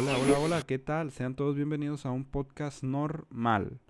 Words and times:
Hola, 0.00 0.16
hola, 0.16 0.38
hola, 0.38 0.62
¿qué 0.62 0.78
tal? 0.78 1.10
Sean 1.10 1.34
todos 1.34 1.56
bienvenidos 1.56 2.06
a 2.06 2.10
un 2.10 2.24
podcast 2.24 2.82
normal. 2.82 3.80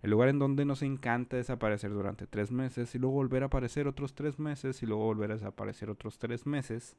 El 0.00 0.12
lugar 0.12 0.28
en 0.28 0.38
donde 0.38 0.64
nos 0.64 0.80
encanta 0.82 1.36
desaparecer 1.36 1.90
durante 1.90 2.28
tres 2.28 2.52
meses 2.52 2.94
y 2.94 3.00
luego 3.00 3.16
volver 3.16 3.42
a 3.42 3.46
aparecer 3.46 3.88
otros 3.88 4.14
tres 4.14 4.38
meses 4.38 4.80
y 4.84 4.86
luego 4.86 5.02
volver 5.02 5.32
a 5.32 5.34
desaparecer 5.34 5.90
otros 5.90 6.18
tres 6.18 6.46
meses 6.46 6.94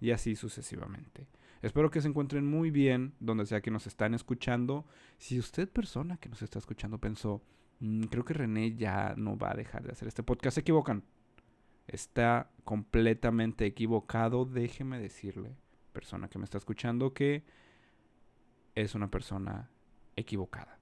y 0.00 0.12
así 0.12 0.36
sucesivamente. 0.36 1.26
Espero 1.60 1.90
que 1.90 2.00
se 2.00 2.06
encuentren 2.06 2.46
muy 2.46 2.70
bien 2.70 3.14
donde 3.18 3.46
sea 3.46 3.60
que 3.60 3.72
nos 3.72 3.88
están 3.88 4.14
escuchando. 4.14 4.84
Si 5.18 5.40
usted 5.40 5.68
persona 5.68 6.16
que 6.18 6.28
nos 6.28 6.40
está 6.40 6.60
escuchando 6.60 6.98
pensó, 6.98 7.42
"Mm, 7.80 8.04
creo 8.04 8.24
que 8.24 8.34
René 8.34 8.76
ya 8.76 9.14
no 9.16 9.36
va 9.36 9.50
a 9.50 9.56
dejar 9.56 9.82
de 9.82 9.90
hacer 9.90 10.06
este 10.06 10.22
podcast, 10.22 10.54
se 10.54 10.60
equivocan. 10.60 11.02
Está 11.88 12.48
completamente 12.62 13.66
equivocado. 13.66 14.44
Déjeme 14.44 15.00
decirle, 15.00 15.56
persona 15.92 16.28
que 16.28 16.38
me 16.38 16.44
está 16.44 16.58
escuchando, 16.58 17.12
que 17.12 17.42
es 18.74 18.94
una 18.94 19.10
persona 19.10 19.70
equivocada. 20.16 20.78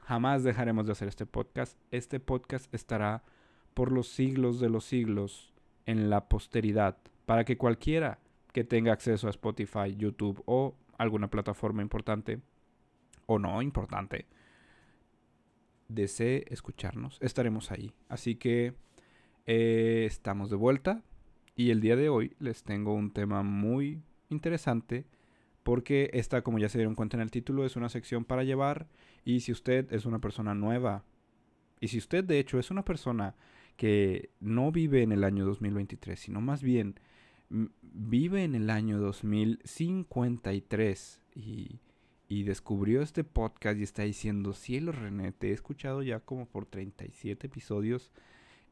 Jamás 0.00 0.44
dejaremos 0.44 0.86
de 0.86 0.92
hacer 0.92 1.08
este 1.08 1.26
podcast. 1.26 1.78
Este 1.90 2.20
podcast 2.20 2.72
estará 2.74 3.24
por 3.72 3.90
los 3.90 4.08
siglos 4.08 4.60
de 4.60 4.68
los 4.68 4.84
siglos 4.84 5.52
en 5.86 6.10
la 6.10 6.28
posteridad 6.28 6.98
para 7.26 7.44
que 7.44 7.56
cualquiera 7.56 8.18
que 8.52 8.64
tenga 8.64 8.92
acceso 8.92 9.26
a 9.26 9.30
Spotify, 9.30 9.96
YouTube 9.96 10.42
o 10.46 10.76
alguna 10.98 11.28
plataforma 11.28 11.82
importante 11.82 12.40
o 13.26 13.38
no 13.38 13.62
importante 13.62 14.26
desee 15.88 16.44
escucharnos, 16.48 17.18
estaremos 17.20 17.70
ahí. 17.70 17.92
Así 18.08 18.36
que 18.36 18.74
eh, 19.46 20.04
estamos 20.06 20.50
de 20.50 20.56
vuelta 20.56 21.02
y 21.56 21.70
el 21.70 21.80
día 21.80 21.96
de 21.96 22.08
hoy 22.08 22.34
les 22.38 22.62
tengo 22.62 22.94
un 22.94 23.12
tema 23.12 23.42
muy 23.42 24.02
interesante 24.28 25.04
porque 25.64 26.10
esta, 26.12 26.42
como 26.42 26.60
ya 26.60 26.68
se 26.68 26.78
dieron 26.78 26.94
cuenta 26.94 27.16
en 27.16 27.22
el 27.22 27.32
título, 27.32 27.66
es 27.66 27.74
una 27.74 27.88
sección 27.88 28.24
para 28.24 28.44
llevar 28.44 28.86
y 29.24 29.40
si 29.40 29.50
usted 29.50 29.92
es 29.92 30.06
una 30.06 30.20
persona 30.20 30.54
nueva 30.54 31.02
y 31.80 31.88
si 31.88 31.98
usted 31.98 32.22
de 32.22 32.38
hecho 32.38 32.60
es 32.60 32.70
una 32.70 32.84
persona 32.84 33.34
que 33.76 34.30
no 34.40 34.70
vive 34.70 35.02
en 35.02 35.10
el 35.10 35.24
año 35.24 35.44
2023, 35.44 36.20
sino 36.20 36.40
más 36.40 36.62
bien 36.62 37.00
vive 37.82 38.44
en 38.44 38.54
el 38.54 38.70
año 38.70 38.98
2053 38.98 41.20
y, 41.34 41.80
y 42.28 42.44
descubrió 42.44 43.02
este 43.02 43.24
podcast 43.24 43.78
y 43.78 43.82
está 43.82 44.02
diciendo, 44.02 44.52
cielo 44.52 44.92
René, 44.92 45.32
te 45.32 45.48
he 45.48 45.52
escuchado 45.52 46.02
ya 46.02 46.20
como 46.20 46.46
por 46.46 46.66
37 46.66 47.48
episodios 47.48 48.12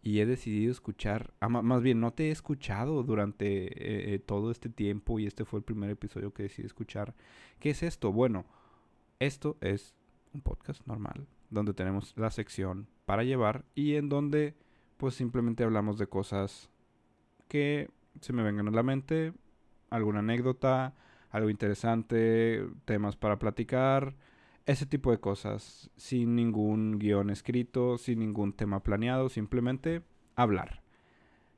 y 0.03 0.19
he 0.19 0.27
decidido 0.27 0.72
escuchar, 0.72 1.33
ah, 1.41 1.48
más 1.48 1.83
bien 1.83 2.00
no 2.00 2.12
te 2.12 2.28
he 2.28 2.31
escuchado 2.33 3.05
durante 3.05 3.67
eh, 3.67 4.14
eh, 4.14 4.19
todo 4.19 4.50
este 4.50 4.69
tiempo 4.69 5.20
y 5.20 5.27
este 5.27 5.45
fue 5.45 5.61
el 5.61 5.64
primer 5.64 5.91
episodio 5.91 6.34
que 6.34 6.42
decidí 6.45 6.67
escuchar. 6.67 7.14
¿Qué 7.61 7.70
es 7.70 7.83
esto? 7.84 8.12
Bueno, 8.12 8.45
esto 9.20 9.56
es 9.61 9.95
un 10.34 10.41
podcast 10.41 10.84
normal 10.86 11.27
donde 11.50 11.73
tenemos 11.73 12.14
la 12.17 12.30
sección 12.30 12.89
para 13.05 13.23
llevar 13.23 13.64
y 13.75 13.95
en 13.95 14.08
donde 14.08 14.56
pues 14.97 15.14
simplemente 15.14 15.62
hablamos 15.62 15.98
de 15.98 16.08
cosas 16.08 16.69
que 17.47 17.89
se 18.20 18.33
me 18.33 18.42
vengan 18.42 18.69
a 18.69 18.73
la 18.73 18.83
mente, 18.83 19.33
alguna 19.91 20.19
anécdota, 20.19 20.95
algo 21.30 21.48
interesante, 21.50 22.67
temas 22.84 23.17
para 23.17 23.39
platicar, 23.39 24.17
ese 24.66 24.86
tipo 24.86 25.10
de 25.10 25.18
cosas, 25.18 25.91
sin 25.96 26.36
ningún 26.36 26.98
guion 26.98 27.30
escrito, 27.30 27.98
sin 27.98 28.20
ningún 28.20 28.52
tema 28.52 28.82
planeado, 28.82 29.28
simplemente 29.28 30.02
hablar. 30.36 30.82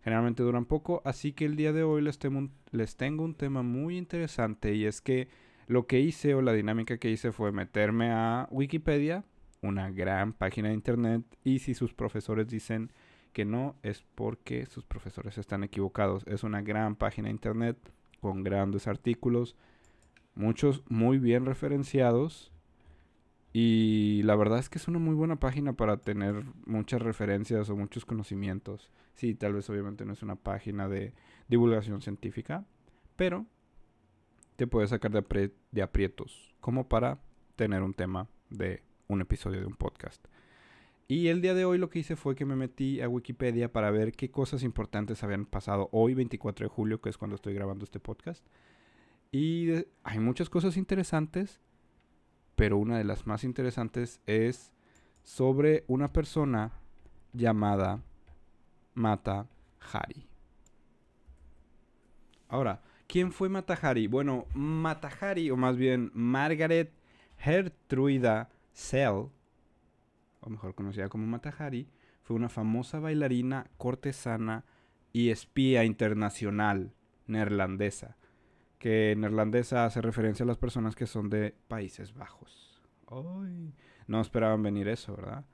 Generalmente 0.02 0.42
duran 0.42 0.66
poco, 0.66 1.00
así 1.05 1.32
que 1.32 1.44
el 1.47 1.56
día 1.56 1.72
de 1.72 1.82
hoy 1.82 2.02
les, 2.02 2.19
temo 2.19 2.38
un- 2.38 2.52
les 2.72 2.97
tengo 2.97 3.25
un 3.25 3.34
tema 3.34 3.62
muy 3.62 3.97
interesante 3.97 4.75
y 4.75 4.84
es 4.84 5.00
que 5.00 5.28
lo 5.66 5.86
que 5.86 6.00
hice 6.00 6.34
o 6.34 6.42
la 6.42 6.52
dinámica 6.52 6.98
que 6.98 7.10
hice 7.10 7.32
fue 7.32 7.52
meterme 7.52 8.10
a 8.10 8.47
Wikipedia, 8.50 9.25
una 9.62 9.91
gran 9.91 10.34
página 10.34 10.69
de 10.69 10.75
internet, 10.75 11.22
y 11.43 11.60
si 11.60 11.72
sus 11.72 11.94
profesores 11.94 12.48
dicen 12.48 12.93
que 13.32 13.47
no, 13.47 13.76
es 13.82 14.04
porque 14.14 14.66
sus 14.66 14.84
profesores 14.84 15.38
están 15.38 15.64
equivocados. 15.64 16.22
Es 16.26 16.44
una 16.44 16.60
gran 16.62 16.97
página 16.97 17.28
de 17.28 17.32
internet 17.32 17.76
con 18.20 18.44
grandes 18.44 18.87
artículos, 18.87 19.56
muchos 20.34 20.82
muy 20.88 21.19
bien 21.19 21.47
referenciados. 21.47 22.53
Y 23.56 24.22
la 24.25 24.34
verdad 24.34 24.59
es 24.59 24.69
que 24.69 24.78
es 24.78 24.88
una 24.88 24.98
muy 24.98 25.15
buena 25.15 25.37
página 25.37 25.75
para 25.75 25.97
tener 25.98 26.44
muchas 26.66 27.00
referencias 27.00 27.70
o 27.70 27.76
muchos 27.76 28.04
conocimientos. 28.04 28.91
Sí, 29.15 29.37
tal 29.37 29.53
vez 29.53 29.70
obviamente 29.70 30.04
no 30.04 30.12
es 30.12 30.25
una 30.25 30.34
página 30.34 30.88
de 30.88 31.15
divulgación 31.47 32.03
científica, 32.03 32.66
pero 33.14 33.47
te 34.56 34.66
puede 34.66 34.88
sacar 34.88 35.12
de, 35.12 35.53
de 35.70 35.82
aprietos 35.82 36.53
como 36.60 36.88
para 36.88 37.20
tener 37.54 37.82
un 37.84 37.94
tema 37.94 38.28
de 38.50 38.82
un 39.06 39.20
episodio 39.20 39.60
de 39.60 39.66
un 39.66 39.76
podcast. 39.76 40.26
Y 41.06 41.28
el 41.28 41.41
día 41.41 41.54
de 41.54 41.64
hoy 41.64 41.78
lo 41.78 41.91
que 41.91 42.00
hice 42.00 42.16
fue 42.16 42.34
que 42.34 42.44
me 42.44 42.56
metí 42.56 43.00
a 43.03 43.09
Wikipedia 43.09 43.70
para 43.70 43.93
ver 43.93 44.14
qué 44.14 44.32
cosas 44.32 44.64
importantes 44.64 45.22
habían 45.22 45.47
pasado 45.47 45.88
hoy, 45.93 46.14
24 46.14 46.64
de 46.64 46.70
julio, 46.70 47.00
que 47.00 47.09
es 47.09 47.19
cuando 47.19 47.37
estoy 47.37 47.54
grabando 47.54 47.84
este 47.84 48.00
podcast. 48.00 48.44
Y 49.31 49.69
hay 50.03 50.19
muchas 50.19 50.50
cosas 50.50 50.76
interesantes, 50.76 51.60
pero 52.56 52.78
una 52.78 52.98
de 52.98 53.04
las 53.04 53.26
más 53.26 53.44
interesantes 53.44 54.20
es 54.26 54.72
sobre 55.22 55.84
una 55.88 56.12
persona 56.12 56.72
llamada 57.32 58.03
Mata 58.94 59.48
Hari. 59.92 60.28
Ahora, 62.48 62.82
¿quién 63.06 63.32
fue 63.32 63.48
Mata 63.48 63.78
Hari? 63.81 64.06
Bueno, 64.06 64.47
Mata 64.54 65.10
Hari, 65.20 65.50
o 65.50 65.56
más 65.56 65.76
bien 65.76 66.10
Margaret 66.14 66.93
Gertruida 67.38 68.50
Sell, 68.72 69.28
o 70.41 70.50
mejor 70.50 70.75
conocida 70.75 71.09
como 71.09 71.26
Mata 71.26 71.53
Hari, 71.59 71.88
fue 72.22 72.37
una 72.37 72.48
famosa 72.48 73.00
bailarina, 73.00 73.66
cortesana 73.76 74.64
y 75.12 75.31
espía 75.31 75.84
internacional 75.84 76.93
neerlandesa. 77.26 78.16
Que 78.84 79.17
neerlandesa 79.17 79.87
hace 79.87 80.03
referencia 80.03 80.45
a 80.45 80.47
las 80.47 80.59
personas 80.59 80.95
que 80.95 81.06
son 81.06 81.31
de 81.31 81.55
Países 81.69 82.12
Bajos. 82.12 82.83
Ay, 83.06 83.72
no 84.06 84.21
esperaban 84.21 84.62
venir 84.62 84.89
eso, 84.89 85.17
¿verdad? 85.17 85.47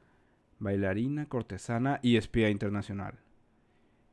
Bailarina, 0.59 1.27
cortesana 1.27 2.01
y 2.03 2.17
espía 2.17 2.51
internacional. 2.51 3.21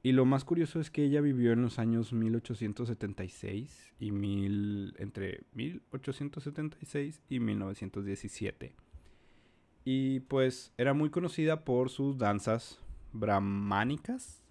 Y 0.03 0.11
lo 0.11 0.25
más 0.25 0.45
curioso 0.45 0.79
es 0.79 0.91
que 0.91 1.03
ella 1.03 1.19
vivió 1.21 1.51
en 1.51 1.63
los 1.63 1.79
años 1.79 2.13
1876 2.13 3.95
y 3.99 4.11
mil, 4.11 4.93
entre 4.99 5.45
1876 5.53 7.19
y 7.27 7.39
1917. 7.39 8.75
Y 9.83 10.19
pues 10.19 10.75
era 10.77 10.93
muy 10.93 11.09
conocida 11.09 11.65
por 11.65 11.89
sus 11.89 12.19
danzas 12.19 12.79
brahmánicas. 13.13 14.43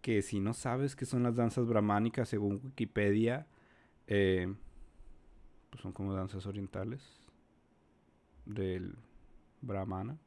Que 0.00 0.22
si 0.22 0.38
no 0.38 0.54
sabes 0.54 0.94
qué 0.94 1.06
son 1.06 1.24
las 1.24 1.34
danzas 1.34 1.66
brahmánicas, 1.66 2.28
según 2.28 2.60
Wikipedia, 2.62 3.48
eh, 4.10 4.52
pues 5.70 5.80
son 5.82 5.92
como 5.92 6.12
danzas 6.12 6.44
orientales 6.46 7.00
del 8.44 8.96
brahmana. 9.62 10.18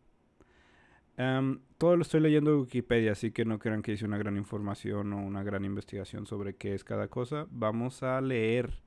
Em, 1.18 1.60
todo 1.78 1.96
lo 1.96 2.02
estoy 2.02 2.22
leyendo 2.22 2.52
de 2.52 2.58
Wikipedia, 2.58 3.12
así 3.12 3.32
que 3.32 3.46
no 3.46 3.60
crean 3.60 3.84
que 3.84 3.92
hice 3.92 4.06
una 4.06 4.18
gran 4.18 4.36
información 4.38 5.14
o 5.14 5.18
una 5.24 5.44
gran 5.44 5.64
investigación 5.64 6.26
sobre 6.26 6.56
qué 6.56 6.74
es 6.74 6.84
cada 6.84 7.08
cosa. 7.08 7.46
Vamos 7.52 8.02
a 8.02 8.20
leer, 8.22 8.82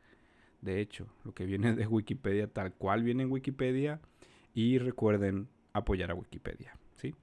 de 0.60 0.80
hecho, 0.80 1.06
lo 1.24 1.32
que 1.34 1.46
viene 1.46 1.74
de 1.76 1.86
Wikipedia 1.86 2.48
tal 2.48 2.72
cual 2.74 3.04
viene 3.04 3.22
en 3.22 3.30
Wikipedia. 3.30 4.00
Y 4.54 4.78
recuerden 4.78 5.48
apoyar 5.74 6.10
a 6.10 6.14
Wikipedia, 6.14 6.78
¿sí? 6.96 7.14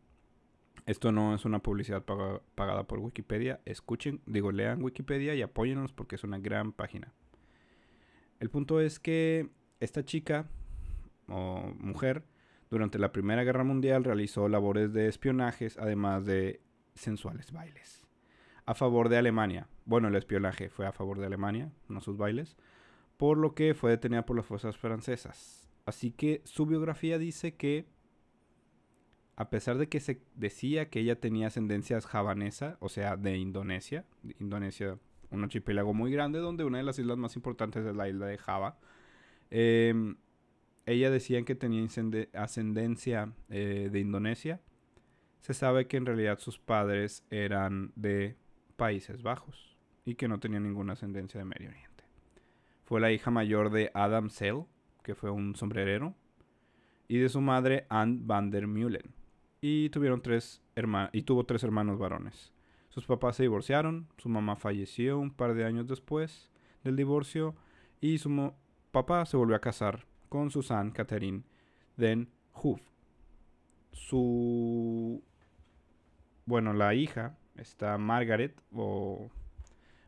Esto 0.85 1.12
no 1.12 1.33
es 1.33 1.45
una 1.45 1.59
publicidad 1.59 2.03
paga- 2.06 2.41
pagada 2.53 2.83
por 2.83 3.00
Wikipedia. 3.00 3.59
Escuchen, 3.66 4.22
digo, 4.28 4.51
lean 4.51 4.83
Wikipedia 4.83 5.33
y 5.33 5.41
apóyennos 5.41 5.92
porque 5.92 6.15
es 6.15 6.24
una 6.24 6.38
gran 6.38 6.71
página. 6.74 7.12
El 8.44 8.50
punto 8.50 8.81
es 8.81 9.00
que 9.00 9.48
esta 9.80 10.04
chica 10.04 10.50
o 11.30 11.74
mujer 11.80 12.25
durante 12.69 13.00
la 13.00 13.13
Primera 13.13 13.45
Guerra 13.45 13.63
Mundial 13.63 14.04
realizó 14.04 14.50
labores 14.50 14.92
de 14.92 15.07
espionajes, 15.07 15.78
además 15.78 16.25
de 16.25 16.60
sensuales 16.94 17.54
bailes. 17.54 18.06
A 18.66 18.74
favor 18.74 19.07
de 19.07 19.16
Alemania. 19.16 19.69
Bueno, 19.86 20.10
el 20.10 20.16
espionaje 20.18 20.68
fue 20.68 20.86
a 20.86 20.92
favor 20.92 21.19
de 21.19 21.28
Alemania, 21.28 21.72
no 21.88 22.01
sus 22.01 22.18
bailes. 22.18 22.57
Por 23.16 23.38
lo 23.38 23.56
que 23.56 23.74
fue 23.75 23.92
detenida 23.92 24.25
por 24.25 24.36
las 24.36 24.46
fuerzas 24.46 24.75
francesas. 24.75 25.69
Así 25.86 26.12
que 26.12 26.42
su 26.44 26.66
biografía 26.66 27.18
dice 27.18 27.56
que, 27.56 27.86
a 29.38 29.50
pesar 29.50 29.78
de 29.78 29.88
que 29.88 30.01
se 30.01 30.22
decía 30.36 30.89
que 30.89 31.00
ella 31.00 31.18
tenía 31.18 31.48
ascendencia 31.48 32.01
javanesa, 32.01 32.75
o 32.81 32.89
sea, 32.89 33.16
de 33.16 33.38
Indonesia, 33.38 34.04
Indonesia, 34.38 35.00
un 35.33 35.44
archipiélago 35.44 35.94
muy 35.94 36.12
grande 36.12 36.39
donde 36.39 36.63
una 36.63 36.77
de 36.77 36.83
las 36.83 37.00
islas 37.00 37.18
más 37.18 37.35
importantes 37.35 37.85
es 37.85 37.95
la 37.95 38.07
isla 38.07 38.27
de 38.27 38.38
Java, 38.38 38.77
em, 39.50 40.15
ella 40.85 41.09
decía 41.09 41.44
que 41.44 41.56
tenía 41.56 41.85
ascendencia 42.33 43.33
eh, 43.50 43.89
de 43.91 44.00
Indonesia. 44.00 44.62
Se 45.41 45.53
sabe 45.53 45.88
que 45.88 45.97
en 45.97 46.06
realidad 46.06 46.39
sus 46.39 46.59
padres 46.59 47.25
eran 47.30 47.91
de 47.95 48.35
Países 48.75 49.24
Bajos 49.24 49.77
y 50.06 50.15
que 50.15 50.27
no 50.27 50.39
tenían 50.39 50.63
ninguna 50.63 50.94
ascendencia 50.94 51.39
de 51.39 51.45
Medio 51.45 51.69
Oriente. 51.69 52.03
Fue 52.86 53.00
la 53.00 53.12
hija 53.12 53.31
mayor 53.31 53.69
de 53.71 53.91
Adam 53.94 54.29
Sell, 54.29 54.65
que 55.03 55.15
fue 55.15 55.31
un 55.31 55.56
sombrerero, 55.56 56.15
y 57.07 57.18
de 57.18 57.29
su 57.29 57.41
madre 57.41 57.86
Anne 57.89 58.19
van 58.21 58.51
der 58.51 58.68
Meulen. 58.68 59.13
Y 59.62 59.89
tuvieron 59.89 60.21
tres 60.21 60.62
y 61.12 61.21
tuvo 61.21 61.45
tres 61.45 61.63
hermanos 61.63 61.97
varones. 62.00 62.52
Sus 62.94 63.07
papás 63.07 63.38
se 63.38 63.42
divorciaron, 63.42 64.07
su 64.18 64.30
mamá 64.30 64.56
falleció 64.56 65.18
un 65.18 65.31
par 65.31 65.56
de 65.56 65.66
años 65.66 65.88
después 65.88 66.51
del 66.84 66.95
divorcio 66.95 67.56
y 68.00 68.19
su 68.19 68.54
papá 68.92 69.25
se 69.25 69.36
volvió 69.36 69.56
a 69.56 69.62
casar 69.62 70.06
con 70.30 70.51
Susan 70.51 70.92
Catherine 70.92 71.42
Den 71.98 72.30
Hoof. 72.51 72.80
Su 73.94 75.24
bueno, 76.45 76.72
la 76.74 76.94
hija 76.94 77.36
está 77.56 77.98
Margaret 77.98 78.62
o 78.72 79.31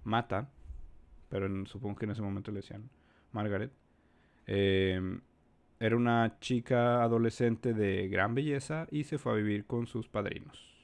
Mata, 0.03 0.51
pero 1.27 1.65
supongo 1.65 1.95
que 1.95 2.05
en 2.05 2.11
ese 2.11 2.21
momento 2.21 2.51
le 2.51 2.57
decían 2.57 2.91
Margaret. 3.31 3.71
Em, 4.45 5.21
era 5.79 5.95
una 5.95 6.37
chica 6.39 7.01
adolescente 7.01 7.73
de 7.73 8.07
gran 8.09 8.35
belleza 8.35 8.85
y 8.91 9.05
se 9.05 9.17
fue 9.17 9.31
a 9.31 9.35
vivir 9.37 9.65
con 9.65 9.87
sus 9.87 10.07
padrinos. 10.07 10.74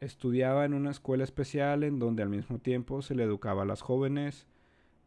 Estudiaba 0.00 0.64
en 0.64 0.74
una 0.74 0.90
escuela 0.90 1.24
especial 1.24 1.84
en 1.84 1.98
donde 1.98 2.22
al 2.22 2.30
mismo 2.30 2.58
tiempo 2.58 3.02
se 3.02 3.14
le 3.14 3.22
educaba 3.22 3.62
a 3.62 3.66
las 3.66 3.82
jóvenes 3.82 4.46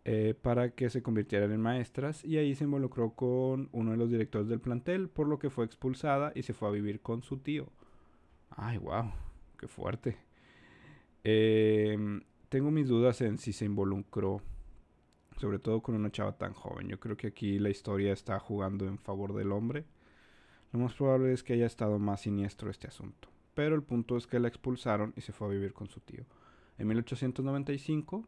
eh, 0.05 0.35
para 0.41 0.71
que 0.71 0.89
se 0.89 1.01
convirtieran 1.01 1.51
en 1.51 1.61
maestras 1.61 2.23
y 2.23 2.37
ahí 2.37 2.55
se 2.55 2.65
involucró 2.65 3.15
con 3.15 3.69
uno 3.71 3.91
de 3.91 3.97
los 3.97 4.09
directores 4.09 4.47
del 4.47 4.59
plantel, 4.59 5.09
por 5.09 5.27
lo 5.27 5.39
que 5.39 5.49
fue 5.49 5.65
expulsada 5.65 6.31
y 6.35 6.43
se 6.43 6.53
fue 6.53 6.67
a 6.67 6.71
vivir 6.71 7.01
con 7.01 7.23
su 7.23 7.37
tío. 7.37 7.67
Ay, 8.51 8.77
wow 8.77 9.11
qué 9.63 9.67
fuerte. 9.69 10.17
Em, 11.23 12.21
tengo 12.49 12.69
mis 12.69 12.89
dudas 12.89 13.21
en 13.21 13.37
si 13.37 13.53
se 13.53 13.63
involucró, 13.63 14.41
sobre 15.37 15.57
todo 15.59 15.81
con 15.81 15.95
una 15.95 16.11
chava 16.11 16.37
tan 16.37 16.53
joven. 16.53 16.89
Yo 16.89 16.99
creo 16.99 17.15
que 17.15 17.27
aquí 17.27 17.59
la 17.59 17.69
historia 17.69 18.11
está 18.11 18.39
jugando 18.39 18.85
en 18.85 18.97
favor 18.97 19.33
del 19.33 19.53
hombre. 19.53 19.85
Lo 20.73 20.79
más 20.79 20.93
probable 20.93 21.31
es 21.31 21.43
que 21.43 21.53
haya 21.53 21.65
estado 21.65 21.97
más 21.97 22.21
siniestro 22.21 22.69
este 22.69 22.87
asunto. 22.87 23.29
Pero 23.53 23.75
el 23.75 23.83
punto 23.83 24.17
es 24.17 24.27
que 24.27 24.39
la 24.39 24.47
expulsaron 24.47 25.13
y 25.15 25.21
se 25.21 25.33
fue 25.33 25.47
a 25.47 25.51
vivir 25.51 25.73
con 25.73 25.87
su 25.87 25.99
tío. 25.99 26.25
En 26.77 26.87
1895, 26.87 28.27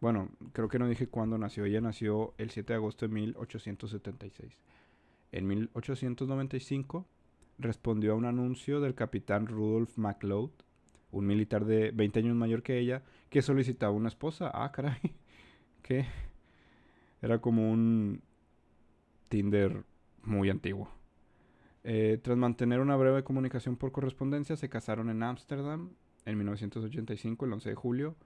bueno, 0.00 0.30
creo 0.52 0.68
que 0.68 0.78
no 0.78 0.88
dije 0.88 1.08
cuándo 1.08 1.38
nació. 1.38 1.64
Ella 1.64 1.80
nació 1.80 2.34
el 2.38 2.50
7 2.50 2.72
de 2.72 2.76
agosto 2.76 3.06
de 3.08 3.14
1876. 3.14 4.56
En 5.32 5.46
1895 5.46 7.06
respondió 7.58 8.12
a 8.12 8.16
un 8.16 8.24
anuncio 8.24 8.80
del 8.80 8.94
capitán 8.94 9.46
Rudolf 9.46 9.98
MacLeod, 9.98 10.50
un 11.10 11.26
militar 11.26 11.64
de 11.64 11.90
20 11.90 12.20
años 12.20 12.36
mayor 12.36 12.62
que 12.62 12.78
ella, 12.78 13.02
que 13.28 13.42
solicitaba 13.42 13.92
una 13.92 14.08
esposa. 14.08 14.50
Ah, 14.54 14.70
caray. 14.72 15.00
Que 15.82 16.06
era 17.22 17.40
como 17.40 17.70
un 17.70 18.20
Tinder 19.28 19.84
muy 20.22 20.50
antiguo. 20.50 20.97
Eh, 21.84 22.18
tras 22.22 22.36
mantener 22.36 22.80
una 22.80 22.96
breve 22.96 23.24
comunicación 23.24 23.76
por 23.76 23.92
correspondencia, 23.92 24.56
se 24.56 24.68
casaron 24.68 25.10
en 25.10 25.22
Ámsterdam 25.22 25.90
en 26.24 26.36
1985, 26.36 27.46
el 27.46 27.52
11 27.54 27.68
de 27.70 27.74
julio, 27.74 28.16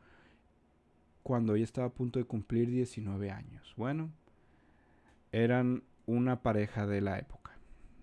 cuando 1.22 1.54
ella 1.54 1.64
estaba 1.64 1.86
a 1.88 1.92
punto 1.92 2.18
de 2.18 2.24
cumplir 2.24 2.70
19 2.70 3.30
años. 3.30 3.74
Bueno, 3.76 4.10
eran 5.30 5.84
una 6.06 6.42
pareja 6.42 6.86
de 6.86 7.00
la 7.00 7.18
época. 7.18 7.52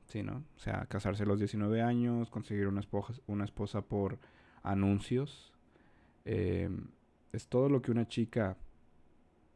Sí, 0.06 0.24
¿no? 0.24 0.44
O 0.56 0.60
sea, 0.60 0.86
casarse 0.88 1.24
a 1.24 1.26
los 1.26 1.38
19 1.40 1.82
años, 1.82 2.30
conseguir 2.30 2.68
una 2.68 2.80
esposa, 2.80 3.14
una 3.28 3.44
esposa 3.46 3.82
por 3.82 4.18
anuncios. 4.64 5.54
Em, 6.26 6.88
es 7.32 7.48
todo 7.48 7.70
lo 7.70 7.82
que 7.82 7.92
una 7.92 8.08
chica 8.08 8.58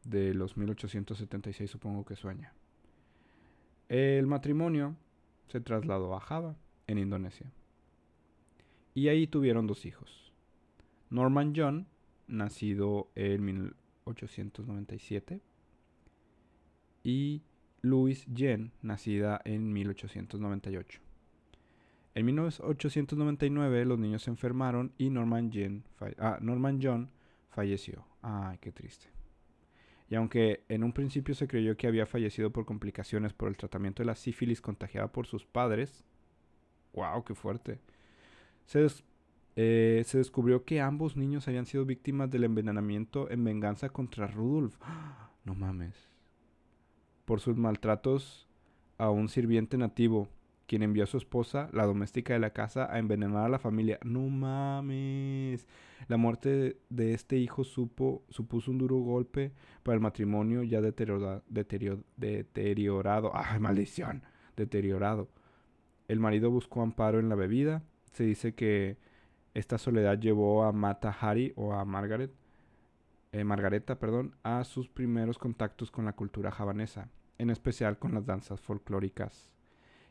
de 0.04 0.34
los 0.34 0.56
1876 0.56 1.70
supongo 1.70 2.04
que 2.04 2.14
sueña. 2.14 2.52
El 3.88 4.26
matrimonio 4.26 4.96
se 5.48 5.60
trasladó 5.60 6.14
a 6.14 6.20
Java, 6.20 6.56
en 6.86 6.98
Indonesia. 6.98 7.50
Y 8.94 9.08
ahí 9.08 9.26
tuvieron 9.26 9.66
dos 9.66 9.86
hijos. 9.86 10.32
Norman 11.10 11.52
John, 11.56 11.86
nacido 12.26 13.08
en 13.14 13.44
1897, 13.44 15.40
y 17.02 17.42
Louise 17.82 18.26
Jen, 18.34 18.72
nacida 18.82 19.40
en 19.44 19.72
1898. 19.72 21.00
En 22.14 22.26
1899 22.26 23.84
los 23.84 23.98
niños 23.98 24.22
se 24.22 24.30
enfermaron 24.30 24.92
y 24.96 25.10
Norman, 25.10 25.50
ah, 26.18 26.38
Norman 26.40 26.78
John 26.82 27.10
falleció. 27.50 28.06
Ay, 28.22 28.58
qué 28.58 28.72
triste. 28.72 29.06
Y 30.08 30.16
aunque 30.16 30.64
en 30.68 30.84
un 30.84 30.92
principio 30.92 31.34
se 31.34 31.48
creyó 31.48 31.76
que 31.76 31.86
había 31.86 32.06
fallecido 32.06 32.50
por 32.50 32.66
complicaciones 32.66 33.32
por 33.32 33.48
el 33.48 33.56
tratamiento 33.56 34.02
de 34.02 34.06
la 34.06 34.14
sífilis 34.14 34.60
contagiada 34.60 35.10
por 35.12 35.26
sus 35.26 35.46
padres, 35.46 36.04
wow, 36.92 37.24
qué 37.24 37.34
fuerte, 37.34 37.80
se, 38.66 38.86
eh, 39.56 40.02
se 40.04 40.18
descubrió 40.18 40.64
que 40.64 40.80
ambos 40.80 41.16
niños 41.16 41.48
habían 41.48 41.66
sido 41.66 41.84
víctimas 41.84 42.30
del 42.30 42.44
envenenamiento 42.44 43.30
en 43.30 43.44
venganza 43.44 43.88
contra 43.88 44.26
Rudolf. 44.26 44.76
No 45.44 45.54
mames. 45.54 45.94
Por 47.24 47.40
sus 47.40 47.56
maltratos 47.56 48.46
a 48.98 49.10
un 49.10 49.28
sirviente 49.28 49.78
nativo, 49.78 50.28
quien 50.66 50.82
envió 50.82 51.04
a 51.04 51.06
su 51.06 51.18
esposa, 51.18 51.68
la 51.72 51.86
doméstica 51.86 52.32
de 52.32 52.40
la 52.40 52.50
casa, 52.50 52.92
a 52.92 52.98
envenenar 52.98 53.44
a 53.44 53.48
la 53.48 53.58
familia. 53.58 53.98
No 54.02 54.28
mames. 54.28 55.66
La 56.08 56.16
muerte 56.16 56.78
de 56.90 57.14
este 57.14 57.36
hijo 57.36 57.64
supo, 57.64 58.24
supuso 58.28 58.70
un 58.70 58.78
duro 58.78 58.96
golpe 58.96 59.52
para 59.82 59.94
el 59.94 60.00
matrimonio 60.00 60.62
ya 60.62 60.80
deteriorado. 60.80 61.42
deteriorado. 62.16 63.32
¡Ay, 63.34 63.60
maldición! 63.60 64.22
Deteriorado. 64.56 65.28
El 66.08 66.20
marido 66.20 66.50
buscó 66.50 66.82
amparo 66.82 67.18
en 67.18 67.28
la 67.28 67.34
bebida. 67.34 67.82
Se 68.12 68.24
dice 68.24 68.54
que 68.54 68.98
esta 69.54 69.78
soledad 69.78 70.18
llevó 70.18 70.64
a 70.64 70.72
Mata 70.72 71.10
Hari 71.10 71.52
o 71.56 71.72
a 71.72 71.84
Margaret 71.84 72.32
eh, 73.32 73.42
Margareta, 73.42 73.98
perdón, 73.98 74.36
a 74.44 74.62
sus 74.62 74.88
primeros 74.88 75.38
contactos 75.38 75.90
con 75.90 76.04
la 76.04 76.12
cultura 76.12 76.52
javanesa, 76.52 77.08
en 77.38 77.50
especial 77.50 77.98
con 77.98 78.14
las 78.14 78.26
danzas 78.26 78.60
folclóricas 78.60 79.53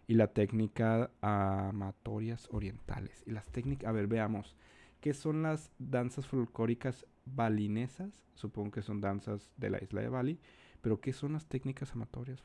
y 0.08 0.16
la 0.16 0.28
técnica 0.28 1.12
amatorias 1.22 2.48
orientales. 2.52 3.24
Y 3.26 3.32
las 3.32 3.48
técnicas, 3.50 3.88
a 3.88 3.92
ver, 3.92 4.08
veamos, 4.08 4.56
¿qué 5.02 5.14
son 5.14 5.44
las 5.44 5.72
danzas 5.80 6.28
folclóricas 6.28 7.06
balinesas? 7.26 8.12
Supongo 8.36 8.72
que 8.72 8.82
son 8.82 9.02
danzas 9.02 9.52
de 9.58 9.70
la 9.70 9.84
isla 9.84 10.02
de 10.02 10.10
Bali, 10.10 10.40
pero 10.82 11.00
¿qué 11.00 11.14
son 11.14 11.34
las 11.34 11.46
técnicas 11.46 11.94
amatorias 11.94 12.42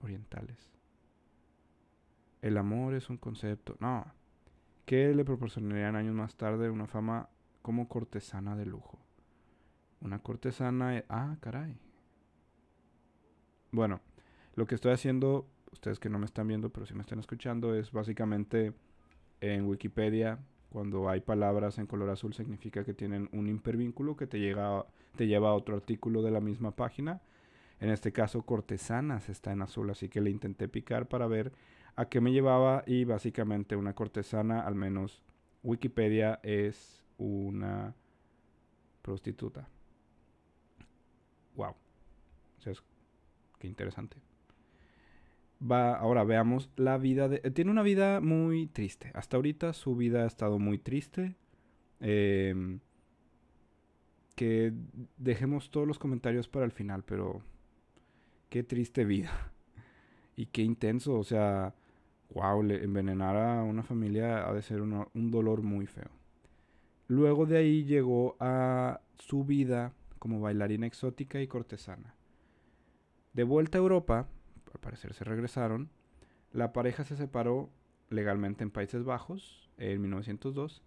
orientales? 0.00 0.70
El 2.42 2.56
amor 2.56 2.94
es 2.94 3.10
un 3.10 3.18
concepto, 3.18 3.76
no, 3.80 4.06
que 4.86 5.14
le 5.14 5.24
proporcionarían 5.24 5.96
años 5.96 6.14
más 6.14 6.36
tarde 6.36 6.70
una 6.70 6.86
fama 6.86 7.28
como 7.62 7.88
cortesana 7.88 8.56
de 8.56 8.66
lujo. 8.66 8.98
Una 10.00 10.18
cortesana. 10.18 10.96
E, 10.96 11.04
ah, 11.08 11.36
caray. 11.40 11.78
Bueno, 13.70 14.00
lo 14.54 14.66
que 14.66 14.74
estoy 14.74 14.92
haciendo, 14.92 15.46
ustedes 15.72 15.98
que 15.98 16.08
no 16.08 16.18
me 16.18 16.26
están 16.26 16.48
viendo, 16.48 16.70
pero 16.70 16.86
sí 16.86 16.94
me 16.94 17.02
están 17.02 17.18
escuchando, 17.18 17.74
es 17.74 17.92
básicamente 17.92 18.72
en 19.40 19.66
Wikipedia, 19.66 20.38
cuando 20.70 21.08
hay 21.08 21.20
palabras 21.20 21.78
en 21.78 21.86
color 21.86 22.10
azul, 22.10 22.32
significa 22.32 22.84
que 22.84 22.94
tienen 22.94 23.28
un 23.32 23.48
hipervínculo 23.48 24.16
que 24.16 24.26
te, 24.26 24.38
llega, 24.38 24.86
te 25.16 25.26
lleva 25.26 25.50
a 25.50 25.54
otro 25.54 25.76
artículo 25.76 26.22
de 26.22 26.30
la 26.30 26.40
misma 26.40 26.70
página. 26.70 27.20
En 27.80 27.90
este 27.90 28.12
caso, 28.12 28.42
cortesanas 28.42 29.28
está 29.28 29.52
en 29.52 29.62
azul, 29.62 29.90
así 29.90 30.08
que 30.08 30.20
le 30.20 30.30
intenté 30.30 30.68
picar 30.68 31.08
para 31.08 31.26
ver 31.26 31.52
a 31.96 32.08
qué 32.08 32.20
me 32.20 32.30
llevaba 32.30 32.84
y 32.86 33.04
básicamente 33.04 33.74
una 33.74 33.94
cortesana, 33.94 34.60
al 34.60 34.74
menos 34.74 35.22
Wikipedia, 35.62 36.38
es 36.42 37.02
una 37.18 37.94
prostituta. 39.02 39.68
Wow. 41.56 41.70
O 41.70 42.62
sea, 42.62 42.72
qué 43.58 43.66
interesante. 43.66 44.18
Va, 45.60 45.94
ahora 45.94 46.24
veamos 46.24 46.70
la 46.76 46.96
vida 46.96 47.28
de... 47.28 47.38
Tiene 47.50 47.70
una 47.70 47.82
vida 47.82 48.20
muy 48.20 48.66
triste. 48.66 49.10
Hasta 49.14 49.36
ahorita 49.36 49.72
su 49.72 49.94
vida 49.94 50.24
ha 50.24 50.26
estado 50.26 50.58
muy 50.58 50.78
triste. 50.78 51.36
Em, 52.00 52.80
que 54.34 54.72
dejemos 55.18 55.70
todos 55.70 55.86
los 55.86 55.98
comentarios 55.98 56.48
para 56.48 56.64
el 56.64 56.72
final, 56.72 57.04
pero... 57.04 57.42
Qué 58.48 58.62
triste 58.62 59.04
vida. 59.04 59.30
Y 60.36 60.46
qué 60.46 60.62
intenso. 60.62 61.18
O 61.18 61.24
sea, 61.24 61.74
wow, 62.34 62.62
envenenar 62.62 63.36
a 63.36 63.62
una 63.62 63.82
familia 63.82 64.48
ha 64.48 64.54
de 64.54 64.62
ser 64.62 64.80
un 64.80 65.30
dolor 65.30 65.60
muy 65.60 65.86
feo. 65.86 66.08
Luego 67.08 67.44
de 67.44 67.58
ahí 67.58 67.84
llegó 67.84 68.36
a 68.38 69.00
su 69.18 69.44
vida 69.44 69.92
como 70.20 70.40
bailarina 70.40 70.86
exótica 70.86 71.40
y 71.40 71.48
cortesana. 71.48 72.14
De 73.32 73.42
vuelta 73.42 73.78
a 73.78 73.80
Europa, 73.80 74.28
al 74.72 74.80
parecer 74.80 75.14
se 75.14 75.24
regresaron, 75.24 75.90
la 76.52 76.72
pareja 76.72 77.04
se 77.04 77.16
separó 77.16 77.70
legalmente 78.08 78.64
en 78.64 78.70
Países 78.70 79.04
Bajos 79.04 79.70
en 79.78 80.00
1902 80.02 80.82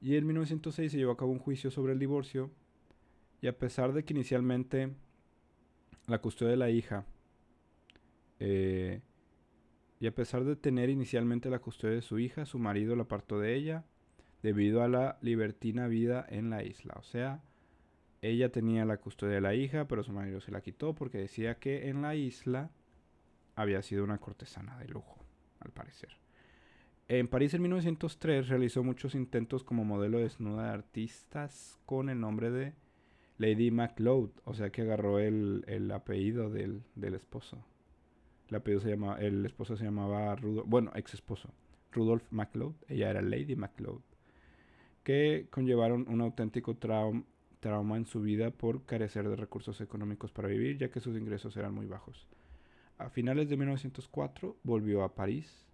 y 0.00 0.16
en 0.16 0.26
1906 0.26 0.92
se 0.92 0.98
llevó 0.98 1.12
a 1.12 1.16
cabo 1.16 1.30
un 1.30 1.38
juicio 1.38 1.70
sobre 1.70 1.92
el 1.92 1.98
divorcio 1.98 2.50
y 3.40 3.46
a 3.46 3.58
pesar 3.58 3.92
de 3.92 4.04
que 4.04 4.14
inicialmente 4.14 4.90
la 6.06 6.18
custodia 6.20 6.52
de 6.52 6.56
la 6.56 6.70
hija. 6.70 7.06
Eh, 8.40 9.00
y 10.00 10.06
a 10.06 10.14
pesar 10.14 10.44
de 10.44 10.56
tener 10.56 10.90
inicialmente 10.90 11.48
la 11.48 11.60
custodia 11.60 11.94
de 11.94 12.02
su 12.02 12.18
hija, 12.18 12.46
su 12.46 12.58
marido 12.58 12.96
la 12.96 13.04
apartó 13.04 13.38
de 13.38 13.54
ella 13.54 13.84
debido 14.42 14.82
a 14.82 14.88
la 14.88 15.18
libertina 15.22 15.86
vida 15.86 16.26
en 16.28 16.50
la 16.50 16.62
isla. 16.62 16.94
O 16.98 17.02
sea, 17.02 17.42
ella 18.20 18.50
tenía 18.50 18.84
la 18.84 18.98
custodia 18.98 19.36
de 19.36 19.40
la 19.40 19.54
hija, 19.54 19.86
pero 19.88 20.02
su 20.02 20.12
marido 20.12 20.40
se 20.40 20.50
la 20.50 20.60
quitó 20.60 20.94
porque 20.94 21.18
decía 21.18 21.58
que 21.58 21.88
en 21.88 22.02
la 22.02 22.14
isla 22.14 22.70
había 23.56 23.82
sido 23.82 24.04
una 24.04 24.18
cortesana 24.18 24.78
de 24.78 24.88
lujo, 24.88 25.18
al 25.60 25.72
parecer. 25.72 26.10
En 27.06 27.28
París 27.28 27.52
en 27.52 27.62
1903 27.62 28.48
realizó 28.48 28.82
muchos 28.82 29.14
intentos 29.14 29.62
como 29.62 29.84
modelo 29.84 30.18
desnuda 30.18 30.64
de 30.64 30.70
artistas 30.70 31.78
con 31.84 32.08
el 32.08 32.18
nombre 32.18 32.50
de 32.50 32.72
Lady 33.36 33.70
MacLeod, 33.70 34.30
o 34.44 34.54
sea 34.54 34.70
que 34.70 34.82
agarró 34.82 35.18
el, 35.18 35.64
el 35.66 35.90
apellido 35.90 36.48
del, 36.48 36.82
del, 36.94 37.14
esposo. 37.14 37.62
El 38.48 38.56
apellido 38.56 38.80
se 38.80 38.90
llama, 38.90 39.16
el 39.20 39.44
esposo 39.44 39.76
se 39.76 39.84
llamaba 39.84 40.34
Rudolf, 40.36 40.66
bueno, 40.66 40.92
ex 40.94 41.12
esposo, 41.12 41.50
Rudolf 41.92 42.24
MacLeod, 42.30 42.74
ella 42.88 43.10
era 43.10 43.20
Lady 43.20 43.54
MacLeod, 43.54 44.00
que 45.02 45.48
conllevaron 45.50 46.06
un 46.08 46.22
auténtico 46.22 46.76
trauma, 46.76 47.24
trauma 47.60 47.96
en 47.96 48.06
su 48.06 48.22
vida 48.22 48.50
por 48.50 48.84
carecer 48.84 49.28
de 49.28 49.36
recursos 49.36 49.80
económicos 49.80 50.32
para 50.32 50.48
vivir, 50.48 50.78
ya 50.78 50.90
que 50.90 51.00
sus 51.00 51.16
ingresos 51.16 51.56
eran 51.56 51.74
muy 51.74 51.86
bajos. 51.86 52.28
A 52.96 53.10
finales 53.10 53.48
de 53.48 53.56
1904 53.56 54.56
volvió 54.62 55.02
a 55.02 55.14
París, 55.14 55.66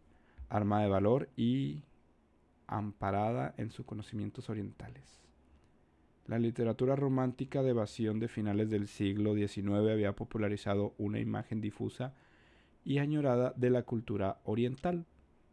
arma 0.49 0.81
de 0.81 0.89
valor 0.89 1.29
y 1.37 1.83
amparada 2.67 3.55
en 3.59 3.71
sus 3.71 3.85
conocimientos 3.85 4.49
orientales. 4.49 5.21
La 6.27 6.39
literatura 6.39 6.97
romántica 6.97 7.63
de 7.63 7.71
evasión 7.71 8.21
de 8.21 8.29
finales 8.29 8.71
del 8.71 8.89
siglo 8.89 9.35
XIX 9.35 9.91
había 9.91 10.15
popularizado 10.15 10.95
una 10.97 11.19
imagen 11.19 11.61
difusa 11.61 12.15
y 12.85 12.99
añorada 12.99 13.53
de 13.55 13.69
la 13.69 13.83
cultura 13.83 14.41
oriental. 14.45 15.05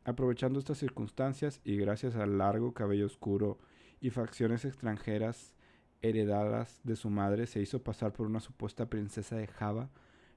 Aprovechando 0.05 0.59
estas 0.59 0.77
circunstancias 0.77 1.59
y 1.65 1.75
gracias 1.75 2.15
al 2.15 2.37
largo 2.37 2.73
cabello 2.73 3.07
oscuro 3.07 3.57
y 3.99 4.11
facciones 4.11 4.63
extranjeras 4.63 5.53
heredadas 6.01 6.79
de 6.83 6.95
su 6.95 7.09
madre, 7.09 7.45
se 7.45 7.59
hizo 7.59 7.83
pasar 7.83 8.13
por 8.13 8.25
una 8.25 8.39
supuesta 8.39 8.85
princesa 8.85 9.35
de 9.35 9.47
Java 9.47 9.89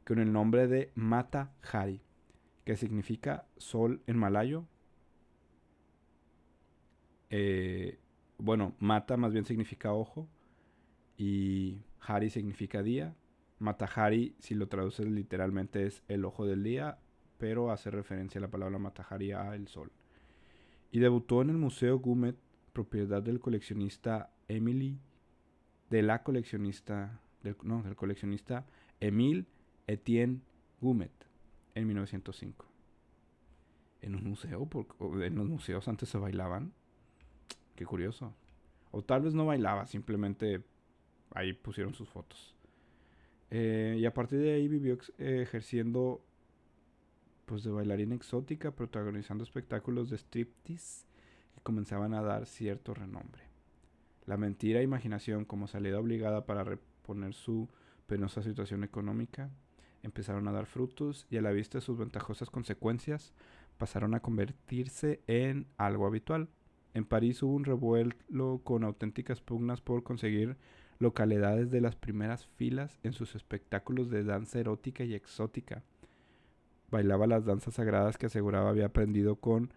con 0.05 0.19
el 0.19 0.33
nombre 0.33 0.67
de 0.67 0.91
Mata 0.95 1.53
Hari, 1.63 2.01
que 2.65 2.77
significa 2.77 3.47
sol 3.57 4.03
en 4.07 4.19
malayo. 4.19 4.67
Eh, 7.31 7.99
bueno, 8.39 8.75
mata 8.79 9.17
más 9.17 9.33
bien 9.33 9.45
significa 9.45 9.93
ojo 9.93 10.29
y 11.17 11.83
Hari 12.01 12.31
significa 12.31 12.83
día. 12.83 13.15
Matahari, 13.59 14.35
si 14.39 14.55
lo 14.55 14.69
traduces 14.69 15.07
literalmente, 15.07 15.87
es 15.87 16.03
el 16.09 16.25
ojo 16.25 16.47
del 16.47 16.63
día, 16.63 16.99
pero 17.37 17.71
hace 17.71 17.91
referencia 17.91 18.39
a 18.39 18.43
la 18.43 18.51
palabra 18.51 18.79
Matahari 18.79 19.33
a 19.33 19.55
el 19.55 19.69
sol. 19.69 19.93
Y 20.91 20.99
debutó 20.99 21.43
en 21.43 21.51
el 21.51 21.59
Museo 21.59 21.99
Gumet, 21.99 22.37
propiedad 22.73 23.23
del 23.23 23.39
coleccionista 23.39 24.33
Emily, 24.49 24.99
de 25.91 26.03
la 26.03 26.23
coleccionista, 26.23 27.21
no, 27.63 27.83
del 27.83 27.97
coleccionista 27.97 28.67
Emile 28.99 29.45
Etienne 29.93 30.41
Gumet, 30.81 31.13
en 31.75 31.87
1905. 31.87 32.67
En 34.03 34.15
un 34.15 34.25
museo, 34.25 34.67
porque 34.67 35.27
en 35.27 35.35
los 35.37 35.49
museos 35.49 35.89
antes 35.89 36.09
se 36.09 36.19
bailaban. 36.19 36.73
Qué 37.77 37.85
curioso. 37.85 38.35
O 38.91 39.03
tal 39.03 39.23
vez 39.23 39.35
no 39.35 39.47
bailaba, 39.47 39.87
simplemente 39.87 40.63
ahí 41.35 41.53
pusieron 41.53 41.95
sus 41.95 42.09
fotos. 42.09 42.55
Eh, 43.51 43.97
y 43.99 44.07
a 44.07 44.15
partir 44.15 44.39
de 44.39 44.55
ahí 44.55 44.69
vivió 44.69 44.99
ejerciendo 45.19 46.25
pues 47.47 47.65
de 47.65 47.71
bailarina 47.71 48.15
exótica, 48.15 48.71
protagonizando 48.71 49.43
espectáculos 49.43 50.09
de 50.09 50.19
striptease 50.19 51.05
que 51.55 51.61
comenzaban 51.63 52.15
a 52.15 52.23
dar 52.23 52.47
cierto 52.47 52.95
renombre. 52.95 53.43
La 54.27 54.37
mentira 54.37 54.79
e 54.79 54.85
imaginación 54.85 55.45
como 55.45 55.67
salida 55.67 55.99
obligada 55.99 56.47
para 56.47 56.63
reponer 56.63 57.35
su 57.35 57.69
penosa 58.07 58.43
situación 58.43 58.85
económica 58.85 59.51
empezaron 60.03 60.49
a 60.49 60.53
dar 60.53 60.67
frutos 60.67 61.27
y 61.31 61.37
a 61.37 61.43
la 61.43 61.51
vista 61.51 61.79
de 61.79 61.83
sus 61.83 61.99
ventajosas 61.99 62.51
consecuencias 62.51 63.33
pasaron 63.79 64.15
a 64.15 64.21
convertirse 64.21 65.21
en 65.27 65.67
algo 65.77 66.07
habitual. 66.07 66.49
En 66.95 67.05
París 67.05 67.43
hubo 67.43 67.55
un 67.55 67.65
revuelo 67.65 68.61
con 68.65 68.85
auténticas 68.85 69.41
pugnas 69.41 69.81
por 69.81 70.03
conseguir 70.03 70.57
localidades 70.99 71.71
de 71.71 71.81
las 71.81 71.97
primeras 71.97 72.47
filas 72.47 72.99
en 73.03 73.13
sus 73.13 73.35
espectáculos 73.35 74.11
de 74.11 74.23
danza 74.23 74.59
erótica 74.59 75.05
y 75.05 75.15
exótica. 75.15 75.83
Bailaba 76.91 77.27
las 77.27 77.45
danzas 77.45 77.75
sagradas 77.75 78.19
que 78.19 78.27
aseguraba 78.27 78.71
había 78.71 78.87
aprendido 78.87 79.37
con 79.37 79.73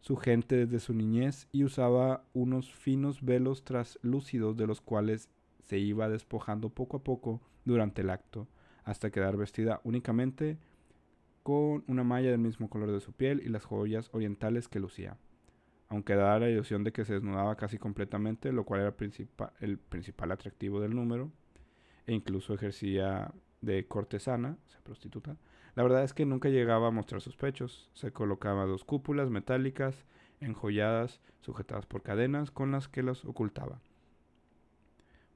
su 0.00 0.16
gente 0.16 0.66
desde 0.66 0.80
su 0.80 0.92
niñez 0.92 1.48
y 1.50 1.64
usaba 1.64 2.24
unos 2.34 2.72
finos 2.72 3.22
velos 3.22 3.64
traslúcidos 3.64 4.56
de 4.56 4.66
los 4.66 4.80
cuales 4.80 5.30
se 5.64 5.78
iba 5.78 6.08
despojando 6.08 6.68
poco 6.68 6.98
a 6.98 7.02
poco 7.02 7.40
durante 7.64 8.02
el 8.02 8.10
acto, 8.10 8.46
hasta 8.86 9.10
quedar 9.10 9.36
vestida 9.36 9.80
únicamente 9.84 10.56
con 11.42 11.84
una 11.86 12.04
malla 12.04 12.30
del 12.30 12.38
mismo 12.38 12.70
color 12.70 12.92
de 12.92 13.00
su 13.00 13.12
piel 13.12 13.42
y 13.44 13.48
las 13.50 13.64
joyas 13.64 14.08
orientales 14.12 14.68
que 14.68 14.80
lucía, 14.80 15.18
aunque 15.88 16.14
daba 16.14 16.38
la 16.38 16.48
ilusión 16.48 16.84
de 16.84 16.92
que 16.92 17.04
se 17.04 17.14
desnudaba 17.14 17.56
casi 17.56 17.78
completamente, 17.78 18.52
lo 18.52 18.64
cual 18.64 18.80
era 18.80 18.94
el 19.60 19.78
principal 19.78 20.32
atractivo 20.32 20.80
del 20.80 20.94
número, 20.94 21.30
e 22.06 22.14
incluso 22.14 22.54
ejercía 22.54 23.34
de 23.60 23.86
cortesana, 23.86 24.56
o 24.66 24.70
sea, 24.70 24.80
prostituta. 24.80 25.36
La 25.74 25.82
verdad 25.82 26.04
es 26.04 26.14
que 26.14 26.24
nunca 26.24 26.48
llegaba 26.48 26.88
a 26.88 26.92
mostrar 26.92 27.20
sus 27.20 27.36
pechos, 27.36 27.90
se 27.92 28.12
colocaba 28.12 28.66
dos 28.66 28.84
cúpulas 28.84 29.30
metálicas 29.30 30.04
enjolladas, 30.40 31.20
sujetadas 31.40 31.86
por 31.86 32.02
cadenas 32.02 32.50
con 32.52 32.70
las 32.70 32.88
que 32.88 33.02
los 33.02 33.24
ocultaba. 33.24 33.80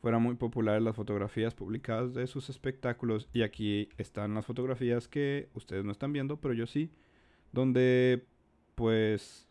Fueron 0.00 0.22
muy 0.22 0.34
populares 0.34 0.82
las 0.82 0.96
fotografías 0.96 1.54
publicadas 1.54 2.14
de 2.14 2.26
sus 2.26 2.48
espectáculos 2.48 3.28
y 3.34 3.42
aquí 3.42 3.90
están 3.98 4.34
las 4.34 4.46
fotografías 4.46 5.08
que 5.08 5.50
ustedes 5.54 5.84
no 5.84 5.92
están 5.92 6.12
viendo, 6.12 6.40
pero 6.40 6.54
yo 6.54 6.66
sí, 6.66 6.90
donde 7.52 8.26
pues 8.74 9.46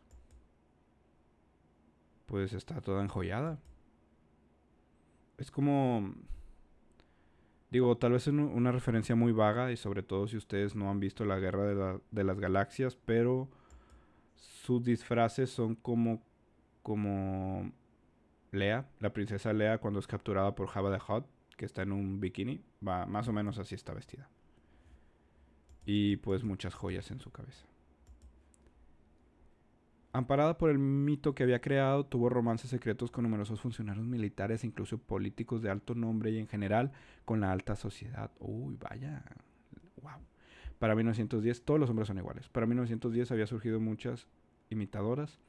pues 2.25 2.53
está 2.53 2.81
toda 2.81 3.03
enjollada. 3.03 3.59
Es 5.37 5.51
como 5.51 6.15
digo, 7.69 7.95
tal 7.97 8.13
vez 8.13 8.27
es 8.27 8.33
una 8.33 8.71
referencia 8.71 9.15
muy 9.15 9.31
vaga 9.31 9.71
y 9.71 9.77
sobre 9.77 10.01
todo 10.01 10.27
si 10.27 10.37
ustedes 10.37 10.75
no 10.75 10.89
han 10.89 10.99
visto 10.99 11.25
la 11.25 11.39
Guerra 11.39 11.63
de, 11.63 11.99
de 12.09 12.23
las 12.23 12.39
Galaxias, 12.39 12.95
pero 12.95 13.49
sus 14.35 14.83
disfraces 14.83 15.51
son 15.51 15.75
como 15.75 16.23
como 16.81 17.71
Lea, 18.51 18.87
la 18.99 19.13
princesa 19.13 19.53
Lea 19.53 19.77
cuando 19.77 19.99
es 19.99 20.07
capturada 20.07 20.55
por 20.55 20.67
Java 20.67 20.97
the 20.97 21.11
Hutt, 21.11 21.25
que 21.55 21.65
está 21.65 21.83
en 21.83 21.91
un 21.91 22.19
bikini, 22.19 22.61
va 22.85 23.05
más 23.05 23.27
o 23.27 23.33
menos 23.33 23.59
así 23.59 23.75
está 23.75 23.93
vestida. 23.93 24.29
Y 25.85 26.17
pues 26.17 26.43
muchas 26.43 26.73
joyas 26.73 27.11
en 27.11 27.19
su 27.19 27.31
cabeza. 27.31 27.65
Amparada 30.11 30.57
por 30.57 30.71
el 30.71 30.79
mito 30.79 31.35
que 31.35 31.43
había 31.43 31.61
creado, 31.61 32.05
tuvo 32.05 32.29
romances 32.29 32.71
secretos 32.71 33.11
con 33.11 33.23
numerosos 33.23 33.61
funcionarios 33.61 34.05
militares, 34.05 34.63
incluso 34.63 34.97
políticos 34.97 35.61
de 35.61 35.69
alto 35.69 35.93
nombre 35.93 36.31
y 36.31 36.39
en 36.39 36.47
general 36.47 36.91
con 37.25 37.41
la 37.41 37.51
alta 37.51 37.75
sociedad. 37.75 38.31
Uy, 38.39 38.75
vaya. 38.79 39.23
Wow. 40.01 40.19
Para 40.79 40.95
1910 40.95 41.63
todos 41.63 41.79
los 41.79 41.89
hombres 41.91 42.07
son 42.07 42.17
iguales. 42.17 42.49
Para 42.49 42.65
1910 42.65 43.31
había 43.31 43.45
surgido 43.45 43.79
muchas 43.79 44.27
imitadoras 44.69 45.39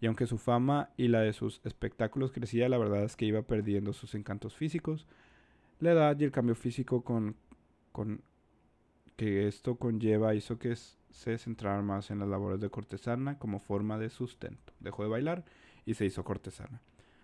y 0.00 0.06
aunque 0.06 0.26
su 0.26 0.38
fama 0.38 0.90
y 0.96 1.08
la 1.08 1.20
de 1.20 1.32
sus 1.32 1.60
espectáculos 1.64 2.32
crecía, 2.32 2.68
la 2.68 2.78
verdad 2.78 3.04
es 3.04 3.16
que 3.16 3.26
iba 3.26 3.42
perdiendo 3.42 3.92
sus 3.92 4.14
encantos 4.14 4.54
físicos. 4.54 5.06
La 5.80 5.92
edad 5.92 6.18
y 6.18 6.24
el 6.24 6.32
cambio 6.32 6.54
físico 6.54 7.02
con, 7.02 7.36
con 7.92 8.22
que 9.16 9.46
esto 9.46 9.76
conlleva 9.76 10.34
hizo 10.34 10.58
que 10.58 10.74
se 10.76 11.38
centrara 11.38 11.82
más 11.82 12.10
en 12.10 12.18
las 12.18 12.28
labores 12.28 12.60
de 12.60 12.70
cortesana 12.70 13.38
como 13.38 13.60
forma 13.60 13.98
de 13.98 14.10
sustento. 14.10 14.72
Dejó 14.80 15.04
de 15.04 15.10
bailar 15.10 15.44
y 15.86 15.94
se 15.94 16.04
hizo 16.04 16.24
cortesana. 16.24 16.80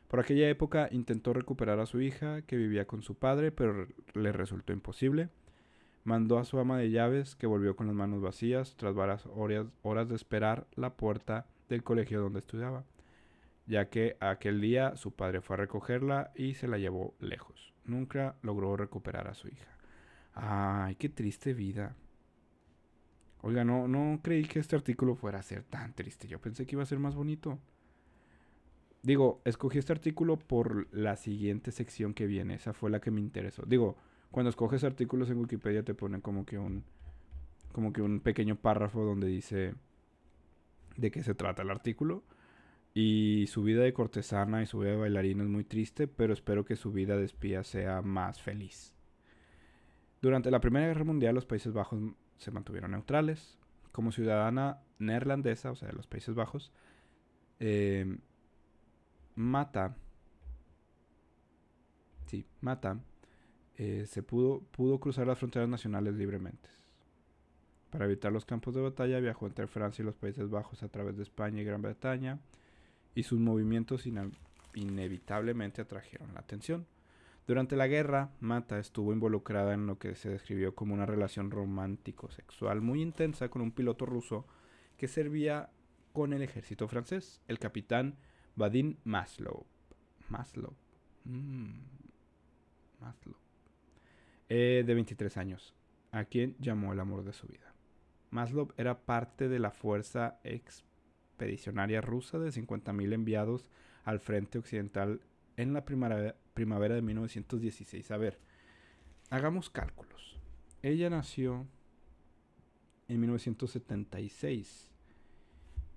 Por 0.08 0.20
aquella 0.20 0.48
época 0.48 0.88
intentó 0.90 1.32
recuperar 1.32 1.78
a 1.78 1.86
su 1.86 2.00
hija, 2.00 2.42
que 2.42 2.56
vivía 2.56 2.86
con 2.86 3.02
su 3.02 3.14
padre, 3.14 3.52
pero 3.52 3.86
le 4.14 4.32
resultó 4.32 4.72
imposible. 4.72 5.28
Mandó 6.02 6.38
a 6.38 6.44
su 6.44 6.58
ama 6.58 6.78
de 6.78 6.90
llaves, 6.90 7.36
que 7.36 7.46
volvió 7.46 7.76
con 7.76 7.86
las 7.86 7.94
manos 7.94 8.20
vacías, 8.20 8.74
tras 8.76 8.94
varias 8.94 9.28
horas 9.82 10.08
de 10.08 10.16
esperar 10.16 10.66
la 10.74 10.94
puerta 10.94 11.46
del 11.74 11.84
colegio 11.84 12.20
donde 12.20 12.40
estudiaba, 12.40 12.84
ya 13.66 13.88
que 13.88 14.16
aquel 14.20 14.60
día 14.60 14.96
su 14.96 15.12
padre 15.12 15.40
fue 15.40 15.54
a 15.54 15.58
recogerla 15.58 16.32
y 16.34 16.54
se 16.54 16.68
la 16.68 16.78
llevó 16.78 17.14
lejos. 17.20 17.72
Nunca 17.84 18.36
logró 18.42 18.76
recuperar 18.76 19.28
a 19.28 19.34
su 19.34 19.48
hija. 19.48 19.76
Ay, 20.34 20.94
qué 20.96 21.08
triste 21.08 21.54
vida. 21.54 21.96
Oiga, 23.42 23.64
no, 23.64 23.88
no 23.88 24.20
creí 24.22 24.44
que 24.44 24.58
este 24.58 24.76
artículo 24.76 25.14
fuera 25.14 25.38
a 25.38 25.42
ser 25.42 25.64
tan 25.64 25.94
triste. 25.94 26.28
Yo 26.28 26.40
pensé 26.40 26.66
que 26.66 26.76
iba 26.76 26.82
a 26.82 26.86
ser 26.86 26.98
más 26.98 27.14
bonito. 27.14 27.58
Digo, 29.02 29.40
escogí 29.44 29.78
este 29.78 29.92
artículo 29.92 30.38
por 30.38 30.94
la 30.94 31.16
siguiente 31.16 31.72
sección 31.72 32.12
que 32.12 32.26
viene. 32.26 32.54
Esa 32.54 32.74
fue 32.74 32.90
la 32.90 33.00
que 33.00 33.10
me 33.10 33.20
interesó. 33.20 33.64
Digo, 33.66 33.96
cuando 34.30 34.50
escoges 34.50 34.84
artículos 34.84 35.30
en 35.30 35.38
Wikipedia 35.38 35.82
te 35.82 35.94
ponen 35.94 36.20
como 36.20 36.44
que 36.44 36.58
un 36.58 36.84
como 37.72 37.92
que 37.92 38.02
un 38.02 38.20
pequeño 38.20 38.56
párrafo 38.56 39.04
donde 39.04 39.28
dice 39.28 39.74
de 40.96 41.10
qué 41.10 41.22
se 41.22 41.34
trata 41.34 41.62
el 41.62 41.70
artículo. 41.70 42.22
Y 42.92 43.46
su 43.48 43.62
vida 43.62 43.82
de 43.82 43.92
cortesana 43.92 44.62
y 44.62 44.66
su 44.66 44.80
vida 44.80 44.92
de 44.92 44.96
bailarina 44.96 45.44
es 45.44 45.48
muy 45.48 45.64
triste, 45.64 46.08
pero 46.08 46.32
espero 46.32 46.64
que 46.64 46.76
su 46.76 46.92
vida 46.92 47.16
de 47.16 47.24
espía 47.24 47.62
sea 47.62 48.02
más 48.02 48.42
feliz. 48.42 48.94
Durante 50.20 50.50
la 50.50 50.60
Primera 50.60 50.88
Guerra 50.88 51.04
Mundial 51.04 51.34
los 51.34 51.46
Países 51.46 51.72
Bajos 51.72 52.00
se 52.36 52.50
mantuvieron 52.50 52.90
neutrales. 52.90 53.58
Como 53.92 54.12
ciudadana 54.12 54.80
neerlandesa, 54.98 55.70
o 55.70 55.76
sea, 55.76 55.88
de 55.88 55.94
los 55.94 56.06
Países 56.06 56.34
Bajos, 56.34 56.72
eh, 57.58 58.18
Mata, 59.34 59.96
sí, 62.26 62.46
Mata, 62.60 63.00
eh, 63.76 64.04
se 64.06 64.22
pudo, 64.22 64.60
pudo 64.70 65.00
cruzar 65.00 65.26
las 65.26 65.38
fronteras 65.38 65.68
nacionales 65.68 66.14
libremente. 66.14 66.68
Para 67.90 68.04
evitar 68.04 68.32
los 68.32 68.44
campos 68.44 68.74
de 68.74 68.80
batalla 68.80 69.18
viajó 69.20 69.46
entre 69.46 69.66
Francia 69.66 70.02
y 70.02 70.06
los 70.06 70.14
Países 70.14 70.48
Bajos 70.48 70.82
a 70.82 70.88
través 70.88 71.16
de 71.16 71.24
España 71.24 71.60
y 71.60 71.64
Gran 71.64 71.82
Bretaña 71.82 72.38
y 73.14 73.24
sus 73.24 73.40
movimientos 73.40 74.06
inevitablemente 74.74 75.82
atrajeron 75.82 76.32
la 76.34 76.40
atención. 76.40 76.86
Durante 77.46 77.74
la 77.74 77.88
guerra, 77.88 78.30
Mata 78.38 78.78
estuvo 78.78 79.12
involucrada 79.12 79.74
en 79.74 79.86
lo 79.86 79.98
que 79.98 80.14
se 80.14 80.28
describió 80.28 80.74
como 80.74 80.94
una 80.94 81.06
relación 81.06 81.50
romántico-sexual 81.50 82.80
muy 82.80 83.02
intensa 83.02 83.48
con 83.48 83.62
un 83.62 83.72
piloto 83.72 84.06
ruso 84.06 84.46
que 84.96 85.08
servía 85.08 85.70
con 86.12 86.32
el 86.32 86.42
ejército 86.42 86.86
francés, 86.86 87.40
el 87.48 87.58
capitán 87.58 88.16
Vadim 88.54 88.96
Maslow. 89.04 89.66
Maslow. 90.28 90.74
Mm. 91.24 92.00
Eh, 94.48 94.82
de 94.86 94.94
23 94.94 95.36
años, 95.36 95.74
a 96.12 96.24
quien 96.24 96.56
llamó 96.58 96.92
el 96.92 97.00
amor 97.00 97.24
de 97.24 97.32
su 97.32 97.46
vida. 97.46 97.69
Maslow 98.30 98.72
era 98.76 99.00
parte 99.00 99.48
de 99.48 99.58
la 99.58 99.70
fuerza 99.70 100.38
expedicionaria 100.44 102.00
rusa 102.00 102.38
de 102.38 102.50
50.000 102.50 103.12
enviados 103.12 103.70
al 104.04 104.20
frente 104.20 104.58
occidental 104.58 105.20
en 105.56 105.72
la 105.72 105.84
primavera, 105.84 106.36
primavera 106.54 106.94
de 106.94 107.02
1916. 107.02 108.10
A 108.10 108.16
ver, 108.16 108.38
hagamos 109.30 109.70
cálculos. 109.70 110.38
Ella 110.82 111.10
nació 111.10 111.66
en 113.08 113.20
1976 113.20 114.90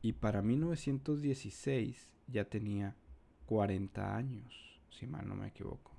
y 0.01 0.13
para 0.13 0.41
1916 0.41 2.09
ya 2.27 2.45
tenía 2.45 2.95
40 3.45 4.15
años, 4.15 4.81
si 4.89 5.07
mal 5.07 5.27
no 5.27 5.35
me 5.35 5.47
equivoco. 5.47 5.92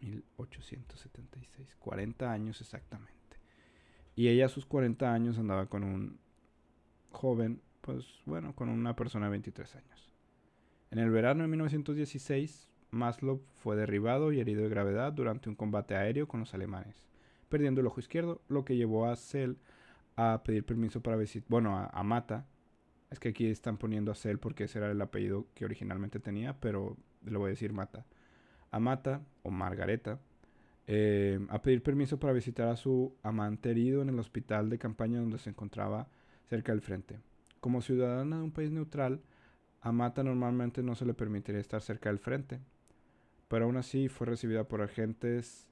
1876, 0.00 1.76
40 1.78 2.32
años 2.32 2.60
exactamente. 2.60 3.14
Y 4.16 4.28
ella 4.28 4.46
a 4.46 4.48
sus 4.48 4.66
40 4.66 5.12
años 5.12 5.38
andaba 5.38 5.66
con 5.66 5.84
un 5.84 6.18
joven, 7.10 7.60
pues 7.80 8.04
bueno, 8.26 8.54
con 8.54 8.68
una 8.68 8.96
persona 8.96 9.26
de 9.26 9.30
23 9.30 9.76
años. 9.76 10.12
En 10.90 10.98
el 10.98 11.10
verano 11.10 11.42
de 11.42 11.48
1916, 11.48 12.68
Maslow 12.90 13.42
fue 13.62 13.76
derribado 13.76 14.32
y 14.32 14.40
herido 14.40 14.62
de 14.62 14.68
gravedad 14.68 15.12
durante 15.12 15.48
un 15.48 15.54
combate 15.54 15.94
aéreo 15.94 16.26
con 16.26 16.40
los 16.40 16.52
alemanes, 16.54 17.06
perdiendo 17.48 17.80
el 17.80 17.86
ojo 17.86 18.00
izquierdo, 18.00 18.42
lo 18.48 18.64
que 18.64 18.76
llevó 18.76 19.06
a 19.06 19.16
Sel 19.16 19.58
a 20.16 20.42
pedir 20.44 20.64
permiso 20.64 21.00
para 21.00 21.16
visitar, 21.16 21.48
bueno, 21.48 21.76
a, 21.78 22.02
Mata. 22.02 22.46
Es 23.10 23.18
que 23.18 23.30
aquí 23.30 23.46
están 23.46 23.76
poniendo 23.78 24.12
a 24.12 24.14
Cell 24.14 24.38
porque 24.38 24.64
ese 24.64 24.78
era 24.78 24.90
el 24.90 25.00
apellido 25.00 25.46
que 25.54 25.64
originalmente 25.64 26.20
tenía, 26.20 26.60
pero 26.60 26.96
le 27.24 27.38
voy 27.38 27.48
a 27.48 27.50
decir 27.50 27.72
Mata 27.72 28.04
a 28.70 28.78
Mata 28.78 29.22
o 29.42 29.50
Margareta 29.50 30.20
eh, 30.92 31.38
a 31.50 31.62
pedir 31.62 31.82
permiso 31.84 32.18
para 32.18 32.32
visitar 32.32 32.68
a 32.68 32.76
su 32.76 33.14
amante 33.22 33.70
herido 33.70 34.02
en 34.02 34.08
el 34.08 34.18
hospital 34.18 34.68
de 34.68 34.78
campaña 34.78 35.20
donde 35.20 35.38
se 35.38 35.50
encontraba 35.50 36.08
cerca 36.48 36.72
del 36.72 36.80
frente. 36.80 37.20
Como 37.60 37.80
ciudadana 37.80 38.38
de 38.38 38.42
un 38.42 38.50
país 38.50 38.72
neutral, 38.72 39.20
a 39.82 39.92
Mata 39.92 40.24
normalmente 40.24 40.82
no 40.82 40.96
se 40.96 41.06
le 41.06 41.14
permitiría 41.14 41.60
estar 41.60 41.80
cerca 41.80 42.08
del 42.08 42.18
frente, 42.18 42.58
pero 43.46 43.66
aún 43.66 43.76
así 43.76 44.08
fue 44.08 44.26
recibida 44.26 44.64
por 44.64 44.82
agentes 44.82 45.68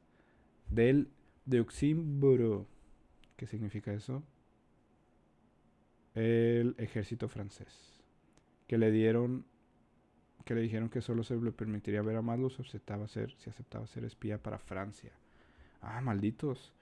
del 0.70 1.08
Deuxième 1.46 2.66
¿Qué 3.36 3.46
significa 3.46 3.92
eso? 3.92 4.22
El 6.14 6.74
ejército 6.78 7.28
francés, 7.28 8.04
que 8.66 8.78
le 8.78 8.90
dieron 8.90 9.46
que 10.48 10.54
le 10.54 10.62
dijeron 10.62 10.88
que 10.88 11.02
solo 11.02 11.24
se 11.24 11.36
le 11.36 11.52
permitiría 11.52 12.00
ver 12.00 12.16
a 12.16 12.22
Maslow 12.22 12.48
si 12.48 12.62
aceptaba 12.62 13.06
ser, 13.06 13.34
si 13.36 13.50
aceptaba 13.50 13.86
ser 13.86 14.04
espía 14.04 14.42
para 14.42 14.58
Francia. 14.58 15.12
Ah, 15.82 16.00
malditos. 16.00 16.72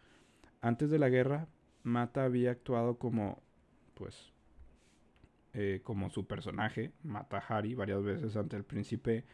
Antes 0.61 0.89
de 0.89 1.01
la 1.01 1.09
guerra, 1.09 1.49
Mata 1.83 2.23
había 2.23 2.53
actuado 2.53 2.97
como, 2.97 3.43
pues, 3.95 4.33
eh, 5.53 5.81
como 5.83 6.11
su 6.11 6.29
personaje, 6.29 6.93
Mata 7.03 7.39
Hari, 7.39 7.75
varias 7.75 8.05
veces 8.05 8.37
ante 8.37 8.55
el 8.55 8.63
príncipe 8.63 9.25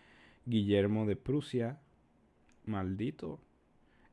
Guillermo 0.46 1.04
de 1.04 1.16
Prusia. 1.16 1.78
Maldito. 2.64 3.38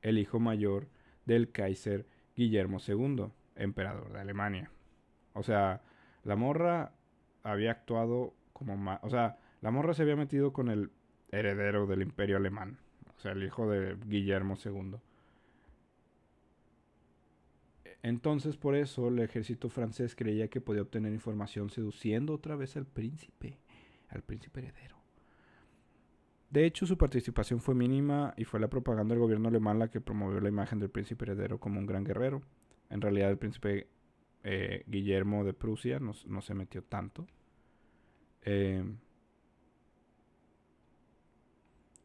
El 0.02 0.18
hijo 0.18 0.42
mayor 0.42 0.90
del 1.24 1.50
Kaiser 1.50 2.06
Guillermo 2.36 2.80
II, 2.86 3.28
emperador 3.56 4.12
de 4.12 4.20
Alemania. 4.20 4.70
O 5.32 5.44
sea, 5.44 5.82
la 6.26 6.36
morra 6.36 6.92
había 7.42 7.72
actuado 7.72 8.34
como... 8.52 9.00
O 9.02 9.10
sea, 9.10 9.40
la 9.62 9.72
morra 9.72 9.94
se 9.94 10.04
había 10.04 10.16
metido 10.16 10.54
con 10.54 10.70
el 10.70 10.92
heredero 11.32 11.86
del 11.86 12.02
imperio 12.02 12.38
alemán, 12.38 12.80
o 13.16 13.20
sea, 13.20 13.34
el 13.34 13.44
hijo 13.44 13.70
de 13.70 13.98
Guillermo 14.06 14.58
II. 14.64 14.96
Entonces, 18.02 18.56
por 18.56 18.76
eso, 18.76 19.10
el 19.10 19.20
ejército 19.20 19.70
francés 19.70 20.16
creía 20.16 20.48
que 20.48 20.62
podía 20.62 20.82
obtener 20.82 21.12
información 21.12 21.70
seduciendo 21.70 22.34
otra 22.34 22.56
vez 22.56 22.78
al 22.78 22.86
príncipe, 22.86 23.60
al 24.08 24.22
príncipe 24.22 24.62
heredero. 24.62 24.98
De 26.50 26.66
hecho, 26.66 26.88
su 26.88 26.98
participación 26.98 27.60
fue 27.60 27.76
mínima 27.76 28.34
y 28.38 28.46
fue 28.46 28.60
la 28.60 28.70
propaganda 28.70 29.14
del 29.14 29.22
gobierno 29.22 29.50
alemán 29.50 29.78
la 29.78 29.90
que 29.90 30.02
promovió 30.02 30.40
la 30.40 30.50
imagen 30.50 30.80
del 30.80 30.90
príncipe 30.90 31.26
heredero 31.26 31.60
como 31.60 31.80
un 31.80 31.86
gran 31.86 32.04
guerrero. 32.04 32.42
En 32.90 33.02
realidad, 33.02 33.30
el 33.30 33.38
príncipe 33.38 33.88
eh, 34.44 34.84
Guillermo 34.88 35.44
de 35.44 35.54
Prusia 35.54 36.00
no, 36.00 36.42
se 36.42 36.54
metió 36.56 36.82
tanto. 36.84 37.28
Eh, 38.44 38.84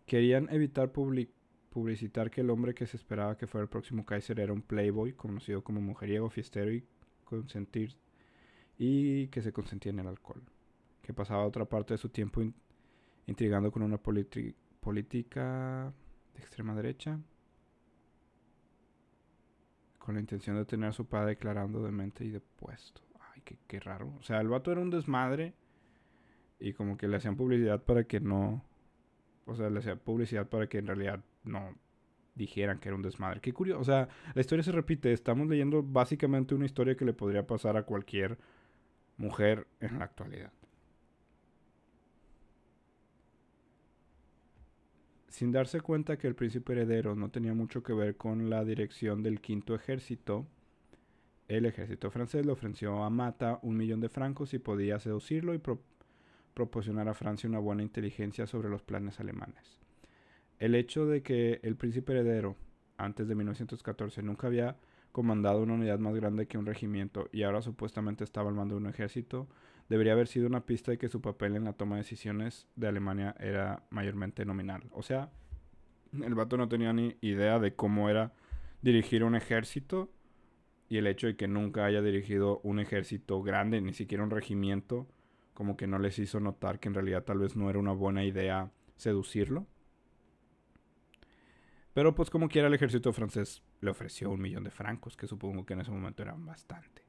Querían 0.06 0.48
evitar 0.50 0.92
publicitar 0.92 2.30
que 2.30 2.42
el 2.42 2.50
hombre 2.50 2.74
que 2.74 2.86
se 2.86 2.96
esperaba 2.96 3.36
que 3.36 3.46
fuera 3.46 3.62
el 3.62 3.70
próximo 3.70 4.04
Kaiser 4.04 4.38
era 4.40 4.52
un 4.52 4.62
playboy, 4.62 5.14
conocido 5.14 5.64
como 5.64 5.80
mujeriego, 5.80 6.28
fiestero 6.28 6.72
y 6.72 6.84
consentir 7.24 7.96
y 8.76 9.28
que 9.28 9.42
se 9.42 9.52
consentía 9.52 9.90
en 9.90 10.00
el 10.00 10.08
alcohol, 10.08 10.42
que 11.02 11.14
pasaba 11.14 11.46
otra 11.46 11.64
parte 11.64 11.94
de 11.94 11.98
su 11.98 12.08
tiempo 12.08 12.42
intrigando 13.26 13.70
con 13.72 13.82
una 13.82 13.98
política 13.98 15.92
de 16.34 16.40
extrema 16.40 16.74
derecha, 16.74 17.18
con 19.98 20.14
la 20.14 20.20
intención 20.20 20.56
de 20.56 20.66
tener 20.66 20.90
a 20.90 20.92
su 20.92 21.06
padre 21.06 21.30
declarando 21.30 21.82
de 21.82 21.90
mente 21.90 22.24
y 22.24 22.30
de 22.30 22.40
puesto. 22.40 23.00
Ay, 23.32 23.40
qué, 23.42 23.56
qué 23.66 23.80
raro. 23.80 24.12
O 24.18 24.22
sea, 24.22 24.40
el 24.40 24.48
vato 24.48 24.70
era 24.70 24.82
un 24.82 24.90
desmadre 24.90 25.54
y 26.60 26.74
como 26.74 26.98
que 26.98 27.08
le 27.08 27.16
hacían 27.16 27.36
publicidad 27.36 27.82
para 27.82 28.04
que 28.04 28.20
no 28.20 28.62
o 29.46 29.54
sea, 29.56 29.70
le 29.70 29.78
hacía 29.78 29.96
publicidad 29.96 30.48
para 30.48 30.68
que 30.68 30.78
en 30.78 30.86
realidad 30.86 31.24
no 31.44 31.74
dijeran 32.34 32.78
que 32.78 32.88
era 32.88 32.96
un 32.96 33.02
desmadre. 33.02 33.40
Qué 33.40 33.52
curioso. 33.52 33.80
O 33.80 33.84
sea, 33.84 34.08
la 34.34 34.40
historia 34.40 34.62
se 34.64 34.72
repite. 34.72 35.12
Estamos 35.12 35.48
leyendo 35.48 35.82
básicamente 35.82 36.54
una 36.54 36.66
historia 36.66 36.96
que 36.96 37.04
le 37.04 37.12
podría 37.12 37.46
pasar 37.46 37.76
a 37.76 37.84
cualquier 37.84 38.38
mujer 39.16 39.66
en 39.80 39.98
la 39.98 40.06
actualidad. 40.06 40.52
Sin 45.28 45.50
darse 45.50 45.80
cuenta 45.80 46.16
que 46.16 46.28
el 46.28 46.36
príncipe 46.36 46.72
heredero 46.72 47.16
no 47.16 47.30
tenía 47.30 47.54
mucho 47.54 47.82
que 47.82 47.92
ver 47.92 48.16
con 48.16 48.50
la 48.50 48.64
dirección 48.64 49.22
del 49.22 49.40
quinto 49.40 49.74
ejército, 49.74 50.46
el 51.48 51.66
ejército 51.66 52.10
francés 52.10 52.46
le 52.46 52.52
ofreció 52.52 53.02
a 53.02 53.10
Mata 53.10 53.58
un 53.62 53.76
millón 53.76 54.00
de 54.00 54.08
francos 54.08 54.54
y 54.54 54.58
podía 54.58 55.00
seducirlo 55.00 55.52
y 55.52 55.58
proporcionar 56.54 57.08
a 57.08 57.14
Francia 57.14 57.48
una 57.48 57.58
buena 57.58 57.82
inteligencia 57.82 58.46
sobre 58.46 58.68
los 58.68 58.82
planes 58.82 59.20
alemanes. 59.20 59.80
El 60.58 60.74
hecho 60.74 61.06
de 61.06 61.22
que 61.22 61.60
el 61.62 61.76
príncipe 61.76 62.12
heredero, 62.12 62.56
antes 62.96 63.28
de 63.28 63.34
1914, 63.34 64.22
nunca 64.22 64.46
había 64.46 64.76
comandado 65.12 65.62
una 65.62 65.74
unidad 65.74 65.98
más 65.98 66.14
grande 66.14 66.46
que 66.46 66.58
un 66.58 66.66
regimiento 66.66 67.28
y 67.32 67.42
ahora 67.42 67.62
supuestamente 67.62 68.24
estaba 68.24 68.48
al 68.48 68.54
mando 68.54 68.74
de 68.74 68.80
un 68.80 68.88
ejército, 68.88 69.48
debería 69.88 70.12
haber 70.12 70.28
sido 70.28 70.46
una 70.46 70.64
pista 70.64 70.90
de 70.90 70.98
que 70.98 71.08
su 71.08 71.20
papel 71.20 71.56
en 71.56 71.64
la 71.64 71.74
toma 71.74 71.96
de 71.96 72.02
decisiones 72.02 72.66
de 72.76 72.88
Alemania 72.88 73.34
era 73.38 73.84
mayormente 73.90 74.44
nominal. 74.44 74.82
O 74.92 75.02
sea, 75.02 75.30
el 76.12 76.34
vato 76.34 76.56
no 76.56 76.68
tenía 76.68 76.92
ni 76.92 77.16
idea 77.20 77.58
de 77.58 77.74
cómo 77.74 78.08
era 78.08 78.32
dirigir 78.82 79.24
un 79.24 79.34
ejército 79.34 80.10
y 80.88 80.98
el 80.98 81.06
hecho 81.06 81.26
de 81.26 81.36
que 81.36 81.48
nunca 81.48 81.84
haya 81.84 82.02
dirigido 82.02 82.60
un 82.62 82.78
ejército 82.78 83.42
grande, 83.42 83.80
ni 83.80 83.92
siquiera 83.92 84.22
un 84.22 84.30
regimiento, 84.30 85.08
como 85.54 85.76
que 85.76 85.86
no 85.86 85.98
les 85.98 86.18
hizo 86.18 86.40
notar 86.40 86.80
que 86.80 86.88
en 86.88 86.94
realidad 86.94 87.24
tal 87.24 87.38
vez 87.38 87.56
no 87.56 87.70
era 87.70 87.78
una 87.78 87.92
buena 87.92 88.24
idea 88.24 88.70
seducirlo. 88.96 89.66
Pero 91.94 92.14
pues 92.14 92.28
como 92.28 92.48
quiera 92.48 92.68
el 92.68 92.74
ejército 92.74 93.12
francés 93.12 93.62
le 93.80 93.90
ofreció 93.90 94.30
un 94.30 94.40
millón 94.40 94.64
de 94.64 94.70
francos, 94.70 95.16
que 95.16 95.28
supongo 95.28 95.64
que 95.64 95.74
en 95.74 95.80
ese 95.80 95.92
momento 95.92 96.22
eran 96.22 96.44
bastante. 96.44 97.02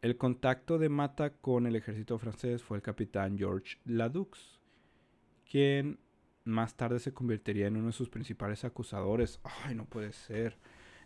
El 0.00 0.16
contacto 0.16 0.78
de 0.78 0.88
Mata 0.88 1.34
con 1.34 1.66
el 1.66 1.76
ejército 1.76 2.18
francés 2.18 2.62
fue 2.62 2.78
el 2.78 2.82
capitán 2.82 3.36
Georges 3.36 3.78
Ladux, 3.84 4.58
quien 5.44 5.98
más 6.44 6.76
tarde 6.76 7.00
se 7.00 7.12
convertiría 7.12 7.66
en 7.66 7.76
uno 7.76 7.88
de 7.88 7.92
sus 7.92 8.08
principales 8.08 8.64
acusadores. 8.64 9.40
Ay, 9.64 9.74
no 9.74 9.84
puede 9.84 10.12
ser. 10.12 10.56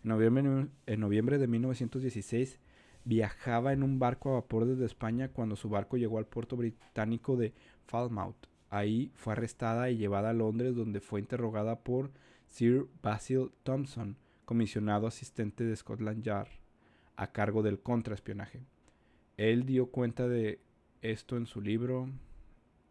En 0.03 0.09
noviembre, 0.09 0.67
en 0.85 0.99
noviembre 0.99 1.37
de 1.37 1.47
1916 1.47 2.59
viajaba 3.05 3.73
en 3.73 3.83
un 3.83 3.99
barco 3.99 4.29
a 4.31 4.33
vapor 4.33 4.65
desde 4.65 4.85
España 4.85 5.29
cuando 5.29 5.55
su 5.55 5.69
barco 5.69 5.97
llegó 5.97 6.17
al 6.17 6.25
puerto 6.25 6.55
británico 6.55 7.35
de 7.35 7.53
Falmouth. 7.85 8.47
Ahí 8.69 9.11
fue 9.15 9.33
arrestada 9.33 9.89
y 9.89 9.97
llevada 9.97 10.31
a 10.31 10.33
Londres 10.33 10.75
donde 10.75 10.99
fue 10.99 11.19
interrogada 11.19 11.79
por 11.79 12.11
Sir 12.47 12.87
Basil 13.01 13.51
Thompson, 13.63 14.17
comisionado 14.45 15.07
asistente 15.07 15.63
de 15.63 15.75
Scotland 15.75 16.23
Yard, 16.23 16.49
a 17.15 17.31
cargo 17.31 17.61
del 17.61 17.79
contraespionaje. 17.79 18.65
Él 19.37 19.65
dio 19.65 19.87
cuenta 19.87 20.27
de 20.27 20.59
esto 21.01 21.37
en 21.37 21.45
su 21.45 21.61
libro 21.61 22.09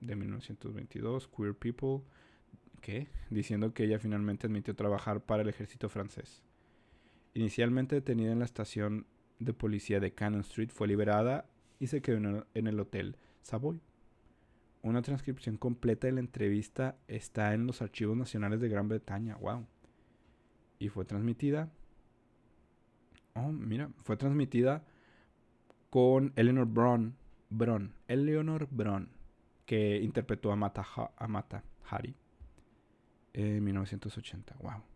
de 0.01 0.16
1922, 0.16 1.29
Queer 1.29 1.55
People, 1.55 2.05
¿qué? 2.81 3.09
diciendo 3.31 3.72
que 3.72 3.85
ella 3.85 3.98
finalmente 3.98 4.46
admitió 4.46 4.75
trabajar 4.75 5.25
para 5.25 5.42
el 5.42 5.48
ejército 5.48 5.88
francés. 5.88 6.42
Inicialmente 7.35 7.94
detenida 7.94 8.33
en 8.33 8.40
la 8.40 8.44
estación 8.44 9.07
de 9.44 9.52
policía 9.55 10.00
de 10.00 10.12
Cannon 10.12 10.40
Street, 10.40 10.70
fue 10.70 10.88
liberada 10.88 11.46
y 11.78 11.88
se 11.88 12.00
quedó 12.00 12.46
en 12.55 12.66
el 12.66 12.81
Hotel 12.81 13.16
Savoy. 13.42 13.81
Una 14.83 15.02
transcripción 15.02 15.57
completa 15.57 16.07
de 16.07 16.12
la 16.12 16.20
entrevista 16.20 16.96
está 17.07 17.55
en 17.55 17.66
los 17.66 17.83
archivos 17.83 18.16
nacionales 18.16 18.61
de 18.61 18.68
Gran 18.68 18.88
Bretaña. 18.88 19.37
Wow. 19.37 19.66
Y 20.78 20.88
fue 20.88 21.05
transmitida. 21.05 21.70
Oh, 23.35 23.52
mira, 23.52 23.90
fue 24.02 24.16
transmitida 24.16 24.85
con 25.88 26.33
Eleanor 26.37 26.66
Braun, 26.66 27.14
Bron, 27.50 27.94
Eleanor 28.09 28.66
Braun, 28.70 29.09
que 29.66 29.98
interpretó 29.98 30.50
a 30.52 30.57
Mata, 30.57 30.85
a 31.16 31.28
Mata 31.28 31.62
Hari 31.88 32.14
en 33.35 33.62
1980. 33.62 34.57
Wow. 34.61 34.91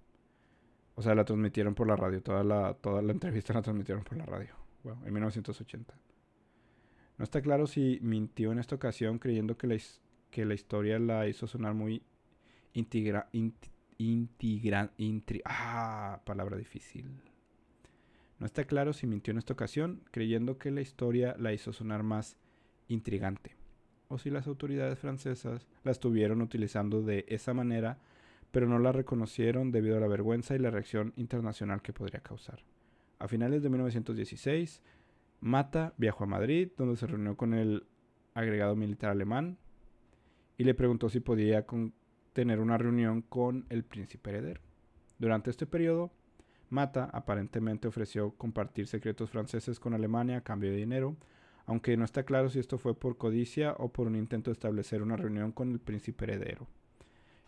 O 0.96 1.02
sea, 1.02 1.14
la 1.14 1.24
transmitieron 1.24 1.74
por 1.74 1.86
la 1.86 1.94
radio. 1.94 2.22
Toda 2.22 2.42
la, 2.42 2.74
toda 2.74 3.02
la 3.02 3.12
entrevista 3.12 3.52
la 3.52 3.62
transmitieron 3.62 4.02
por 4.02 4.16
la 4.16 4.24
radio. 4.24 4.54
Wow, 4.82 4.96
en 5.04 5.12
1980. 5.12 5.94
No 7.18 7.22
está 7.22 7.40
claro 7.42 7.66
si 7.66 7.98
mintió 8.02 8.50
en 8.50 8.58
esta 8.58 8.74
ocasión 8.74 9.18
creyendo 9.18 9.56
que 9.56 9.66
la, 9.66 9.76
que 10.30 10.44
la 10.44 10.54
historia 10.54 10.98
la 10.98 11.28
hizo 11.28 11.46
sonar 11.46 11.74
muy 11.74 12.02
integra, 12.72 13.28
ah, 15.44 16.20
palabra 16.24 16.56
difícil. 16.56 17.10
No 18.38 18.46
está 18.46 18.64
claro 18.64 18.92
si 18.92 19.06
mintió 19.06 19.32
en 19.32 19.38
esta 19.38 19.54
ocasión 19.54 20.02
creyendo 20.10 20.58
que 20.58 20.70
la 20.70 20.82
historia 20.82 21.36
la 21.38 21.52
hizo 21.52 21.72
sonar 21.72 22.02
más 22.02 22.36
intrigante. 22.88 23.56
O 24.08 24.18
si 24.18 24.30
las 24.30 24.46
autoridades 24.46 24.98
francesas 24.98 25.66
la 25.84 25.90
estuvieron 25.90 26.42
utilizando 26.42 27.02
de 27.02 27.24
esa 27.28 27.54
manera 27.54 27.98
pero 28.56 28.68
no 28.68 28.78
la 28.78 28.90
reconocieron 28.90 29.70
debido 29.70 29.98
a 29.98 30.00
la 30.00 30.06
vergüenza 30.06 30.54
y 30.54 30.58
la 30.58 30.70
reacción 30.70 31.12
internacional 31.16 31.82
que 31.82 31.92
podría 31.92 32.20
causar. 32.20 32.64
A 33.18 33.28
finales 33.28 33.62
de 33.62 33.68
1916, 33.68 34.80
Mata 35.40 35.92
viajó 35.98 36.24
a 36.24 36.26
Madrid, 36.26 36.70
donde 36.74 36.96
se 36.96 37.06
reunió 37.06 37.36
con 37.36 37.52
el 37.52 37.84
agregado 38.32 38.74
militar 38.74 39.10
alemán 39.10 39.58
y 40.56 40.64
le 40.64 40.72
preguntó 40.72 41.10
si 41.10 41.20
podía 41.20 41.66
tener 42.32 42.60
una 42.60 42.78
reunión 42.78 43.20
con 43.20 43.66
el 43.68 43.84
príncipe 43.84 44.30
heredero. 44.30 44.62
Durante 45.18 45.50
este 45.50 45.66
periodo, 45.66 46.10
Mata 46.70 47.10
aparentemente 47.12 47.88
ofreció 47.88 48.30
compartir 48.38 48.86
secretos 48.86 49.28
franceses 49.28 49.78
con 49.78 49.92
Alemania 49.92 50.38
a 50.38 50.44
cambio 50.44 50.70
de 50.70 50.78
dinero, 50.78 51.14
aunque 51.66 51.94
no 51.98 52.06
está 52.06 52.22
claro 52.22 52.48
si 52.48 52.58
esto 52.58 52.78
fue 52.78 52.98
por 52.98 53.18
codicia 53.18 53.74
o 53.74 53.92
por 53.92 54.06
un 54.06 54.16
intento 54.16 54.48
de 54.48 54.54
establecer 54.54 55.02
una 55.02 55.18
reunión 55.18 55.52
con 55.52 55.72
el 55.72 55.78
príncipe 55.78 56.24
heredero. 56.24 56.66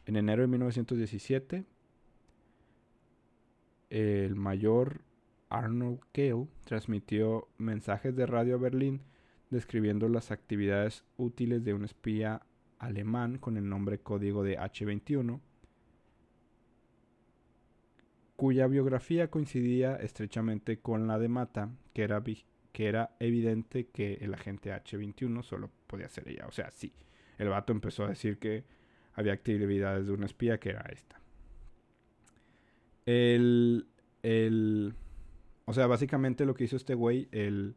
En 0.09 0.17
enero 0.17 0.41
de 0.41 0.49
1917, 0.49 1.65
el 3.91 4.35
mayor 4.37 5.03
Arnold 5.51 6.01
Kale 6.13 6.47
transmitió 6.65 7.47
mensajes 7.59 8.17
de 8.17 8.25
radio 8.25 8.55
a 8.55 8.59
Berlín 8.59 9.03
describiendo 9.51 10.09
las 10.09 10.31
actividades 10.31 11.05
útiles 11.19 11.63
de 11.63 11.75
un 11.75 11.85
espía 11.85 12.41
alemán 12.79 13.37
con 13.37 13.59
el 13.59 13.69
nombre 13.69 13.99
código 13.99 14.43
de 14.43 14.59
H21, 14.59 15.41
cuya 18.37 18.67
biografía 18.67 19.31
coincidía 19.31 19.97
estrechamente 19.97 20.79
con 20.79 21.07
la 21.07 21.19
de 21.19 21.29
Mata, 21.29 21.69
que 21.93 22.05
era, 22.05 22.25
que 22.73 22.87
era 22.87 23.15
evidente 23.21 23.89
que 23.89 24.15
el 24.23 24.33
agente 24.33 24.73
H21 24.73 25.43
solo 25.43 25.71
podía 25.87 26.09
ser 26.09 26.31
ella. 26.31 26.47
O 26.47 26.53
sea, 26.53 26.71
sí, 26.71 26.95
el 27.37 27.51
vato 27.51 27.75
empezó 27.75 28.05
a 28.05 28.09
decir 28.09 28.39
que 28.39 28.78
había 29.19 29.33
actividades 29.33 30.07
de 30.07 30.13
un 30.13 30.23
espía 30.23 30.61
que 30.61 30.71
era 30.71 30.83
esta. 30.93 31.21
El, 33.05 33.89
el, 34.23 34.95
o 35.65 35.73
sea, 35.73 35.89
básicamente 35.89 36.47
lo 36.47 36.55
que 36.55 36.65
hizo 36.65 36.77
este 36.77 36.95
güey, 36.95 37.29
el, 37.33 37.75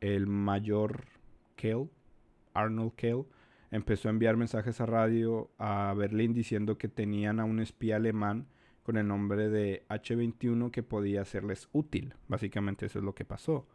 el 0.00 0.26
mayor 0.26 1.04
Kale, 1.54 1.88
Arnold 2.52 2.94
Kale, 2.96 3.26
empezó 3.70 4.08
a 4.08 4.10
enviar 4.10 4.36
mensajes 4.36 4.80
a 4.80 4.86
radio 4.86 5.52
a 5.56 5.94
Berlín 5.96 6.34
diciendo 6.34 6.78
que 6.78 6.88
tenían 6.88 7.38
a 7.38 7.44
un 7.44 7.60
espía 7.60 7.96
alemán 7.96 8.48
con 8.82 8.96
el 8.96 9.06
nombre 9.06 9.48
de 9.48 9.84
H21 9.88 10.72
que 10.72 10.82
podía 10.82 11.24
serles 11.24 11.68
útil. 11.70 12.14
Básicamente 12.26 12.86
eso 12.86 12.98
es 12.98 13.04
lo 13.04 13.14
que 13.14 13.24
pasó. 13.24 13.68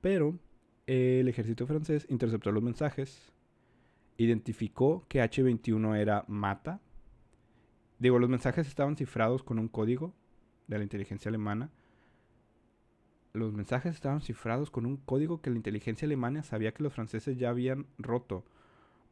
Pero 0.00 0.40
el 0.88 1.28
ejército 1.28 1.68
francés 1.68 2.04
interceptó 2.10 2.50
los 2.50 2.64
mensajes 2.64 3.32
identificó 4.24 5.04
que 5.08 5.22
H21 5.22 5.96
era 5.96 6.24
Mata. 6.28 6.80
Digo, 7.98 8.18
los 8.18 8.30
mensajes 8.30 8.66
estaban 8.66 8.96
cifrados 8.96 9.42
con 9.42 9.58
un 9.58 9.68
código 9.68 10.14
de 10.66 10.78
la 10.78 10.84
inteligencia 10.84 11.28
alemana. 11.28 11.70
Los 13.32 13.52
mensajes 13.52 13.94
estaban 13.94 14.20
cifrados 14.20 14.70
con 14.70 14.84
un 14.84 14.96
código 14.96 15.40
que 15.40 15.50
la 15.50 15.56
inteligencia 15.56 16.06
alemana 16.06 16.42
sabía 16.42 16.72
que 16.72 16.82
los 16.82 16.92
franceses 16.92 17.38
ya 17.38 17.48
habían 17.48 17.86
roto, 17.98 18.44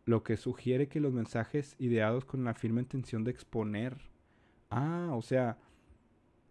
lo 0.05 0.23
que 0.23 0.37
sugiere 0.37 0.89
que 0.89 1.01
los 1.01 1.13
mensajes 1.13 1.77
ideados 1.79 2.25
con 2.25 2.45
la 2.45 2.55
firme 2.55 2.83
intención 2.83 3.25
de 3.25 3.31
exponer. 3.31 3.97
Ah, 4.71 5.11
o 5.13 5.23
sea, 5.23 5.59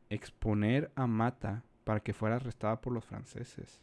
exponer 0.10 0.92
a 0.96 1.08
Mata 1.08 1.64
para 1.84 2.00
que 2.00 2.14
fuera 2.14 2.38
arrestada 2.38 2.82
por 2.82 2.94
los 2.94 3.06
franceses. 3.06 3.82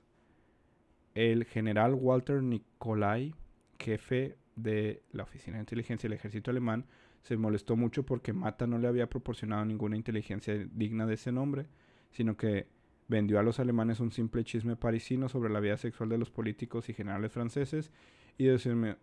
El 1.15 1.45
general 1.45 1.95
Walter 1.95 2.43
Nicolai, 2.43 3.35
jefe 3.79 4.37
de 4.57 5.03
la 5.12 5.23
Oficina 5.23 5.59
de 5.59 5.62
Inteligencia 5.62 6.09
del 6.09 6.19
Ejército 6.19 6.51
Alemán 6.51 6.87
se 7.23 7.37
molestó 7.37 7.77
mucho 7.77 8.05
porque 8.05 8.33
Mata 8.33 8.66
no 8.66 8.79
le 8.79 8.88
había 8.88 9.09
proporcionado 9.09 9.64
ninguna 9.64 9.97
inteligencia 9.97 10.55
digna 10.73 11.07
de 11.07 11.14
ese 11.14 11.33
nombre, 11.33 11.66
sino 12.11 12.37
que 12.37 12.69
vendió 13.09 13.38
a 13.38 13.42
los 13.42 13.61
alemanes 13.61 14.01
un 14.01 14.11
simple 14.11 14.45
chisme 14.45 14.77
parisino 14.77 15.29
sobre 15.29 15.53
la 15.53 15.61
vida 15.61 15.77
sexual 15.77 16.09
de 16.09 16.19
los 16.19 16.31
políticos 16.31 16.88
y 16.88 16.95
generales 16.95 17.33
franceses 17.33 17.92
y 18.38 18.47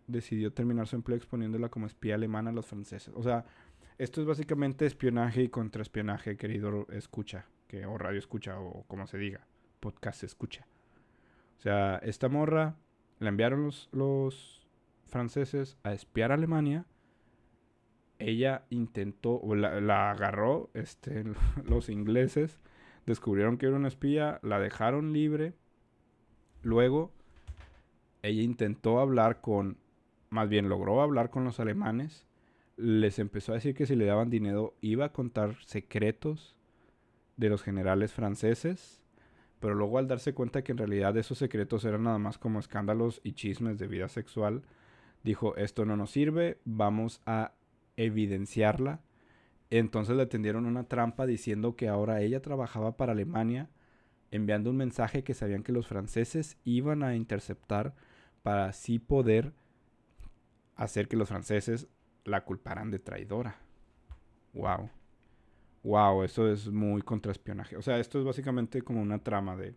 decidió 0.08 0.54
terminar 0.54 0.88
su 0.88 0.96
empleo 0.96 1.18
exponiéndola 1.18 1.70
como 1.70 1.88
espía 1.88 2.16
alemana 2.16 2.52
a 2.52 2.54
los 2.54 2.66
franceses. 2.68 3.14
O 3.16 3.24
sea, 3.24 3.46
esto 3.98 4.22
es 4.22 4.28
básicamente 4.28 4.86
espionaje 4.86 5.44
y 5.44 5.50
contraespionaje, 5.50 6.38
querido 6.38 6.88
escucha, 6.92 7.46
que, 7.68 7.86
o 7.86 7.98
radio 7.98 8.20
escucha, 8.20 8.60
o 8.60 8.84
como 8.88 9.08
se 9.08 9.18
diga, 9.18 9.46
podcast 9.80 10.24
escucha. 10.24 10.66
O 11.58 11.62
sea, 11.62 11.98
esta 11.98 12.30
morra 12.30 12.76
la 13.20 13.30
enviaron 13.30 13.64
los, 13.66 13.90
los 13.92 14.63
franceses 15.06 15.78
a 15.84 15.94
espiar 15.94 16.32
a 16.32 16.36
Alemania. 16.36 16.86
Ella 18.20 18.66
intentó, 18.70 19.40
o 19.40 19.56
la, 19.56 20.12
agarró 20.12 20.70
este, 20.74 21.24
los 21.66 21.90
ingleses, 21.90 22.60
descubrieron 23.06 23.58
que 23.58 23.68
era 23.68 23.76
una 23.76 23.88
espía, 23.88 24.40
la 24.44 24.60
dejaron 24.60 25.14
libre. 25.14 25.54
Luego, 26.62 27.12
ella 28.22 28.42
intentó 28.42 29.00
hablar 29.00 29.42
con, 29.42 29.78
más 30.30 30.50
bien 30.50 30.70
logró 30.70 31.02
hablar 31.02 31.30
con 31.30 31.44
los 31.44 31.60
alemanes. 31.60 32.28
Les 32.78 33.20
empezó 33.20 33.52
a 33.52 33.56
decir 33.56 33.76
que 33.76 33.86
si 33.86 33.96
le 33.96 34.06
daban 34.06 34.30
dinero 34.30 34.76
iba 34.82 35.06
a 35.06 35.14
contar 35.14 35.58
secretos 35.66 36.56
de 37.38 37.50
los 37.50 37.62
generales 37.62 38.14
franceses 38.14 39.04
pero 39.64 39.76
luego 39.76 39.98
al 39.98 40.10
darse 40.10 40.34
cuenta 40.34 40.62
que 40.62 40.74
en 40.74 40.78
realidad 40.78 41.16
esos 41.16 41.38
secretos 41.38 41.86
eran 41.86 42.04
nada 42.04 42.18
más 42.18 42.38
como 42.38 42.60
escándalos 42.60 43.22
y 43.24 43.32
chismes 43.32 43.80
de 43.80 43.88
vida 43.88 44.10
sexual, 44.10 44.62
dijo, 45.24 45.56
esto 45.56 45.86
no 45.86 45.96
nos 45.98 46.12
sirve, 46.12 46.60
vamos 46.66 47.22
a 47.26 47.54
evidenciarla. 47.98 49.02
Entonces 49.70 50.16
le 50.16 50.26
tendieron 50.26 50.66
una 50.66 50.88
trampa 50.88 51.26
diciendo 51.26 51.76
que 51.76 51.88
ahora 51.88 52.22
ella 52.22 52.42
trabajaba 52.42 52.96
para 52.98 53.14
Alemania, 53.14 53.70
enviando 54.30 54.70
un 54.70 54.78
mensaje 54.78 55.24
que 55.24 55.34
sabían 55.34 55.64
que 55.64 55.72
los 55.72 55.88
franceses 55.88 56.58
iban 56.64 57.04
a 57.04 57.16
interceptar 57.16 57.96
para 58.44 58.66
así 58.66 59.00
poder 59.00 59.54
hacer 60.76 61.08
que 61.08 61.18
los 61.18 61.30
franceses 61.30 61.88
la 62.26 62.44
culparan 62.44 62.92
de 62.92 63.00
traidora. 63.00 63.56
Wow. 64.54 64.90
wow, 65.84 66.24
eso 66.24 66.48
es 66.52 66.70
muy 66.70 67.02
contraespionaje. 67.02 67.76
O 67.76 67.82
sea, 67.82 68.00
esto 68.00 68.20
es 68.20 68.26
básicamente 68.26 68.82
como 68.84 69.02
una 69.02 69.24
trama 69.24 69.56
de, 69.56 69.76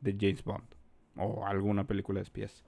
de 0.00 0.16
James 0.18 0.44
Bond 0.44 0.66
o 1.16 1.46
alguna 1.46 1.86
película 1.86 2.18
de 2.18 2.24
espías. 2.24 2.64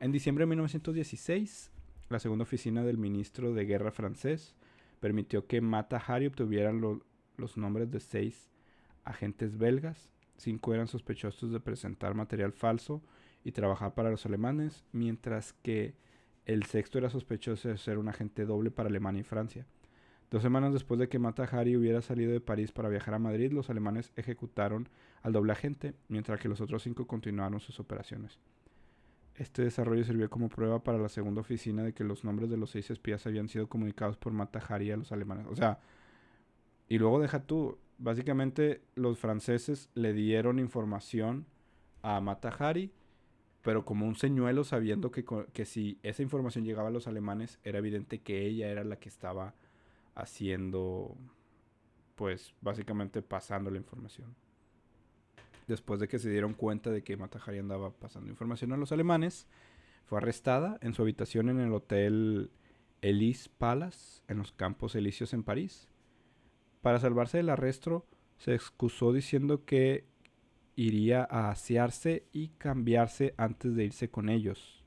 En 0.00 0.12
diciembre 0.12 0.42
de 0.42 0.50
1916, 0.50 1.72
la 2.08 2.20
segunda 2.20 2.44
oficina 2.44 2.84
del 2.84 2.98
ministro 2.98 3.52
de 3.52 3.64
guerra 3.64 3.90
francés 3.90 4.54
permitió 5.00 5.48
que 5.48 5.60
Mata 5.60 5.96
Hari 5.96 6.26
obtuviera 6.26 6.72
los 6.72 7.56
nombres 7.56 7.90
de 7.90 7.98
seis 7.98 8.48
agentes 9.04 9.58
belgas. 9.58 10.12
Cinco 10.36 10.72
eran 10.72 10.86
sospechosos 10.86 11.50
de 11.50 11.58
presentar 11.58 12.14
material 12.14 12.52
falso 12.52 13.02
y 13.42 13.50
trabajar 13.50 13.94
para 13.94 14.10
los 14.10 14.24
alemanes, 14.24 14.84
mientras 14.92 15.52
que 15.52 15.96
el 16.46 16.62
sexto 16.62 16.98
era 16.98 17.10
sospechoso 17.10 17.68
de 17.68 17.76
ser 17.76 17.98
un 17.98 18.08
agente 18.08 18.44
doble 18.44 18.70
para 18.70 18.88
Alemania 18.88 19.22
y 19.22 19.24
Francia. 19.24 19.66
Dos 20.30 20.42
semanas 20.42 20.72
después 20.72 21.00
de 21.00 21.08
que 21.08 21.18
Mata 21.18 21.42
Hari 21.42 21.76
hubiera 21.76 22.02
salido 22.02 22.30
de 22.30 22.40
París 22.40 22.70
para 22.70 22.88
viajar 22.88 23.14
a 23.14 23.18
Madrid, 23.18 23.50
los 23.50 23.68
alemanes 23.68 24.12
ejecutaron 24.14 24.88
al 25.22 25.32
doble 25.32 25.52
agente, 25.52 25.94
mientras 26.06 26.38
que 26.38 26.48
los 26.48 26.60
otros 26.60 26.84
cinco 26.84 27.08
continuaron 27.08 27.58
sus 27.58 27.80
operaciones. 27.80 28.38
Este 29.38 29.62
desarrollo 29.62 30.02
sirvió 30.02 30.28
como 30.28 30.48
prueba 30.48 30.82
para 30.82 30.98
la 30.98 31.08
segunda 31.08 31.42
oficina 31.42 31.84
de 31.84 31.92
que 31.92 32.02
los 32.02 32.24
nombres 32.24 32.50
de 32.50 32.56
los 32.56 32.70
seis 32.70 32.90
espías 32.90 33.24
habían 33.24 33.48
sido 33.48 33.68
comunicados 33.68 34.16
por 34.16 34.32
Mata 34.32 34.58
Hari 34.58 34.90
a 34.90 34.96
los 34.96 35.12
alemanes. 35.12 35.46
O 35.48 35.54
sea, 35.54 35.78
y 36.88 36.98
luego 36.98 37.20
deja 37.20 37.44
tú, 37.44 37.78
básicamente 37.98 38.82
los 38.96 39.16
franceses 39.18 39.90
le 39.94 40.12
dieron 40.12 40.58
información 40.58 41.46
a 42.02 42.20
Mata 42.20 42.48
Hari, 42.48 42.90
pero 43.62 43.84
como 43.84 44.06
un 44.06 44.16
señuelo 44.16 44.64
sabiendo 44.64 45.12
que, 45.12 45.24
que 45.52 45.64
si 45.64 46.00
esa 46.02 46.22
información 46.22 46.64
llegaba 46.64 46.88
a 46.88 46.92
los 46.92 47.06
alemanes, 47.06 47.60
era 47.62 47.78
evidente 47.78 48.18
que 48.18 48.44
ella 48.44 48.68
era 48.68 48.82
la 48.82 48.96
que 48.96 49.08
estaba 49.08 49.54
haciendo, 50.16 51.16
pues 52.16 52.54
básicamente 52.60 53.22
pasando 53.22 53.70
la 53.70 53.78
información 53.78 54.34
después 55.68 56.00
de 56.00 56.08
que 56.08 56.18
se 56.18 56.30
dieron 56.30 56.54
cuenta 56.54 56.90
de 56.90 57.02
que 57.02 57.16
Matahari 57.16 57.58
andaba 57.58 57.90
pasando 57.90 58.30
información 58.30 58.72
a 58.72 58.76
los 58.76 58.90
alemanes, 58.90 59.46
fue 60.06 60.18
arrestada 60.18 60.78
en 60.80 60.94
su 60.94 61.02
habitación 61.02 61.50
en 61.50 61.60
el 61.60 61.72
hotel 61.72 62.50
Elise 63.02 63.50
Palace, 63.58 64.22
en 64.26 64.38
los 64.38 64.52
Campos 64.52 64.94
Elíseos 64.94 65.34
en 65.34 65.44
París. 65.44 65.88
Para 66.80 66.98
salvarse 66.98 67.36
del 67.36 67.50
arresto, 67.50 68.06
se 68.38 68.54
excusó 68.54 69.12
diciendo 69.12 69.64
que 69.64 70.06
iría 70.76 71.26
a 71.30 71.50
asearse 71.50 72.26
y 72.32 72.48
cambiarse 72.50 73.34
antes 73.36 73.74
de 73.74 73.84
irse 73.84 74.10
con 74.10 74.28
ellos. 74.28 74.82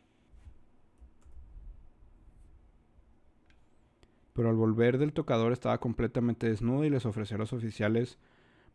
Pero 4.34 4.50
al 4.50 4.56
volver 4.56 4.98
del 4.98 5.14
tocador 5.14 5.52
estaba 5.52 5.80
completamente 5.80 6.50
desnudo 6.50 6.86
y 6.86 6.90
les 6.90 7.06
ofreció 7.06 7.36
a 7.36 7.40
los 7.40 7.54
oficiales 7.54 8.18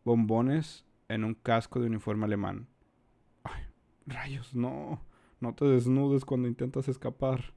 bombones 0.05 0.86
en 1.09 1.23
un 1.23 1.33
casco 1.33 1.79
de 1.79 1.87
uniforme 1.87 2.25
alemán. 2.25 2.67
Ay, 3.43 3.63
rayos, 4.05 4.53
no. 4.55 5.01
No 5.39 5.53
te 5.53 5.65
desnudes 5.65 6.25
cuando 6.25 6.47
intentas 6.47 6.87
escapar. 6.87 7.53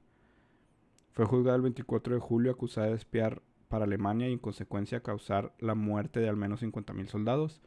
Fue 1.11 1.25
juzgada 1.25 1.55
el 1.55 1.63
24 1.63 2.15
de 2.15 2.21
julio 2.21 2.51
acusada 2.51 2.87
de 2.87 2.95
espiar 2.95 3.41
para 3.67 3.85
Alemania 3.85 4.29
y 4.29 4.33
en 4.33 4.39
consecuencia 4.39 5.01
causar 5.01 5.53
la 5.59 5.75
muerte 5.75 6.19
de 6.19 6.29
al 6.29 6.37
menos 6.37 6.61
50.000 6.61 7.07
soldados. 7.07 7.61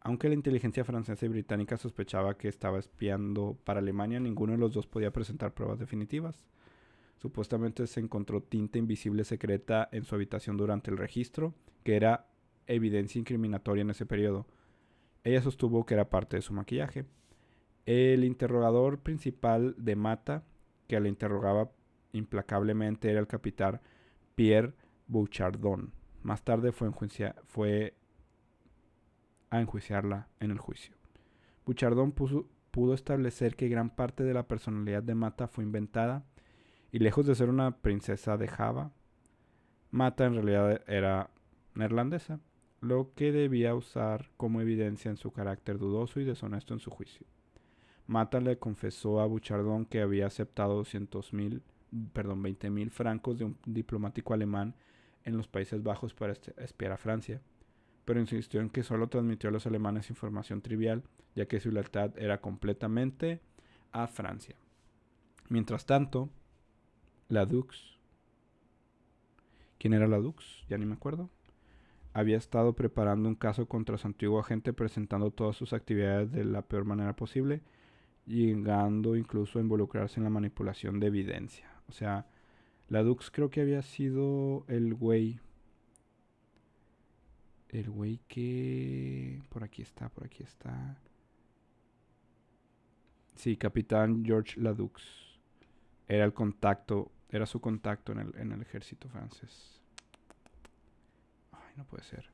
Aunque 0.00 0.28
la 0.28 0.34
inteligencia 0.34 0.84
francesa 0.84 1.26
y 1.26 1.28
británica 1.28 1.76
sospechaba 1.76 2.38
que 2.38 2.48
estaba 2.48 2.78
espiando 2.78 3.58
para 3.64 3.80
Alemania, 3.80 4.20
ninguno 4.20 4.52
de 4.52 4.58
los 4.58 4.72
dos 4.72 4.86
podía 4.86 5.12
presentar 5.12 5.52
pruebas 5.54 5.78
definitivas. 5.78 6.46
Supuestamente 7.16 7.86
se 7.88 8.00
encontró 8.00 8.40
tinta 8.40 8.78
invisible 8.78 9.24
secreta 9.24 9.88
en 9.90 10.04
su 10.04 10.14
habitación 10.14 10.56
durante 10.56 10.90
el 10.90 10.96
registro, 10.96 11.52
que 11.82 11.96
era 11.96 12.28
evidencia 12.68 13.18
incriminatoria 13.18 13.82
en 13.82 13.90
ese 13.90 14.06
periodo. 14.06 14.46
Ella 15.28 15.42
sostuvo 15.42 15.84
que 15.84 15.92
era 15.92 16.08
parte 16.08 16.36
de 16.36 16.42
su 16.42 16.54
maquillaje. 16.54 17.04
El 17.84 18.24
interrogador 18.24 19.00
principal 19.00 19.74
de 19.76 19.94
Mata, 19.94 20.42
que 20.86 20.98
la 20.98 21.08
interrogaba 21.08 21.70
implacablemente, 22.12 23.10
era 23.10 23.20
el 23.20 23.26
capitán 23.26 23.82
Pierre 24.34 24.72
Bouchardon. 25.06 25.92
Más 26.22 26.42
tarde 26.44 26.72
fue, 26.72 26.90
fue 27.44 27.94
a 29.50 29.60
enjuiciarla 29.60 30.28
en 30.40 30.50
el 30.50 30.58
juicio. 30.58 30.94
Bouchardon 31.66 32.12
pudo 32.12 32.94
establecer 32.94 33.54
que 33.54 33.68
gran 33.68 33.90
parte 33.90 34.24
de 34.24 34.32
la 34.32 34.48
personalidad 34.48 35.02
de 35.02 35.14
Mata 35.14 35.46
fue 35.46 35.62
inventada 35.62 36.24
y 36.90 37.00
lejos 37.00 37.26
de 37.26 37.34
ser 37.34 37.50
una 37.50 37.82
princesa 37.82 38.38
de 38.38 38.48
Java, 38.48 38.92
Mata 39.90 40.24
en 40.24 40.34
realidad 40.34 40.82
era 40.86 41.30
neerlandesa 41.74 42.40
lo 42.80 43.12
que 43.14 43.32
debía 43.32 43.74
usar 43.74 44.30
como 44.36 44.60
evidencia 44.60 45.10
en 45.10 45.16
su 45.16 45.32
carácter 45.32 45.78
dudoso 45.78 46.20
y 46.20 46.24
deshonesto 46.24 46.74
en 46.74 46.80
su 46.80 46.90
juicio. 46.90 47.26
Mata 48.06 48.40
le 48.40 48.58
confesó 48.58 49.20
a 49.20 49.26
Buchardón 49.26 49.84
que 49.84 50.00
había 50.00 50.26
aceptado 50.26 50.76
200 50.76 51.32
mil, 51.32 51.62
perdón, 52.12 52.42
20 52.42 52.70
mil 52.70 52.90
francos 52.90 53.38
de 53.38 53.44
un 53.44 53.58
diplomático 53.66 54.32
alemán 54.32 54.74
en 55.24 55.36
los 55.36 55.48
Países 55.48 55.82
Bajos 55.82 56.14
para 56.14 56.32
espiar 56.32 56.92
a 56.92 56.96
Francia, 56.96 57.42
pero 58.04 58.20
insistió 58.20 58.60
en 58.60 58.70
que 58.70 58.82
solo 58.82 59.08
transmitió 59.08 59.50
a 59.50 59.52
los 59.52 59.66
alemanes 59.66 60.08
información 60.08 60.62
trivial, 60.62 61.02
ya 61.34 61.46
que 61.46 61.60
su 61.60 61.70
lealtad 61.70 62.16
era 62.16 62.40
completamente 62.40 63.42
a 63.92 64.06
Francia. 64.06 64.56
Mientras 65.50 65.84
tanto, 65.84 66.30
la 67.28 67.44
Dux. 67.44 67.98
¿Quién 69.78 69.92
era 69.92 70.06
la 70.06 70.18
Dux? 70.18 70.64
Ya 70.68 70.78
ni 70.78 70.86
me 70.86 70.94
acuerdo 70.94 71.30
había 72.12 72.36
estado 72.36 72.74
preparando 72.74 73.28
un 73.28 73.34
caso 73.34 73.66
contra 73.66 73.98
su 73.98 74.06
antiguo 74.06 74.40
agente 74.40 74.72
presentando 74.72 75.30
todas 75.30 75.56
sus 75.56 75.72
actividades 75.72 76.32
de 76.32 76.44
la 76.44 76.62
peor 76.62 76.84
manera 76.84 77.14
posible, 77.14 77.62
llegando 78.26 79.16
incluso 79.16 79.58
a 79.58 79.62
involucrarse 79.62 80.20
en 80.20 80.24
la 80.24 80.30
manipulación 80.30 81.00
de 81.00 81.08
evidencia. 81.08 81.70
O 81.88 81.92
sea, 81.92 82.26
la 82.88 83.02
Dux 83.02 83.30
creo 83.30 83.50
que 83.50 83.60
había 83.60 83.82
sido 83.82 84.64
el 84.68 84.94
güey. 84.94 85.40
El 87.68 87.90
güey 87.90 88.20
que... 88.28 89.42
Por 89.50 89.62
aquí 89.62 89.82
está, 89.82 90.08
por 90.08 90.24
aquí 90.24 90.42
está. 90.42 90.98
Sí, 93.34 93.56
capitán 93.56 94.24
George 94.24 94.58
Ladux. 94.60 95.02
Era 96.08 96.24
el 96.24 96.32
contacto, 96.32 97.12
era 97.28 97.44
su 97.44 97.60
contacto 97.60 98.12
en 98.12 98.20
el, 98.20 98.34
en 98.38 98.52
el 98.52 98.62
ejército 98.62 99.08
francés 99.10 99.77
no 101.78 101.86
puede 101.86 102.02
ser. 102.02 102.28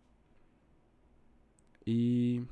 Y 1.85 2.42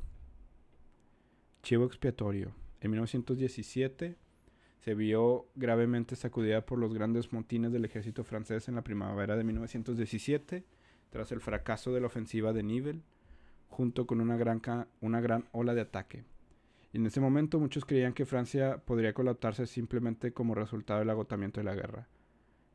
chivo 1.62 1.86
expiatorio. 1.86 2.52
En 2.80 2.90
1917 2.90 4.16
se 4.78 4.94
vio 4.94 5.46
gravemente 5.54 6.16
sacudida 6.16 6.66
por 6.66 6.78
los 6.78 6.92
grandes 6.92 7.32
motines 7.32 7.72
del 7.72 7.84
ejército 7.84 8.24
francés 8.24 8.68
en 8.68 8.74
la 8.74 8.82
primavera 8.82 9.36
de 9.36 9.44
1917, 9.44 10.64
tras 11.10 11.32
el 11.32 11.40
fracaso 11.40 11.92
de 11.92 12.00
la 12.00 12.08
ofensiva 12.08 12.52
de 12.52 12.62
Nivelles, 12.62 13.02
junto 13.68 14.06
con 14.06 14.20
una 14.20 14.36
gran, 14.36 14.60
una 15.00 15.20
gran 15.20 15.48
ola 15.52 15.74
de 15.74 15.80
ataque. 15.80 16.24
Y 16.92 16.98
en 16.98 17.06
ese 17.06 17.20
momento 17.20 17.58
muchos 17.58 17.86
creían 17.86 18.12
que 18.12 18.26
Francia 18.26 18.78
podría 18.84 19.14
colapsarse 19.14 19.66
simplemente 19.66 20.32
como 20.32 20.54
resultado 20.54 20.98
del 20.98 21.10
agotamiento 21.10 21.60
de 21.60 21.64
la 21.64 21.74
guerra. 21.74 22.08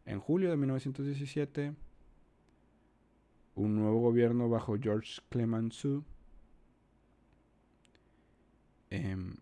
En 0.06 0.20
julio 0.20 0.50
de 0.50 0.58
1917, 0.58 1.74
un 3.58 3.76
nuevo 3.76 4.00
gobierno 4.00 4.48
bajo 4.50 4.78
George 4.80 5.20
Clemenceau 5.30 6.04
em, 8.92 9.36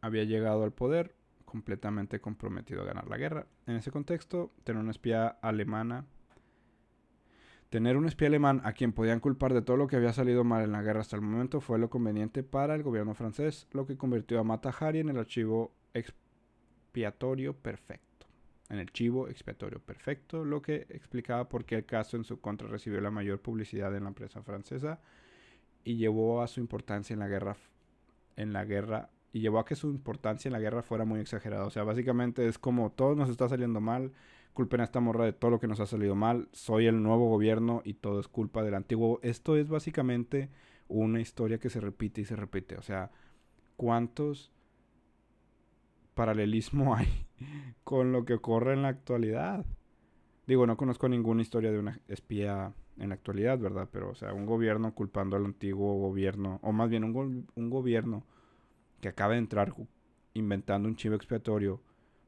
había 0.00 0.24
llegado 0.24 0.64
al 0.64 0.72
poder 0.72 1.14
completamente 1.44 2.20
comprometido 2.20 2.82
a 2.82 2.86
ganar 2.86 3.08
la 3.08 3.16
guerra. 3.16 3.46
En 3.66 3.76
ese 3.76 3.90
contexto, 3.90 4.52
tener 4.64 4.82
una 4.82 4.90
espía 4.90 5.28
alemana, 5.28 6.06
tener 7.70 7.96
un 7.96 8.06
espía 8.06 8.28
alemán 8.28 8.60
a 8.64 8.72
quien 8.72 8.92
podían 8.92 9.20
culpar 9.20 9.54
de 9.54 9.62
todo 9.62 9.76
lo 9.76 9.86
que 9.86 9.96
había 9.96 10.12
salido 10.12 10.44
mal 10.44 10.64
en 10.64 10.72
la 10.72 10.82
guerra 10.82 11.00
hasta 11.00 11.16
el 11.16 11.22
momento 11.22 11.60
fue 11.60 11.78
lo 11.78 11.88
conveniente 11.88 12.42
para 12.42 12.74
el 12.74 12.82
gobierno 12.82 13.14
francés, 13.14 13.68
lo 13.72 13.86
que 13.86 13.96
convirtió 13.96 14.40
a 14.40 14.44
Mata 14.44 14.70
Hari 14.70 14.98
en 14.98 15.08
el 15.08 15.18
archivo 15.18 15.72
expiatorio 15.94 17.54
perfecto 17.54 18.07
en 18.68 18.78
el 18.78 18.92
chivo 18.92 19.28
expiatorio 19.28 19.80
perfecto, 19.80 20.44
lo 20.44 20.60
que 20.60 20.86
explicaba 20.90 21.48
por 21.48 21.64
qué 21.64 21.76
el 21.76 21.86
caso 21.86 22.16
en 22.16 22.24
su 22.24 22.40
contra 22.40 22.68
recibió 22.68 23.00
la 23.00 23.10
mayor 23.10 23.40
publicidad 23.40 23.94
en 23.96 24.04
la 24.04 24.12
prensa 24.12 24.42
francesa 24.42 25.00
y 25.84 25.96
llevó 25.96 26.42
a 26.42 26.48
su 26.48 26.60
importancia 26.60 27.14
en 27.14 27.20
la 27.20 27.28
guerra 27.28 27.56
en 28.38 28.52
la 28.52 28.64
guerra 28.64 29.10
y 29.32 29.40
llevó 29.40 29.58
a 29.58 29.64
que 29.64 29.74
su 29.74 29.90
importancia 29.90 30.48
en 30.48 30.52
la 30.52 30.60
guerra 30.60 30.82
fuera 30.82 31.04
muy 31.04 31.20
exagerada. 31.20 31.66
O 31.66 31.70
sea, 31.70 31.82
básicamente 31.82 32.46
es 32.46 32.58
como 32.58 32.92
todo 32.92 33.14
nos 33.14 33.28
está 33.28 33.48
saliendo 33.48 33.80
mal, 33.80 34.12
culpen 34.54 34.80
a 34.80 34.84
esta 34.84 35.00
morra 35.00 35.24
de 35.24 35.32
todo 35.32 35.50
lo 35.50 35.60
que 35.60 35.66
nos 35.66 35.80
ha 35.80 35.86
salido 35.86 36.14
mal, 36.14 36.48
soy 36.52 36.86
el 36.86 37.02
nuevo 37.02 37.28
gobierno 37.28 37.82
y 37.84 37.94
todo 37.94 38.20
es 38.20 38.28
culpa 38.28 38.62
del 38.62 38.74
antiguo. 38.74 39.18
Esto 39.22 39.56
es 39.56 39.68
básicamente 39.68 40.50
una 40.88 41.20
historia 41.20 41.58
que 41.58 41.68
se 41.68 41.80
repite 41.80 42.22
y 42.22 42.24
se 42.24 42.36
repite. 42.36 42.76
O 42.76 42.82
sea, 42.82 43.10
¿cuántos 43.76 44.52
paralelismo 46.18 46.94
hay 46.96 47.06
con 47.84 48.10
lo 48.10 48.24
que 48.24 48.34
ocurre 48.34 48.72
en 48.74 48.82
la 48.82 48.88
actualidad. 48.88 49.64
Digo, 50.48 50.66
no 50.66 50.76
conozco 50.76 51.08
ninguna 51.08 51.42
historia 51.42 51.70
de 51.70 51.78
una 51.78 52.00
espía 52.08 52.74
en 52.98 53.10
la 53.10 53.14
actualidad, 53.14 53.58
¿verdad? 53.58 53.88
Pero, 53.92 54.10
o 54.10 54.14
sea, 54.14 54.32
un 54.32 54.44
gobierno 54.44 54.92
culpando 54.94 55.36
al 55.36 55.44
antiguo 55.44 55.94
gobierno, 55.98 56.58
o 56.62 56.72
más 56.72 56.90
bien 56.90 57.04
un, 57.04 57.46
un 57.54 57.70
gobierno 57.70 58.26
que 59.00 59.08
acaba 59.08 59.34
de 59.34 59.38
entrar 59.38 59.72
inventando 60.34 60.88
un 60.88 60.96
chivo 60.96 61.14
expiatorio 61.14 61.80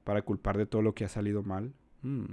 para 0.04 0.22
culpar 0.22 0.56
de 0.56 0.66
todo 0.66 0.82
lo 0.82 0.94
que 0.94 1.04
ha 1.04 1.08
salido 1.08 1.42
mal. 1.42 1.74
Hmm. 2.02 2.26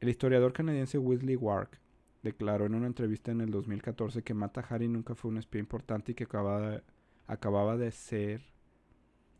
El 0.00 0.08
historiador 0.10 0.52
canadiense 0.52 0.98
Wesley 0.98 1.36
Wark 1.36 1.80
declaró 2.22 2.66
en 2.66 2.74
una 2.74 2.86
entrevista 2.86 3.32
en 3.32 3.40
el 3.40 3.50
2014 3.50 4.22
que 4.22 4.34
Mata 4.34 4.60
Hari 4.68 4.88
nunca 4.88 5.14
fue 5.14 5.30
un 5.30 5.38
espía 5.38 5.60
importante 5.60 6.12
y 6.12 6.14
que 6.14 6.24
acababa 6.24 6.82
acababa 7.26 7.76
de 7.76 7.90
ser 7.92 8.42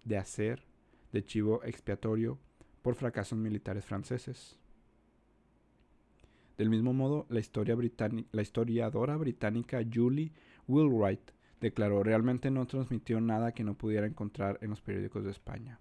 de 0.05 0.17
hacer 0.17 0.70
de 1.13 1.25
chivo 1.25 1.63
expiatorio 1.65 2.39
por 2.83 2.95
fracasos 2.95 3.39
militares 3.39 3.85
franceses. 3.85 4.57
Del 6.57 6.71
mismo 6.71 6.93
modo, 6.93 7.27
la, 7.31 7.41
historia 7.41 7.77
la 8.33 8.43
historiadora 8.43 9.17
británica 9.17 9.81
Julie 9.91 10.33
Wheelwright 10.69 11.33
declaró 11.61 12.03
realmente 12.03 12.51
no 12.51 12.67
transmitió 12.67 13.21
nada 13.21 13.53
que 13.53 13.65
no 13.65 13.75
pudiera 13.75 14.07
encontrar 14.07 14.59
en 14.63 14.71
los 14.71 14.81
periódicos 14.81 15.25
de 15.25 15.31
España. 15.31 15.79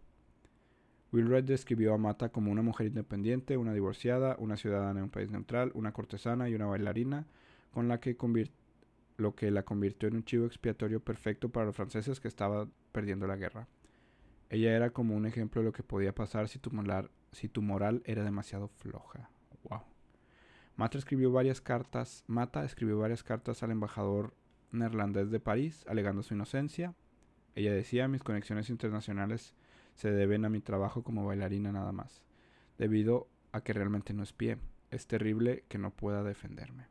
Wheelwright 1.11 1.45
describió 1.45 1.93
a 1.93 1.97
Mata 1.97 2.29
como 2.29 2.51
una 2.51 2.61
mujer 2.61 2.87
independiente, 2.87 3.57
una 3.57 3.73
divorciada, 3.73 4.35
una 4.39 4.57
ciudadana 4.57 4.99
de 4.99 5.03
un 5.03 5.09
país 5.09 5.31
neutral, 5.31 5.71
una 5.73 5.91
cortesana 5.91 6.49
y 6.49 6.55
una 6.55 6.67
bailarina, 6.67 7.25
con 7.71 7.87
la 7.87 7.99
que 7.99 8.15
lo 9.17 9.35
que 9.35 9.51
la 9.51 9.63
convirtió 9.63 10.07
en 10.07 10.17
un 10.17 10.23
chivo 10.23 10.45
expiatorio 10.45 10.99
perfecto 10.99 11.49
para 11.49 11.65
los 11.65 11.75
franceses 11.75 12.19
que 12.19 12.27
estaban 12.27 12.71
perdiendo 12.91 13.27
la 13.27 13.35
guerra. 13.37 13.67
Ella 14.49 14.75
era 14.75 14.89
como 14.89 15.15
un 15.15 15.27
ejemplo 15.27 15.61
de 15.61 15.65
lo 15.65 15.73
que 15.73 15.83
podía 15.83 16.13
pasar 16.13 16.47
si 16.47 16.57
tu, 16.57 16.71
moral, 17.61 18.01
era 18.05 18.23
demasiado 18.23 18.67
floja. 18.67 19.29
Wow. 19.63 19.81
Mata 20.75 20.97
escribió 20.97 21.31
varias 21.31 21.61
cartas. 21.61 22.23
Mata 22.27 22.65
escribió 22.65 22.97
varias 22.97 23.23
cartas 23.23 23.61
al 23.61 23.71
embajador 23.71 24.33
neerlandés 24.71 25.29
de 25.29 25.39
París, 25.39 25.85
alegando 25.87 26.23
su 26.23 26.33
inocencia. 26.33 26.95
Ella 27.53 27.73
decía, 27.73 28.07
mis 28.07 28.23
conexiones 28.23 28.69
internacionales 28.69 29.53
se 29.93 30.11
deben 30.11 30.45
a 30.45 30.49
mi 30.49 30.61
trabajo 30.61 31.03
como 31.03 31.25
bailarina 31.25 31.71
nada 31.71 31.91
más, 31.91 32.23
debido 32.77 33.27
a 33.51 33.61
que 33.61 33.73
realmente 33.73 34.13
no 34.13 34.23
es 34.23 34.33
pie. 34.33 34.57
Es 34.89 35.05
terrible 35.05 35.63
que 35.67 35.77
no 35.77 35.91
pueda 35.91 36.23
defenderme. 36.23 36.87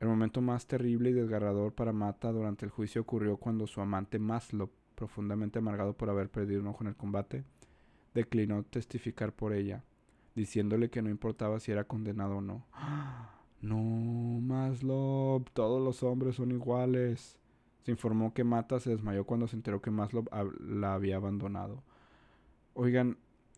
El 0.00 0.08
momento 0.08 0.42
más 0.42 0.66
terrible 0.66 1.10
y 1.10 1.12
desgarrador 1.14 1.72
para 1.74 1.94
Mata 1.94 2.30
durante 2.30 2.66
el 2.66 2.70
juicio 2.70 3.00
ocurrió 3.00 3.38
cuando 3.38 3.66
su 3.66 3.80
amante 3.80 4.18
Maslow 4.18 4.70
profundamente 4.96 5.60
amargado 5.60 5.96
por 5.96 6.10
haber 6.10 6.28
perdido 6.28 6.60
un 6.60 6.66
ojo 6.66 6.82
en 6.82 6.88
el 6.88 6.96
combate, 6.96 7.44
declinó 8.14 8.64
testificar 8.64 9.32
por 9.32 9.52
ella, 9.52 9.84
diciéndole 10.34 10.90
que 10.90 11.02
no 11.02 11.10
importaba 11.10 11.60
si 11.60 11.70
era 11.70 11.84
condenado 11.84 12.38
o 12.38 12.40
no. 12.40 12.66
No, 13.62 14.38
Maslow, 14.42 15.42
todos 15.54 15.82
los 15.82 16.02
hombres 16.02 16.36
son 16.36 16.52
iguales. 16.52 17.38
Se 17.82 17.90
informó 17.90 18.34
que 18.34 18.44
Mata 18.44 18.78
se 18.78 18.90
desmayó 18.90 19.24
cuando 19.24 19.48
se 19.48 19.56
enteró 19.56 19.80
que 19.80 19.90
Maslow 19.90 20.26
la 20.60 20.92
había 20.92 21.16
abandonado. 21.16 21.82
Oigan, 22.74 23.16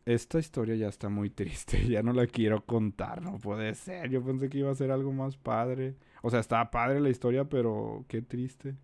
esta 0.09 0.38
historia 0.38 0.77
ya 0.77 0.88
está 0.88 1.09
muy 1.09 1.29
triste, 1.29 1.85
ya 1.88 2.03
no 2.03 2.12
la 2.12 2.27
quiero 2.27 2.64
contar, 2.64 3.20
no 3.20 3.38
puede 3.38 3.74
ser. 3.74 4.09
Yo 4.09 4.24
pensé 4.24 4.48
que 4.48 4.59
iba 4.59 4.70
a 4.70 4.74
ser 4.74 4.90
algo 4.90 5.12
más 5.12 5.37
padre. 5.37 5.96
O 6.22 6.31
sea, 6.31 6.40
estaba 6.40 6.70
padre 6.70 7.01
la 7.01 7.11
historia, 7.11 7.44
pero 7.44 8.05
qué 8.09 8.22
triste. 8.22 8.77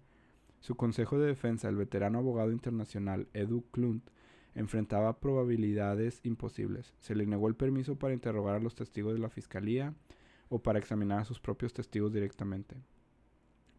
Su 0.65 0.77
consejo 0.77 1.19
de 1.19 1.27
defensa, 1.27 1.69
el 1.69 1.77
veterano 1.77 2.21
abogado 2.21 2.51
internacional 2.51 3.29
Edu 3.35 3.67
Klunt, 3.71 4.09
enfrentaba 4.55 5.21
probabilidades 5.21 6.21
imposibles. 6.25 6.95
Se 7.01 7.15
le 7.15 7.27
negó 7.27 7.49
el 7.49 7.55
permiso 7.55 7.97
para 7.97 8.15
interrogar 8.15 8.55
a 8.55 8.61
los 8.61 8.75
testigos 8.75 9.13
de 9.13 9.19
la 9.19 9.29
fiscalía 9.29 9.93
o 10.49 10.61
para 10.61 10.79
examinar 10.79 11.21
a 11.21 11.25
sus 11.27 11.39
propios 11.39 11.75
testigos 11.75 12.15
directamente. 12.15 12.77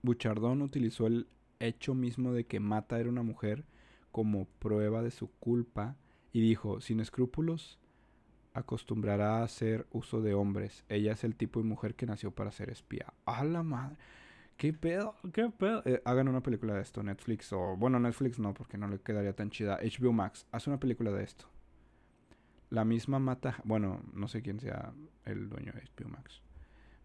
Buchardón 0.04 0.62
utilizó 0.62 1.08
el 1.08 1.28
hecho 1.60 1.96
mismo 1.96 2.34
de 2.34 2.46
que 2.46 2.60
Mata 2.60 3.00
era 3.00 3.10
una 3.10 3.24
mujer 3.24 3.66
como 4.12 4.46
prueba 4.46 5.02
de 5.02 5.10
su 5.10 5.32
culpa 5.40 5.96
y 6.34 6.42
dijo, 6.42 6.82
sin 6.82 7.00
escrúpulos, 7.00 7.80
acostumbrará 8.54 9.40
a 9.40 9.44
hacer 9.44 9.88
uso 9.90 10.22
de 10.22 10.36
hombres. 10.36 10.86
Ella 10.88 11.14
es 11.14 11.24
el 11.24 11.36
tipo 11.36 11.60
de 11.60 11.68
mujer 11.68 11.96
que 11.96 12.06
nació 12.06 12.30
para 12.30 12.52
ser 12.52 12.70
espía. 12.70 13.12
¡A 13.26 13.44
la 13.44 13.64
madre! 13.64 13.98
¿Qué 14.58 14.72
pedo? 14.72 15.16
¿Qué 15.34 15.50
pedo? 15.50 15.82
Eh, 15.86 16.02
hagan 16.06 16.30
una 16.30 16.42
película 16.42 16.76
de 16.76 16.82
esto, 16.82 17.04
Netflix 17.04 17.52
o... 17.52 17.76
Bueno, 17.76 18.00
Netflix 18.00 18.40
no, 18.40 18.54
porque 18.54 18.78
no 18.78 18.88
le 18.88 19.00
quedaría 19.00 19.36
tan 19.36 19.50
chida. 19.50 19.80
HBO 19.82 20.14
Max, 20.14 20.48
haz 20.52 20.68
una 20.68 20.80
película 20.80 21.12
de 21.12 21.24
esto. 21.24 21.46
La 22.70 22.86
misma 22.86 23.20
Mata... 23.20 23.58
Bueno, 23.66 24.02
no 24.14 24.30
sé 24.30 24.42
quién 24.42 24.62
sea 24.62 24.94
el 25.26 25.50
dueño 25.50 25.74
de 25.74 25.82
HBO 25.82 26.10
Max. 26.10 26.42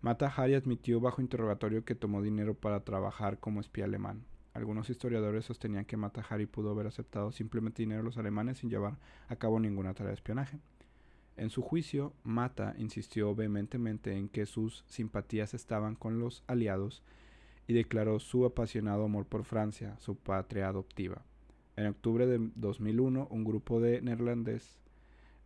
Mata 0.01 0.29
Hari 0.29 0.55
admitió 0.55 1.01
bajo 1.01 1.21
interrogatorio 1.21 1.85
que 1.85 1.97
tomó 1.97 2.23
dinero 2.23 2.55
para 2.55 2.85
trabajar 2.85 3.41
como 3.41 3.61
espía 3.61 3.85
alemán. 3.85 4.25
Algunos 4.55 4.89
historiadores 4.89 5.45
sostenían 5.45 5.85
que 5.85 5.97
Mata 5.97 6.25
Hari 6.29 6.47
pudo 6.47 6.71
haber 6.71 6.87
aceptado 6.87 7.33
simplemente 7.33 7.83
dinero 7.83 8.01
a 8.01 8.05
los 8.05 8.17
alemanes 8.17 8.59
sin 8.59 8.71
llevar 8.71 8.97
a 9.29 9.37
cabo 9.37 9.59
ninguna 9.59 9.93
tarea 9.93 10.11
de 10.11 10.15
espionaje. 10.15 10.61
En 11.37 11.51
su 11.51 11.63
juicio, 11.63 12.15
Mata 12.23 12.75
insistió 12.79 13.35
vehementemente 13.35 14.17
en 14.17 14.29
que 14.29 14.47
sus 14.47 14.85
simpatías 14.87 15.53
estaban 15.53 15.97
con 15.97 16.21
los 16.21 16.45
aliados 16.47 17.03
y 17.71 17.73
declaró 17.73 18.19
su 18.19 18.45
apasionado 18.45 19.05
amor 19.05 19.27
por 19.27 19.45
Francia, 19.45 19.95
su 20.01 20.17
patria 20.17 20.67
adoptiva. 20.67 21.23
En 21.77 21.87
octubre 21.87 22.27
de 22.27 22.51
2001, 22.57 23.29
un 23.31 23.45
grupo 23.45 23.81
de 23.81 24.03
neerlandés, 24.03 24.81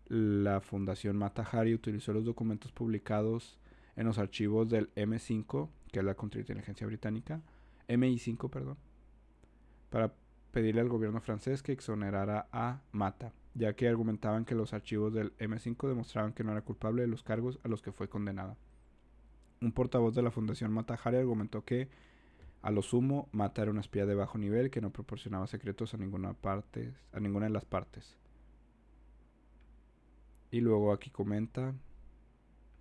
la 0.06 0.62
Fundación 0.62 1.18
Matahari, 1.18 1.74
utilizó 1.74 2.14
los 2.14 2.24
documentos 2.24 2.72
publicados 2.72 3.58
en 3.94 4.06
los 4.06 4.16
archivos 4.16 4.70
del 4.70 4.90
M5, 4.94 5.68
que 5.92 5.98
es 5.98 6.04
la 6.06 6.14
contrainteligencia 6.14 6.86
británica, 6.86 7.42
MI5, 7.88 8.48
perdón, 8.48 8.78
para 9.90 10.14
pedirle 10.50 10.80
al 10.80 10.88
gobierno 10.88 11.20
francés 11.20 11.62
que 11.62 11.72
exonerara 11.72 12.48
a 12.52 12.80
Mata, 12.90 13.34
ya 13.52 13.74
que 13.74 13.86
argumentaban 13.86 14.46
que 14.46 14.54
los 14.54 14.72
archivos 14.72 15.12
del 15.12 15.36
M5 15.36 15.88
demostraban 15.88 16.32
que 16.32 16.42
no 16.42 16.52
era 16.52 16.62
culpable 16.62 17.02
de 17.02 17.08
los 17.08 17.22
cargos 17.22 17.60
a 17.64 17.68
los 17.68 17.82
que 17.82 17.92
fue 17.92 18.08
condenada. 18.08 18.56
Un 19.60 19.72
portavoz 19.72 20.14
de 20.14 20.22
la 20.22 20.30
Fundación 20.30 20.72
Matahari 20.72 21.18
argumentó 21.18 21.66
que 21.66 21.90
a 22.64 22.70
lo 22.70 22.80
sumo, 22.80 23.28
Mata 23.30 23.60
era 23.60 23.70
una 23.70 23.82
espía 23.82 24.06
de 24.06 24.14
bajo 24.14 24.38
nivel 24.38 24.70
que 24.70 24.80
no 24.80 24.90
proporcionaba 24.90 25.46
secretos 25.46 25.92
a 25.92 25.98
ninguna, 25.98 26.32
parte, 26.32 26.94
a 27.12 27.20
ninguna 27.20 27.44
de 27.44 27.52
las 27.52 27.66
partes. 27.66 28.16
Y 30.50 30.62
luego 30.62 30.90
aquí 30.94 31.10
comenta, 31.10 31.74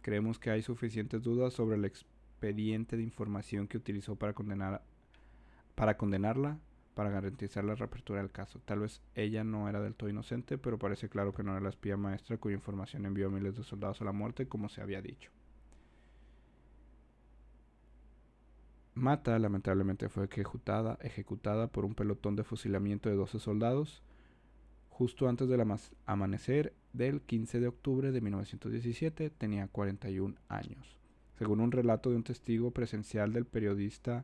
creemos 0.02 0.40
que 0.40 0.52
hay 0.52 0.62
suficientes 0.62 1.22
dudas 1.22 1.52
sobre 1.52 1.76
el 1.76 1.84
expediente 1.84 2.96
de 2.96 3.04
información 3.04 3.68
que 3.68 3.76
utilizó 3.76 4.16
para 4.16 4.32
condenar 4.32 4.84
para 5.76 5.98
condenarla, 5.98 6.60
para 6.94 7.10
garantizar 7.10 7.66
la 7.66 7.76
reapertura 7.76 8.22
del 8.22 8.32
caso. 8.32 8.62
Tal 8.64 8.80
vez 8.80 9.02
ella 9.16 9.44
no 9.44 9.68
era 9.68 9.82
del 9.82 9.96
todo 9.96 10.10
inocente, 10.10 10.58
pero 10.58 10.80
parece 10.80 11.10
claro 11.10 11.34
que 11.34 11.44
no 11.44 11.52
era 11.52 11.60
la 11.60 11.68
espía 11.68 11.98
maestra 11.98 12.38
cuya 12.38 12.56
información 12.56 13.06
envió 13.06 13.28
a 13.28 13.32
miles 13.32 13.58
de 13.58 13.66
soldados 13.66 14.00
a 14.00 14.06
la 14.06 14.14
muerte, 14.14 14.48
como 14.48 14.70
se 14.70 14.82
había 14.82 15.02
dicho. 15.02 15.30
Mata 18.96 19.38
lamentablemente 19.40 20.08
fue 20.10 20.26
ejecutada, 20.26 21.00
ejecutada 21.02 21.68
por 21.68 21.86
un 21.86 21.96
pelotón 21.96 22.36
de 22.36 22.44
fusilamiento 22.44 23.10
de 23.10 23.16
12 23.16 23.40
soldados 23.40 24.04
justo 24.94 25.28
antes 25.28 25.50
del 25.50 25.66
amanecer 26.06 26.74
del 26.94 27.22
15 27.22 27.60
de 27.60 27.68
octubre 27.68 28.12
de 28.12 28.22
1917. 28.22 29.32
Tenía 29.32 29.68
41 29.68 30.36
años. 30.48 31.00
Según 31.38 31.60
un 31.60 31.72
relato 31.72 32.12
de 32.12 32.18
un 32.18 32.24
testigo 32.24 32.72
presencial 32.72 33.34
del 33.34 33.46
periodista, 33.46 34.24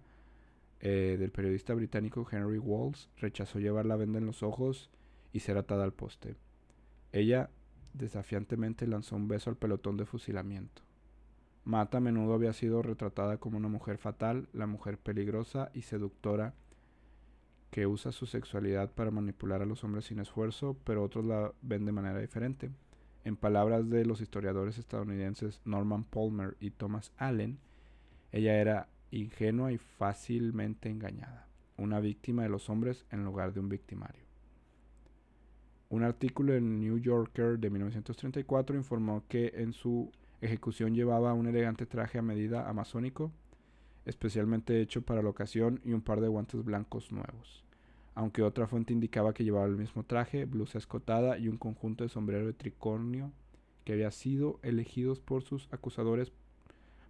eh, 0.79 1.17
del 1.19 1.31
periodista 1.31 1.73
británico 1.73 2.27
Henry 2.31 2.59
Walls, 2.59 3.09
rechazó 3.17 3.59
llevar 3.59 3.87
la 3.87 3.95
venda 3.95 4.19
en 4.19 4.27
los 4.27 4.43
ojos 4.43 4.91
y 5.33 5.39
ser 5.39 5.57
atada 5.57 5.83
al 5.83 5.93
poste. 5.93 6.35
Ella 7.11 7.49
desafiantemente 7.93 8.85
lanzó 8.85 9.15
un 9.15 9.27
beso 9.27 9.49
al 9.49 9.57
pelotón 9.57 9.97
de 9.97 10.05
fusilamiento. 10.05 10.83
Mata 11.65 11.97
a 11.97 12.01
menudo 12.01 12.33
había 12.33 12.53
sido 12.53 12.81
retratada 12.81 13.37
como 13.37 13.57
una 13.57 13.67
mujer 13.67 13.97
fatal, 13.97 14.47
la 14.53 14.67
mujer 14.67 14.97
peligrosa 14.97 15.69
y 15.73 15.83
seductora 15.83 16.53
que 17.71 17.85
usa 17.85 18.11
su 18.11 18.25
sexualidad 18.25 18.91
para 18.91 19.11
manipular 19.11 19.61
a 19.61 19.65
los 19.65 19.83
hombres 19.83 20.05
sin 20.05 20.19
esfuerzo, 20.19 20.75
pero 20.83 21.03
otros 21.03 21.25
la 21.25 21.53
ven 21.61 21.85
de 21.85 21.91
manera 21.91 22.19
diferente. 22.19 22.71
En 23.23 23.35
palabras 23.35 23.89
de 23.89 24.05
los 24.05 24.21
historiadores 24.21 24.77
estadounidenses 24.77 25.61
Norman 25.65 26.03
Palmer 26.03 26.57
y 26.59 26.71
Thomas 26.71 27.11
Allen, 27.17 27.59
ella 28.31 28.55
era 28.55 28.87
ingenua 29.11 29.71
y 29.71 29.77
fácilmente 29.77 30.89
engañada, 30.89 31.47
una 31.77 31.99
víctima 31.99 32.43
de 32.43 32.49
los 32.49 32.69
hombres 32.69 33.05
en 33.11 33.23
lugar 33.23 33.53
de 33.53 33.59
un 33.59 33.69
victimario. 33.69 34.23
Un 35.89 36.03
artículo 36.03 36.53
en 36.53 36.79
New 36.79 36.99
Yorker 36.99 37.59
de 37.59 37.69
1934 37.69 38.75
informó 38.75 39.23
que 39.27 39.53
en 39.55 39.73
su 39.73 40.11
ejecución 40.41 40.95
llevaba 40.95 41.33
un 41.33 41.47
elegante 41.47 41.85
traje 41.85 42.17
a 42.17 42.21
medida 42.21 42.69
amazónico, 42.69 43.31
especialmente 44.05 44.81
hecho 44.81 45.01
para 45.01 45.21
la 45.21 45.29
ocasión, 45.29 45.81
y 45.83 45.93
un 45.93 46.01
par 46.01 46.21
de 46.21 46.27
guantes 46.27 46.63
blancos 46.63 47.11
nuevos. 47.11 47.63
Aunque 48.15 48.43
otra 48.43 48.67
fuente 48.67 48.93
indicaba 48.93 49.33
que 49.33 49.43
llevaba 49.43 49.65
el 49.65 49.77
mismo 49.77 50.03
traje, 50.03 50.45
blusa 50.45 50.77
escotada 50.77 51.37
y 51.37 51.47
un 51.47 51.57
conjunto 51.57 52.03
de 52.03 52.09
sombrero 52.09 52.45
de 52.45 52.53
tricornio 52.53 53.31
que 53.85 53.93
había 53.93 54.11
sido 54.11 54.59
elegidos 54.61 55.19
por 55.19 55.43
sus 55.43 55.67
acusadores 55.71 56.31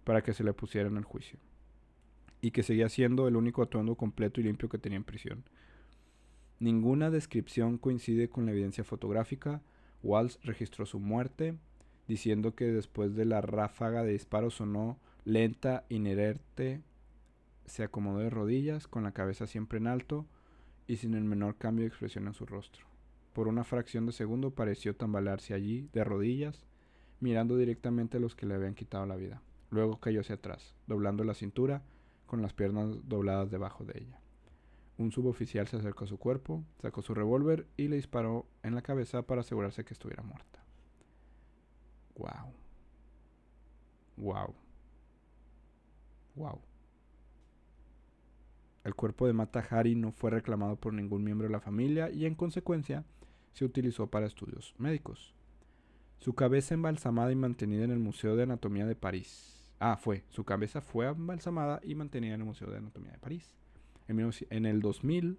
para 0.04 0.22
que 0.22 0.32
se 0.32 0.44
le 0.44 0.52
pusiera 0.52 0.88
en 0.88 0.96
el 0.96 1.04
juicio, 1.04 1.38
y 2.40 2.52
que 2.52 2.62
seguía 2.62 2.88
siendo 2.88 3.28
el 3.28 3.36
único 3.36 3.62
atuendo 3.62 3.96
completo 3.96 4.40
y 4.40 4.44
limpio 4.44 4.68
que 4.68 4.78
tenía 4.78 4.96
en 4.96 5.04
prisión. 5.04 5.44
Ninguna 6.58 7.10
descripción 7.10 7.78
coincide 7.78 8.28
con 8.28 8.44
la 8.44 8.52
evidencia 8.52 8.84
fotográfica. 8.84 9.62
Walsh 10.02 10.36
registró 10.42 10.84
su 10.84 10.98
muerte, 11.00 11.54
diciendo 12.10 12.56
que 12.56 12.72
después 12.72 13.14
de 13.14 13.24
la 13.24 13.40
ráfaga 13.40 14.02
de 14.02 14.10
disparos 14.10 14.54
sonó 14.54 14.98
lenta, 15.24 15.84
inerte, 15.88 16.82
se 17.66 17.84
acomodó 17.84 18.18
de 18.18 18.30
rodillas, 18.30 18.88
con 18.88 19.04
la 19.04 19.12
cabeza 19.12 19.46
siempre 19.46 19.78
en 19.78 19.86
alto 19.86 20.26
y 20.88 20.96
sin 20.96 21.14
el 21.14 21.22
menor 21.22 21.54
cambio 21.54 21.84
de 21.84 21.88
expresión 21.88 22.26
en 22.26 22.34
su 22.34 22.46
rostro. 22.46 22.84
Por 23.32 23.46
una 23.46 23.62
fracción 23.62 24.06
de 24.06 24.12
segundo 24.12 24.50
pareció 24.50 24.96
tambalearse 24.96 25.54
allí, 25.54 25.88
de 25.92 26.02
rodillas, 26.02 26.66
mirando 27.20 27.56
directamente 27.56 28.16
a 28.16 28.20
los 28.20 28.34
que 28.34 28.44
le 28.44 28.54
habían 28.54 28.74
quitado 28.74 29.06
la 29.06 29.14
vida. 29.14 29.40
Luego 29.70 30.00
cayó 30.00 30.22
hacia 30.22 30.34
atrás, 30.34 30.74
doblando 30.88 31.22
la 31.22 31.34
cintura, 31.34 31.84
con 32.26 32.42
las 32.42 32.54
piernas 32.54 33.08
dobladas 33.08 33.52
debajo 33.52 33.84
de 33.84 34.00
ella. 34.00 34.20
Un 34.98 35.12
suboficial 35.12 35.68
se 35.68 35.76
acercó 35.76 36.06
a 36.06 36.08
su 36.08 36.18
cuerpo, 36.18 36.64
sacó 36.82 37.02
su 37.02 37.14
revólver 37.14 37.68
y 37.76 37.86
le 37.86 37.94
disparó 37.94 38.46
en 38.64 38.74
la 38.74 38.82
cabeza 38.82 39.22
para 39.22 39.42
asegurarse 39.42 39.84
que 39.84 39.94
estuviera 39.94 40.24
muerta. 40.24 40.59
Wow. 42.20 42.52
Wow. 44.18 44.54
Wow. 46.36 46.60
El 48.84 48.94
cuerpo 48.94 49.26
de 49.26 49.32
Mata 49.32 49.66
Hari 49.68 49.94
no 49.94 50.12
fue 50.12 50.30
reclamado 50.30 50.76
por 50.76 50.92
ningún 50.92 51.24
miembro 51.24 51.46
de 51.46 51.52
la 51.52 51.60
familia 51.60 52.10
y 52.10 52.26
en 52.26 52.34
consecuencia 52.34 53.04
se 53.52 53.64
utilizó 53.64 54.06
para 54.08 54.26
estudios 54.26 54.74
médicos. 54.78 55.34
Su 56.18 56.34
cabeza 56.34 56.74
embalsamada 56.74 57.32
y 57.32 57.36
mantenida 57.36 57.84
en 57.84 57.90
el 57.90 57.98
Museo 57.98 58.36
de 58.36 58.42
Anatomía 58.42 58.86
de 58.86 58.96
París. 58.96 59.72
Ah, 59.78 59.96
fue. 59.96 60.24
Su 60.28 60.44
cabeza 60.44 60.82
fue 60.82 61.06
embalsamada 61.06 61.80
y 61.82 61.94
mantenida 61.94 62.34
en 62.34 62.42
el 62.42 62.46
Museo 62.46 62.70
de 62.70 62.76
Anatomía 62.76 63.12
de 63.12 63.18
París. 63.18 63.54
En, 64.08 64.66
el 64.66 64.80
2000, 64.82 65.38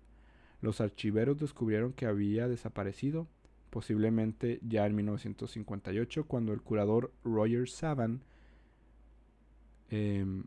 los 0.62 0.82
archiveros 0.82 1.38
descubrieron 1.38 1.94
que 1.94 2.08
había 2.08 2.48
desaparecido, 2.48 3.28
posiblemente 3.72 4.60
ya 4.62 4.86
en 4.86 4.96
1958, 4.96 6.26
cuando 6.26 6.54
el 6.54 6.62
curador 6.62 7.12
Roger 7.24 7.68
Saban 7.68 8.22
em, 9.90 10.44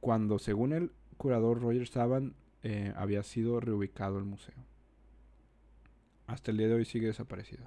cuando 0.00 0.38
según 0.38 0.72
el 0.72 0.92
curador 1.18 1.60
Roger 1.60 1.86
Saban 1.86 2.34
eh, 2.62 2.92
había 2.96 3.22
sido 3.22 3.60
reubicado 3.60 4.16
el 4.18 4.24
museo. 4.24 4.54
Hasta 6.26 6.50
el 6.50 6.56
día 6.56 6.68
de 6.68 6.74
hoy 6.74 6.84
sigue 6.84 7.08
desaparecido. 7.08 7.66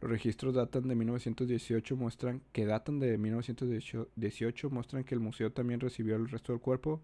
Los 0.00 0.10
registros 0.10 0.54
datan 0.54 0.86
de 0.86 0.94
1918 0.94 1.96
muestran 1.96 2.42
que 2.52 2.66
datan 2.66 3.00
de 3.00 3.16
1918 3.16 4.68
muestran 4.68 5.04
que 5.04 5.14
el 5.14 5.20
museo 5.20 5.50
también 5.50 5.80
recibió 5.80 6.16
el 6.16 6.28
resto 6.28 6.52
del 6.52 6.60
cuerpo, 6.60 7.00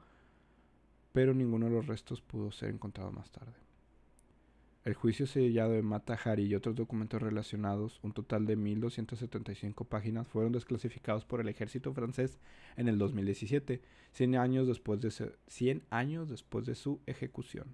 pero 1.12 1.32
ninguno 1.32 1.66
de 1.66 1.72
los 1.72 1.86
restos 1.86 2.20
pudo 2.20 2.52
ser 2.52 2.68
encontrado 2.68 3.10
más 3.10 3.30
tarde. 3.30 3.69
El 4.84 4.94
juicio 4.94 5.26
sellado 5.26 5.72
de 5.72 5.82
Mata 5.82 6.14
Hari 6.14 6.44
y 6.44 6.54
otros 6.54 6.74
documentos 6.74 7.20
relacionados, 7.20 8.00
un 8.02 8.12
total 8.12 8.46
de 8.46 8.56
1.275 8.56 9.86
páginas, 9.86 10.26
fueron 10.26 10.52
desclasificados 10.52 11.26
por 11.26 11.40
el 11.42 11.48
ejército 11.48 11.92
francés 11.92 12.38
en 12.76 12.88
el 12.88 12.96
2017, 12.96 13.82
100 14.12 14.36
años 14.36 14.66
después 14.66 15.00
de, 15.02 15.10
100 15.48 15.82
años 15.90 16.30
después 16.30 16.64
de 16.64 16.74
su 16.74 16.98
ejecución. 17.06 17.66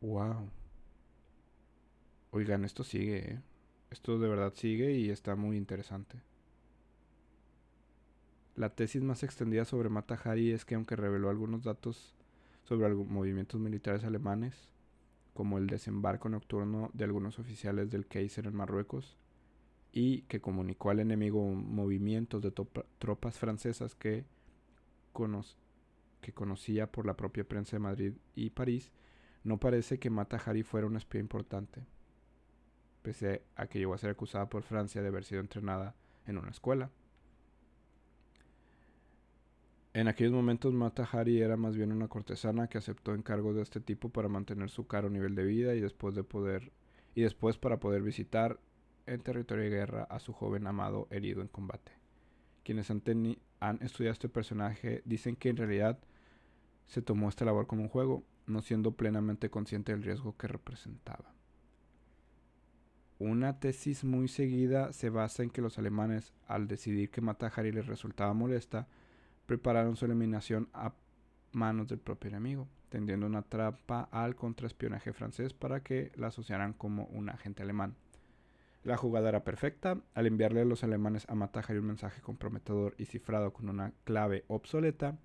¡Wow! 0.00 0.48
Oigan, 2.30 2.64
esto 2.64 2.82
sigue, 2.82 3.34
¿eh? 3.34 3.42
Esto 3.90 4.18
de 4.18 4.28
verdad 4.28 4.54
sigue 4.54 4.92
y 4.92 5.10
está 5.10 5.36
muy 5.36 5.58
interesante. 5.58 6.22
La 8.56 8.70
tesis 8.70 9.02
más 9.02 9.22
extendida 9.22 9.66
sobre 9.66 9.90
Mata 9.90 10.14
Hari 10.14 10.52
es 10.52 10.64
que 10.64 10.76
aunque 10.76 10.96
reveló 10.96 11.28
algunos 11.28 11.64
datos 11.64 12.14
sobre 12.70 12.94
movimientos 12.94 13.60
militares 13.60 14.04
alemanes, 14.04 14.68
como 15.34 15.58
el 15.58 15.66
desembarco 15.66 16.28
nocturno 16.28 16.88
de 16.94 17.02
algunos 17.02 17.40
oficiales 17.40 17.90
del 17.90 18.06
Kaiser 18.06 18.46
en 18.46 18.54
Marruecos, 18.54 19.18
y 19.90 20.22
que 20.22 20.40
comunicó 20.40 20.90
al 20.90 21.00
enemigo 21.00 21.44
movimientos 21.52 22.40
de 22.40 22.52
tropas 22.52 23.38
francesas 23.40 23.96
que, 23.96 24.24
que 26.20 26.32
conocía 26.32 26.92
por 26.92 27.06
la 27.06 27.16
propia 27.16 27.42
prensa 27.42 27.72
de 27.74 27.80
Madrid 27.80 28.12
y 28.36 28.50
París, 28.50 28.92
no 29.42 29.58
parece 29.58 29.98
que 29.98 30.08
Mata 30.08 30.36
Hari 30.36 30.62
fuera 30.62 30.86
un 30.86 30.96
espía 30.96 31.20
importante, 31.20 31.84
pese 33.02 33.42
a 33.56 33.66
que 33.66 33.80
llegó 33.80 33.94
a 33.94 33.98
ser 33.98 34.10
acusada 34.10 34.48
por 34.48 34.62
Francia 34.62 35.02
de 35.02 35.08
haber 35.08 35.24
sido 35.24 35.40
entrenada 35.40 35.96
en 36.24 36.38
una 36.38 36.50
escuela. 36.50 36.92
En 39.92 40.06
aquellos 40.06 40.32
momentos 40.32 40.72
Mata 40.72 41.08
Hari 41.10 41.40
era 41.40 41.56
más 41.56 41.76
bien 41.76 41.90
una 41.90 42.06
cortesana 42.06 42.68
que 42.68 42.78
aceptó 42.78 43.12
encargos 43.12 43.56
de 43.56 43.62
este 43.62 43.80
tipo 43.80 44.08
para 44.08 44.28
mantener 44.28 44.70
su 44.70 44.86
caro 44.86 45.10
nivel 45.10 45.34
de 45.34 45.44
vida 45.44 45.74
y 45.74 45.80
después 45.80 46.14
de 46.14 46.22
poder 46.22 46.70
y 47.16 47.22
después 47.22 47.58
para 47.58 47.80
poder 47.80 48.02
visitar 48.02 48.60
en 49.06 49.20
territorio 49.20 49.64
de 49.64 49.70
guerra 49.70 50.04
a 50.04 50.20
su 50.20 50.32
joven 50.32 50.68
amado 50.68 51.08
herido 51.10 51.42
en 51.42 51.48
combate. 51.48 51.90
Quienes 52.62 52.88
han, 52.92 53.02
han 53.58 53.82
estudiado 53.82 54.12
este 54.12 54.28
personaje 54.28 55.02
dicen 55.04 55.34
que 55.34 55.48
en 55.48 55.56
realidad 55.56 55.98
se 56.86 57.02
tomó 57.02 57.28
esta 57.28 57.44
labor 57.44 57.66
como 57.66 57.82
un 57.82 57.88
juego, 57.88 58.22
no 58.46 58.62
siendo 58.62 58.92
plenamente 58.92 59.50
consciente 59.50 59.90
del 59.90 60.04
riesgo 60.04 60.36
que 60.36 60.46
representaba. 60.46 61.34
Una 63.18 63.58
tesis 63.58 64.04
muy 64.04 64.28
seguida 64.28 64.92
se 64.92 65.10
basa 65.10 65.42
en 65.42 65.50
que 65.50 65.62
los 65.62 65.78
alemanes, 65.78 66.32
al 66.46 66.68
decidir 66.68 67.10
que 67.10 67.20
Mata 67.20 67.52
Hari 67.54 67.72
les 67.72 67.86
resultaba 67.86 68.32
molesta, 68.34 68.86
prepararon 69.50 69.96
su 69.96 70.04
eliminación 70.04 70.68
a 70.72 70.92
manos 71.50 71.88
del 71.88 71.98
propio 71.98 72.28
enemigo, 72.28 72.68
tendiendo 72.88 73.26
una 73.26 73.42
trampa 73.42 74.08
al 74.12 74.36
contraespionaje 74.36 75.12
francés 75.12 75.54
para 75.54 75.82
que 75.82 76.12
la 76.14 76.28
asociaran 76.28 76.72
como 76.72 77.06
un 77.06 77.30
agente 77.30 77.64
alemán. 77.64 77.96
La 78.84 78.96
jugada 78.96 79.28
era 79.28 79.42
perfecta, 79.42 79.98
al 80.14 80.28
enviarle 80.28 80.60
a 80.60 80.64
los 80.64 80.84
alemanes 80.84 81.26
a 81.28 81.34
Mataja 81.34 81.72
un 81.72 81.84
mensaje 81.84 82.22
comprometedor 82.22 82.94
y 82.96 83.06
cifrado 83.06 83.52
con 83.52 83.68
una 83.68 83.92
clave 84.04 84.44
obsoleta, 84.46 85.18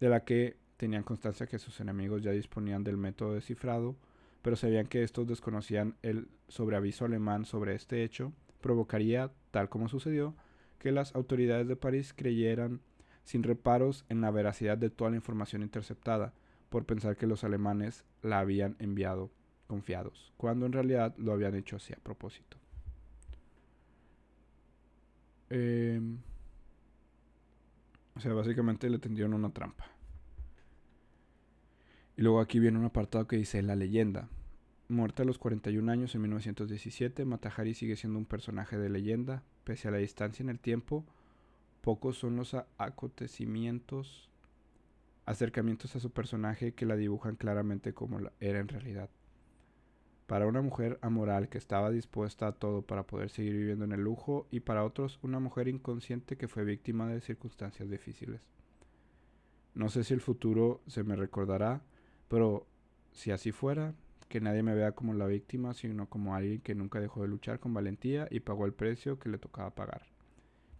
de 0.00 0.10
la 0.10 0.22
que 0.26 0.58
tenían 0.76 1.02
constancia 1.02 1.46
que 1.46 1.58
sus 1.58 1.80
enemigos 1.80 2.22
ya 2.22 2.32
disponían 2.32 2.84
del 2.84 2.98
método 2.98 3.32
de 3.32 3.40
cifrado, 3.40 3.96
pero 4.42 4.54
sabían 4.54 4.86
que 4.86 5.02
estos 5.02 5.26
desconocían 5.26 5.96
el 6.02 6.28
sobreaviso 6.46 7.06
alemán 7.06 7.46
sobre 7.46 7.74
este 7.74 8.04
hecho, 8.04 8.34
provocaría, 8.60 9.32
tal 9.50 9.70
como 9.70 9.88
sucedió, 9.88 10.36
que 10.78 10.92
las 10.92 11.14
autoridades 11.14 11.68
de 11.68 11.76
París 11.76 12.12
creyeran 12.12 12.82
sin 13.24 13.42
reparos 13.42 14.04
en 14.08 14.20
la 14.20 14.30
veracidad 14.30 14.78
de 14.78 14.90
toda 14.90 15.10
la 15.10 15.16
información 15.16 15.62
interceptada, 15.62 16.32
por 16.68 16.86
pensar 16.86 17.16
que 17.16 17.26
los 17.26 17.44
alemanes 17.44 18.04
la 18.22 18.38
habían 18.38 18.76
enviado 18.78 19.30
confiados, 19.66 20.32
cuando 20.36 20.66
en 20.66 20.72
realidad 20.72 21.14
lo 21.18 21.32
habían 21.32 21.54
hecho 21.54 21.76
así 21.76 21.92
a 21.92 22.02
propósito. 22.02 22.56
Em, 25.50 26.18
o 28.14 28.20
sea, 28.20 28.32
básicamente 28.32 28.88
le 28.88 28.98
tendieron 28.98 29.34
una 29.34 29.50
trampa. 29.50 29.86
Y 32.16 32.22
luego 32.22 32.40
aquí 32.40 32.58
viene 32.58 32.78
un 32.78 32.84
apartado 32.84 33.26
que 33.26 33.36
dice 33.36 33.62
La 33.62 33.76
leyenda. 33.76 34.28
Muerta 34.88 35.22
a 35.22 35.26
los 35.26 35.38
41 35.38 35.90
años 35.90 36.14
en 36.14 36.22
1917, 36.22 37.24
Matahari 37.24 37.74
sigue 37.74 37.96
siendo 37.96 38.18
un 38.18 38.26
personaje 38.26 38.78
de 38.78 38.90
leyenda, 38.90 39.42
pese 39.64 39.88
a 39.88 39.90
la 39.90 39.98
distancia 39.98 40.42
en 40.42 40.50
el 40.50 40.58
tiempo 40.58 41.04
Pocos 41.82 42.16
son 42.16 42.36
los 42.36 42.56
acontecimientos, 42.78 44.30
acercamientos 45.26 45.96
a 45.96 46.00
su 46.00 46.10
personaje 46.10 46.74
que 46.74 46.86
la 46.86 46.94
dibujan 46.94 47.34
claramente 47.34 47.92
como 47.92 48.20
era 48.38 48.60
en 48.60 48.68
realidad. 48.68 49.10
Para 50.28 50.46
una 50.46 50.62
mujer 50.62 51.00
amoral 51.02 51.48
que 51.48 51.58
estaba 51.58 51.90
dispuesta 51.90 52.46
a 52.46 52.52
todo 52.52 52.82
para 52.82 53.02
poder 53.02 53.30
seguir 53.30 53.54
viviendo 53.54 53.84
en 53.84 53.90
el 53.90 54.00
lujo 54.00 54.46
y 54.52 54.60
para 54.60 54.84
otros 54.84 55.18
una 55.22 55.40
mujer 55.40 55.66
inconsciente 55.66 56.36
que 56.36 56.46
fue 56.46 56.64
víctima 56.64 57.08
de 57.08 57.20
circunstancias 57.20 57.90
difíciles. 57.90 58.48
No 59.74 59.88
sé 59.88 60.04
si 60.04 60.14
el 60.14 60.20
futuro 60.20 60.82
se 60.86 61.02
me 61.02 61.16
recordará, 61.16 61.82
pero 62.28 62.64
si 63.10 63.32
así 63.32 63.50
fuera, 63.50 63.92
que 64.28 64.40
nadie 64.40 64.62
me 64.62 64.76
vea 64.76 64.92
como 64.92 65.14
la 65.14 65.26
víctima, 65.26 65.74
sino 65.74 66.08
como 66.08 66.36
alguien 66.36 66.60
que 66.60 66.76
nunca 66.76 67.00
dejó 67.00 67.22
de 67.22 67.28
luchar 67.28 67.58
con 67.58 67.74
valentía 67.74 68.28
y 68.30 68.38
pagó 68.38 68.66
el 68.66 68.72
precio 68.72 69.18
que 69.18 69.30
le 69.30 69.38
tocaba 69.38 69.74
pagar. 69.74 70.11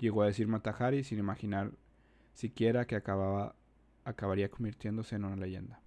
Llegó 0.02 0.22
a 0.22 0.26
decir 0.26 0.48
Matahari 0.48 1.04
sin 1.04 1.20
imaginar 1.20 1.70
siquiera 2.32 2.88
que 2.88 2.96
acababa, 2.96 3.54
acabaría 4.02 4.50
convirtiéndose 4.50 5.14
en 5.14 5.24
una 5.24 5.36
leyenda. 5.36 5.80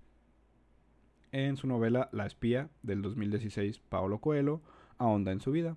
En 1.34 1.58
su 1.58 1.68
novela 1.68 2.08
La 2.14 2.26
espía 2.26 2.70
del 2.82 3.02
2016, 3.02 3.80
Paolo 3.80 4.20
Coelho 4.20 4.62
ahonda 4.98 5.34
en 5.34 5.42
su 5.42 5.52
vida. 5.52 5.76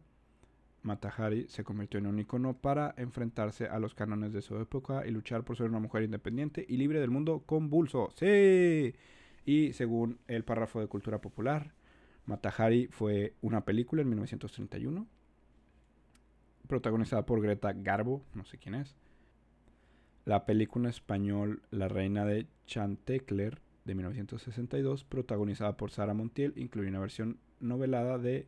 Matahari 0.84 1.48
se 1.48 1.64
convirtió 1.64 1.98
en 1.98 2.06
un 2.06 2.20
icono 2.20 2.56
para 2.56 2.94
enfrentarse 2.96 3.66
a 3.66 3.80
los 3.80 3.96
cánones 3.96 4.32
de 4.32 4.40
su 4.40 4.56
época 4.60 5.04
y 5.04 5.10
luchar 5.10 5.42
por 5.42 5.56
ser 5.56 5.66
una 5.68 5.80
mujer 5.80 6.04
independiente 6.04 6.64
y 6.68 6.76
libre 6.76 7.00
del 7.00 7.10
mundo 7.10 7.42
convulso. 7.44 8.10
¡Sí! 8.14 8.94
Y 9.46 9.72
según 9.72 10.20
el 10.28 10.44
párrafo 10.44 10.78
de 10.78 10.86
Cultura 10.86 11.20
Popular, 11.20 11.74
Matahari 12.24 12.86
fue 12.86 13.34
una 13.40 13.64
película 13.64 14.02
en 14.02 14.10
1931 14.10 15.08
protagonizada 16.68 17.26
por 17.26 17.40
Greta 17.40 17.72
Garbo, 17.72 18.22
no 18.34 18.44
sé 18.44 18.58
quién 18.58 18.76
es. 18.76 18.94
La 20.24 20.44
película 20.46 20.84
en 20.84 20.90
español 20.90 21.62
La 21.70 21.88
Reina 21.88 22.24
de 22.24 22.46
Chantecler 22.66 23.60
de 23.84 23.94
1962, 23.94 25.04
protagonizada 25.04 25.76
por 25.76 25.90
Sara 25.90 26.14
Montiel, 26.14 26.52
incluye 26.56 26.90
una 26.90 27.00
versión 27.00 27.40
novelada 27.58 28.18
de 28.18 28.46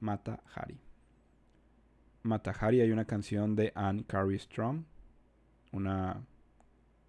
Mata 0.00 0.42
Hari. 0.54 0.80
Mata 2.22 2.50
Hari 2.50 2.80
hay 2.80 2.90
una 2.90 3.06
canción 3.06 3.54
de 3.54 3.72
Anne 3.74 4.04
Carrie 4.04 4.38
Strom, 4.38 4.84
una 5.72 6.20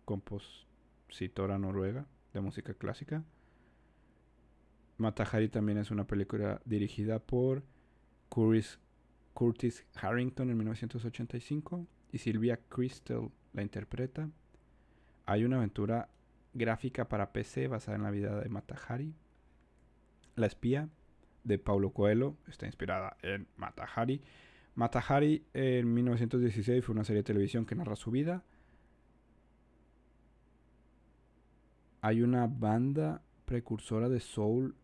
compositora 0.05 1.57
noruega 1.57 2.05
de 2.33 2.41
música 2.41 2.73
clásica. 2.75 3.23
Mata 4.97 5.23
Hari 5.23 5.49
también 5.49 5.79
es 5.79 5.89
una 5.89 6.05
película 6.05 6.61
dirigida 6.63 7.19
por 7.19 7.63
Curtis, 8.29 8.79
Curtis 9.33 9.85
Harrington 9.95 10.49
en 10.49 10.57
1985 10.57 11.87
y 12.11 12.17
Sylvia 12.17 12.59
Crystal 12.69 13.29
la 13.53 13.61
interpreta. 13.61 14.29
Hay 15.25 15.43
una 15.43 15.57
aventura 15.57 16.09
gráfica 16.53 17.07
para 17.07 17.31
PC 17.31 17.67
basada 17.67 17.97
en 17.97 18.03
la 18.03 18.11
vida 18.11 18.39
de 18.39 18.49
Matahari. 18.49 19.13
La 20.35 20.47
espía 20.47 20.89
de 21.43 21.57
Paulo 21.57 21.91
Coelho 21.91 22.37
está 22.47 22.65
inspirada 22.65 23.17
en 23.21 23.47
Matahari. 23.57 24.21
Matahari 24.75 25.45
en 25.53 25.93
1916 25.93 26.83
fue 26.83 26.93
una 26.93 27.03
serie 27.03 27.21
de 27.21 27.27
televisión 27.27 27.65
que 27.65 27.75
narra 27.75 27.95
su 27.95 28.11
vida. 28.11 28.43
Hay 32.01 32.21
una 32.21 32.47
banda 32.47 33.21
precursora 33.45 34.09
de 34.09 34.19
soul 34.19 34.75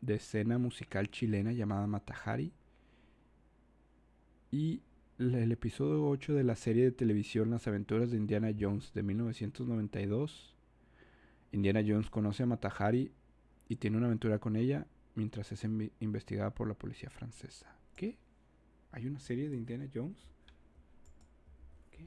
de 0.00 0.14
escena 0.14 0.58
musical 0.58 1.10
chilena 1.10 1.52
llamada 1.52 1.86
Matahari. 1.86 2.52
Y 4.54 4.82
el 5.18 5.50
episodio 5.50 6.06
8 6.06 6.32
de 6.32 6.44
la 6.44 6.54
serie 6.54 6.84
de 6.84 6.92
televisión 6.92 7.50
Las 7.50 7.66
aventuras 7.66 8.12
de 8.12 8.18
Indiana 8.18 8.52
Jones 8.56 8.92
de 8.94 9.02
1992. 9.02 10.54
Indiana 11.50 11.82
Jones 11.84 12.08
conoce 12.08 12.44
a 12.44 12.46
Matahari 12.46 13.10
y 13.68 13.74
tiene 13.74 13.96
una 13.96 14.06
aventura 14.06 14.38
con 14.38 14.54
ella 14.54 14.86
mientras 15.16 15.50
es 15.50 15.64
investigada 15.98 16.54
por 16.54 16.68
la 16.68 16.74
policía 16.74 17.10
francesa. 17.10 17.76
¿Qué? 17.96 18.16
¿Hay 18.92 19.08
una 19.08 19.18
serie 19.18 19.48
de 19.50 19.56
Indiana 19.56 19.88
Jones? 19.92 20.24
¿Qué? 21.90 22.06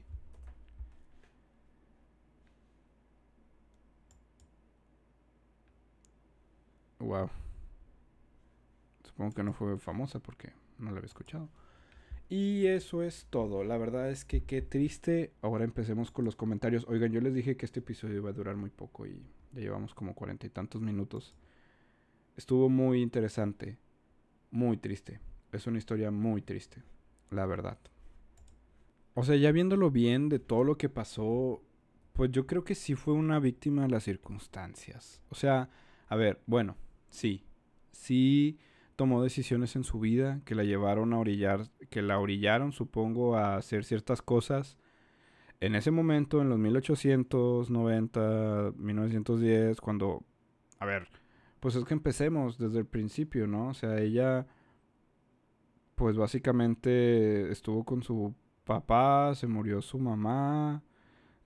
Wow. 6.98 7.28
Supongo 9.04 9.34
que 9.34 9.42
no 9.42 9.52
fue 9.52 9.78
famosa 9.78 10.18
porque 10.18 10.54
no 10.78 10.90
la 10.92 10.96
había 10.96 11.08
escuchado. 11.08 11.50
Y 12.28 12.66
eso 12.66 13.02
es 13.02 13.26
todo. 13.30 13.64
La 13.64 13.78
verdad 13.78 14.10
es 14.10 14.24
que 14.24 14.42
qué 14.44 14.60
triste. 14.60 15.32
Ahora 15.40 15.64
empecemos 15.64 16.10
con 16.10 16.24
los 16.24 16.36
comentarios. 16.36 16.86
Oigan, 16.86 17.12
yo 17.12 17.20
les 17.20 17.34
dije 17.34 17.56
que 17.56 17.64
este 17.64 17.80
episodio 17.80 18.16
iba 18.16 18.30
a 18.30 18.34
durar 18.34 18.56
muy 18.56 18.70
poco 18.70 19.06
y 19.06 19.22
ya 19.52 19.60
llevamos 19.60 19.94
como 19.94 20.14
cuarenta 20.14 20.46
y 20.46 20.50
tantos 20.50 20.82
minutos. 20.82 21.34
Estuvo 22.36 22.68
muy 22.68 23.00
interesante. 23.00 23.78
Muy 24.50 24.76
triste. 24.76 25.20
Es 25.52 25.66
una 25.66 25.78
historia 25.78 26.10
muy 26.10 26.42
triste. 26.42 26.82
La 27.30 27.46
verdad. 27.46 27.78
O 29.14 29.24
sea, 29.24 29.36
ya 29.36 29.50
viéndolo 29.50 29.90
bien 29.90 30.28
de 30.28 30.38
todo 30.38 30.64
lo 30.64 30.76
que 30.76 30.90
pasó, 30.90 31.62
pues 32.12 32.30
yo 32.30 32.46
creo 32.46 32.62
que 32.62 32.74
sí 32.74 32.94
fue 32.94 33.14
una 33.14 33.38
víctima 33.38 33.82
de 33.82 33.88
las 33.88 34.04
circunstancias. 34.04 35.22
O 35.30 35.34
sea, 35.34 35.70
a 36.08 36.16
ver, 36.16 36.40
bueno, 36.46 36.76
sí. 37.08 37.44
Sí 37.90 38.58
tomó 38.96 39.22
decisiones 39.22 39.76
en 39.76 39.84
su 39.84 40.00
vida 40.00 40.40
que 40.44 40.56
la 40.56 40.64
llevaron 40.64 41.12
a 41.12 41.18
orillar, 41.20 41.68
que 41.88 42.02
la 42.02 42.18
orillaron, 42.18 42.72
supongo, 42.72 43.36
a 43.36 43.56
hacer 43.56 43.84
ciertas 43.84 44.22
cosas. 44.22 44.78
En 45.60 45.74
ese 45.74 45.90
momento, 45.90 46.40
en 46.40 46.48
los 46.48 46.58
1890, 46.58 48.72
1910, 48.76 49.80
cuando, 49.80 50.22
a 50.78 50.86
ver, 50.86 51.08
pues 51.60 51.74
es 51.74 51.84
que 51.84 51.94
empecemos 51.94 52.58
desde 52.58 52.78
el 52.78 52.86
principio, 52.86 53.46
¿no? 53.46 53.68
O 53.68 53.74
sea, 53.74 54.00
ella, 54.00 54.46
pues 55.94 56.16
básicamente 56.16 57.50
estuvo 57.50 57.84
con 57.84 58.02
su 58.02 58.34
papá, 58.64 59.34
se 59.34 59.46
murió 59.48 59.82
su 59.82 59.98
mamá, 59.98 60.82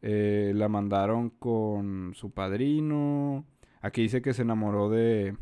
eh, 0.02 0.52
la 0.54 0.68
mandaron 0.68 1.30
con 1.30 2.12
su 2.14 2.32
padrino. 2.32 3.46
Aquí 3.80 4.02
dice 4.02 4.22
que 4.22 4.34
se 4.34 4.42
enamoró 4.42 4.90
de, 4.90 5.36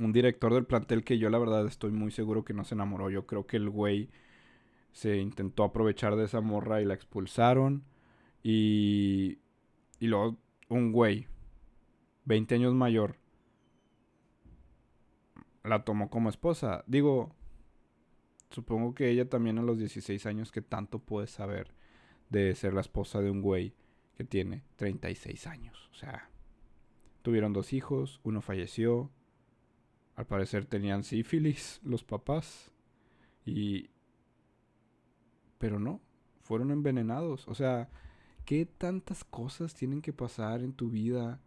un 0.00 0.12
director 0.12 0.54
del 0.54 0.64
plantel 0.64 1.04
que 1.04 1.18
yo 1.18 1.28
la 1.28 1.38
verdad 1.38 1.66
estoy 1.66 1.92
muy 1.92 2.10
seguro 2.10 2.44
que 2.44 2.54
no 2.54 2.64
se 2.64 2.74
enamoró. 2.74 3.10
Yo 3.10 3.26
creo 3.26 3.46
que 3.46 3.58
el 3.58 3.68
güey 3.68 4.08
se 4.92 5.18
intentó 5.18 5.62
aprovechar 5.62 6.16
de 6.16 6.24
esa 6.24 6.40
morra 6.40 6.80
y 6.80 6.86
la 6.86 6.94
expulsaron. 6.94 7.84
Y, 8.42 9.38
y 10.00 10.06
luego 10.06 10.38
un 10.68 10.92
güey, 10.92 11.26
20 12.24 12.54
años 12.54 12.74
mayor, 12.74 13.16
la 15.62 15.84
tomó 15.84 16.08
como 16.08 16.30
esposa. 16.30 16.82
Digo, 16.86 17.34
supongo 18.50 18.94
que 18.94 19.10
ella 19.10 19.28
también 19.28 19.58
a 19.58 19.62
los 19.62 19.78
16 19.78 20.24
años 20.24 20.50
que 20.50 20.62
tanto 20.62 20.98
puede 20.98 21.26
saber 21.26 21.74
de 22.30 22.54
ser 22.54 22.72
la 22.72 22.80
esposa 22.80 23.20
de 23.20 23.30
un 23.30 23.42
güey 23.42 23.74
que 24.16 24.24
tiene 24.24 24.64
36 24.76 25.46
años. 25.46 25.90
O 25.92 25.94
sea, 25.94 26.30
tuvieron 27.20 27.52
dos 27.52 27.74
hijos, 27.74 28.20
uno 28.22 28.40
falleció, 28.40 29.10
al 30.20 30.26
parecer 30.26 30.66
tenían 30.66 31.02
sífilis 31.02 31.80
los 31.82 32.04
papás. 32.04 32.70
Y... 33.44 33.90
Pero 35.58 35.78
no, 35.78 36.00
fueron 36.42 36.70
envenenados. 36.70 37.48
O 37.48 37.54
sea, 37.54 37.88
¿qué 38.44 38.66
tantas 38.66 39.24
cosas 39.24 39.74
tienen 39.74 40.02
que 40.02 40.12
pasar 40.12 40.60
en 40.60 40.72
tu 40.72 40.90
vida? 40.90 41.40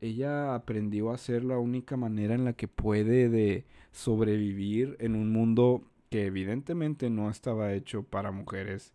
Ella 0.00 0.54
aprendió 0.54 1.12
a 1.12 1.18
ser 1.18 1.44
la 1.44 1.58
única 1.58 1.96
manera 1.96 2.34
en 2.34 2.44
la 2.44 2.52
que 2.54 2.68
puede 2.68 3.28
de 3.28 3.64
sobrevivir 3.92 4.96
en 4.98 5.14
un 5.14 5.32
mundo 5.32 5.84
que 6.10 6.26
evidentemente 6.26 7.10
no 7.10 7.30
estaba 7.30 7.72
hecho 7.72 8.02
para 8.02 8.32
mujeres 8.32 8.92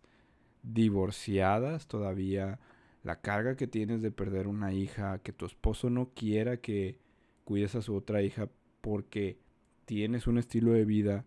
divorciadas 0.62 1.86
todavía. 1.86 2.60
La 3.02 3.20
carga 3.22 3.56
que 3.56 3.66
tienes 3.66 4.02
de 4.02 4.10
perder 4.10 4.46
una 4.46 4.74
hija, 4.74 5.20
que 5.20 5.32
tu 5.32 5.46
esposo 5.46 5.88
no 5.88 6.10
quiera 6.14 6.58
que 6.58 6.98
cuides 7.48 7.74
a 7.76 7.80
su 7.80 7.96
otra 7.96 8.20
hija 8.20 8.50
porque 8.82 9.38
tienes 9.86 10.26
un 10.26 10.36
estilo 10.36 10.72
de 10.72 10.84
vida 10.84 11.24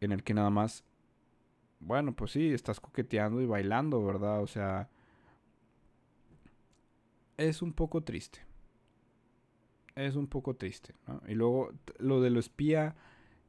en 0.00 0.10
el 0.10 0.24
que 0.24 0.34
nada 0.34 0.50
más, 0.50 0.82
bueno, 1.78 2.16
pues 2.16 2.32
sí, 2.32 2.52
estás 2.52 2.80
coqueteando 2.80 3.40
y 3.40 3.46
bailando, 3.46 4.04
¿verdad? 4.04 4.42
O 4.42 4.48
sea, 4.48 4.90
es 7.36 7.62
un 7.62 7.72
poco 7.72 8.02
triste. 8.02 8.40
Es 9.94 10.16
un 10.16 10.26
poco 10.26 10.56
triste, 10.56 10.92
¿no? 11.06 11.22
Y 11.28 11.34
luego 11.36 11.70
lo 11.98 12.20
de 12.20 12.30
lo 12.30 12.40
espía, 12.40 12.96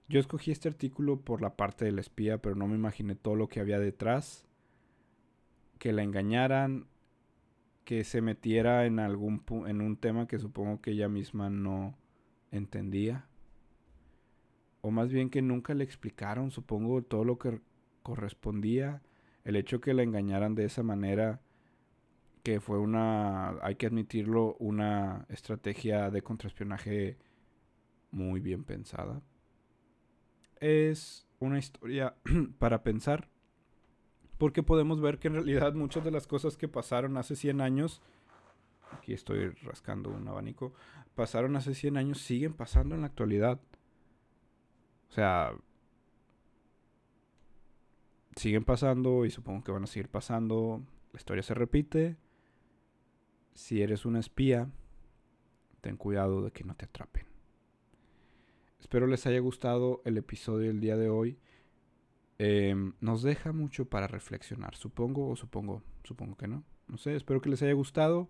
yo 0.07 0.19
escogí 0.19 0.51
este 0.51 0.69
artículo 0.69 1.21
por 1.21 1.41
la 1.41 1.55
parte 1.55 1.85
del 1.85 1.97
espía, 1.97 2.37
pero 2.37 2.53
no 2.53 2.67
me 2.67 2.75
imaginé 2.75 3.15
todo 3.15 3.33
lo 3.33 3.49
que 3.49 3.61
había 3.61 3.79
detrás. 3.79 4.45
Que 5.79 5.91
la 5.91 6.03
engañaran, 6.03 6.85
que 7.87 8.03
se 8.03 8.21
metiera 8.21 8.85
en 8.85 8.99
algún 8.99 9.41
en 9.65 9.79
un 9.79 9.95
tema 9.95 10.27
que 10.27 10.39
supongo 10.39 10.81
que 10.81 10.91
ella 10.91 11.07
misma 11.07 11.49
no 11.49 11.97
entendía. 12.51 13.29
O 14.81 14.91
más 14.91 15.09
bien 15.09 15.29
que 15.29 15.41
nunca 15.41 15.73
le 15.73 15.85
explicaron, 15.85 16.51
supongo, 16.51 17.01
todo 17.01 17.23
lo 17.23 17.39
que 17.39 17.61
correspondía. 18.03 19.01
El 19.45 19.55
hecho 19.55 19.79
que 19.79 19.93
la 19.93 20.03
engañaran 20.03 20.53
de 20.53 20.65
esa 20.65 20.83
manera, 20.83 21.39
que 22.43 22.59
fue 22.59 22.77
una, 22.77 23.51
hay 23.61 23.75
que 23.75 23.87
admitirlo, 23.87 24.57
una 24.59 25.25
estrategia 25.29 26.11
de 26.11 26.21
contraespionaje 26.21 27.17
muy 28.11 28.41
bien 28.41 28.65
pensada. 28.65 29.21
Es 30.59 31.25
una 31.39 31.57
historia 31.57 32.15
para 32.59 32.83
pensar, 32.83 33.29
porque 34.37 34.63
podemos 34.63 35.01
ver 35.01 35.19
que 35.19 35.27
en 35.27 35.35
realidad 35.35 35.73
muchas 35.73 36.03
de 36.03 36.11
las 36.11 36.27
cosas 36.27 36.57
que 36.57 36.67
pasaron 36.67 37.17
hace 37.17 37.35
100 37.35 37.61
años 37.61 38.01
aquí 38.91 39.13
estoy 39.13 39.49
rascando 39.63 40.09
un 40.09 40.27
abanico, 40.27 40.73
pasaron 41.15 41.55
hace 41.55 41.73
100 41.73 41.97
años, 41.97 42.19
siguen 42.19 42.53
pasando 42.53 42.95
en 42.95 43.01
la 43.01 43.07
actualidad. 43.07 43.59
O 45.09 45.13
sea, 45.13 45.53
siguen 48.35 48.65
pasando 48.65 49.25
y 49.25 49.31
supongo 49.31 49.63
que 49.63 49.71
van 49.71 49.83
a 49.83 49.87
seguir 49.87 50.09
pasando. 50.09 50.81
La 51.13 51.17
historia 51.17 51.43
se 51.43 51.53
repite. 51.53 52.17
Si 53.53 53.81
eres 53.81 54.05
un 54.05 54.17
espía, 54.17 54.69
ten 55.81 55.97
cuidado 55.97 56.43
de 56.43 56.51
que 56.51 56.63
no 56.63 56.75
te 56.75 56.85
atrapen. 56.85 57.25
Espero 58.79 59.07
les 59.07 59.25
haya 59.25 59.39
gustado 59.39 60.01
el 60.05 60.17
episodio 60.17 60.67
del 60.67 60.79
día 60.79 60.97
de 60.97 61.09
hoy. 61.09 61.39
Em, 62.39 62.93
nos 63.01 63.23
deja 63.23 63.51
mucho 63.51 63.85
para 63.85 64.07
reflexionar, 64.07 64.75
supongo 64.75 65.29
o 65.29 65.35
supongo, 65.35 65.83
supongo 66.03 66.35
que 66.35 66.47
no. 66.47 66.63
No 66.87 66.97
sé, 66.97 67.15
espero 67.15 67.41
que 67.41 67.49
les 67.49 67.61
haya 67.61 67.73
gustado 67.73 68.29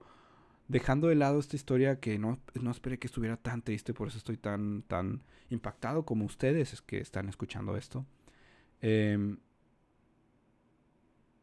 dejando 0.68 1.08
de 1.08 1.16
lado 1.16 1.40
esta 1.40 1.56
historia 1.56 2.00
que 2.00 2.20
no, 2.20 2.40
no 2.62 2.72
esperé 2.72 3.00
que 3.00 3.08
estuviera 3.08 3.38
tan 3.38 3.62
triste, 3.62 3.94
por 3.94 4.08
eso 4.08 4.18
estoy 4.18 4.38
tan, 4.38 4.84
tan 4.84 5.24
impactado 5.50 6.06
como 6.06 6.26
ustedes 6.26 6.82
que 6.82 7.00
están 7.00 7.30
escuchando 7.30 7.78
esto. 7.78 8.06
Em, 8.82 9.38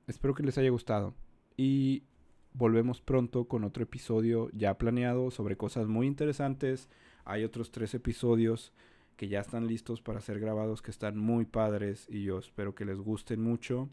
espero 0.07 0.35
que 0.35 0.43
les 0.43 0.59
haya 0.59 0.71
gustado. 0.71 1.15
Y 1.57 2.05
volvemos 2.53 3.01
pronto 3.01 3.49
con 3.49 3.65
otro 3.65 3.83
episodio 3.83 4.51
ya 4.53 4.77
planeado 4.77 5.31
sobre 5.31 5.57
cosas 5.57 5.87
muy 5.87 6.07
interesantes. 6.07 6.89
Hay 7.25 7.45
otros 7.45 7.71
tres 7.71 7.95
episodios 7.95 8.73
que 9.17 9.29
ya 9.29 9.41
están 9.41 9.67
listos 9.67 10.01
para 10.01 10.21
ser 10.21 10.41
grabados, 10.41 10.83
que 10.83 10.91
están 10.91 11.17
muy 11.19 11.45
padres 11.45 12.07
y 12.11 12.25
yo 12.25 12.39
espero 12.39 12.75
que 12.75 12.85
les 12.85 12.99
gusten 12.99 13.41
mucho. 13.41 13.89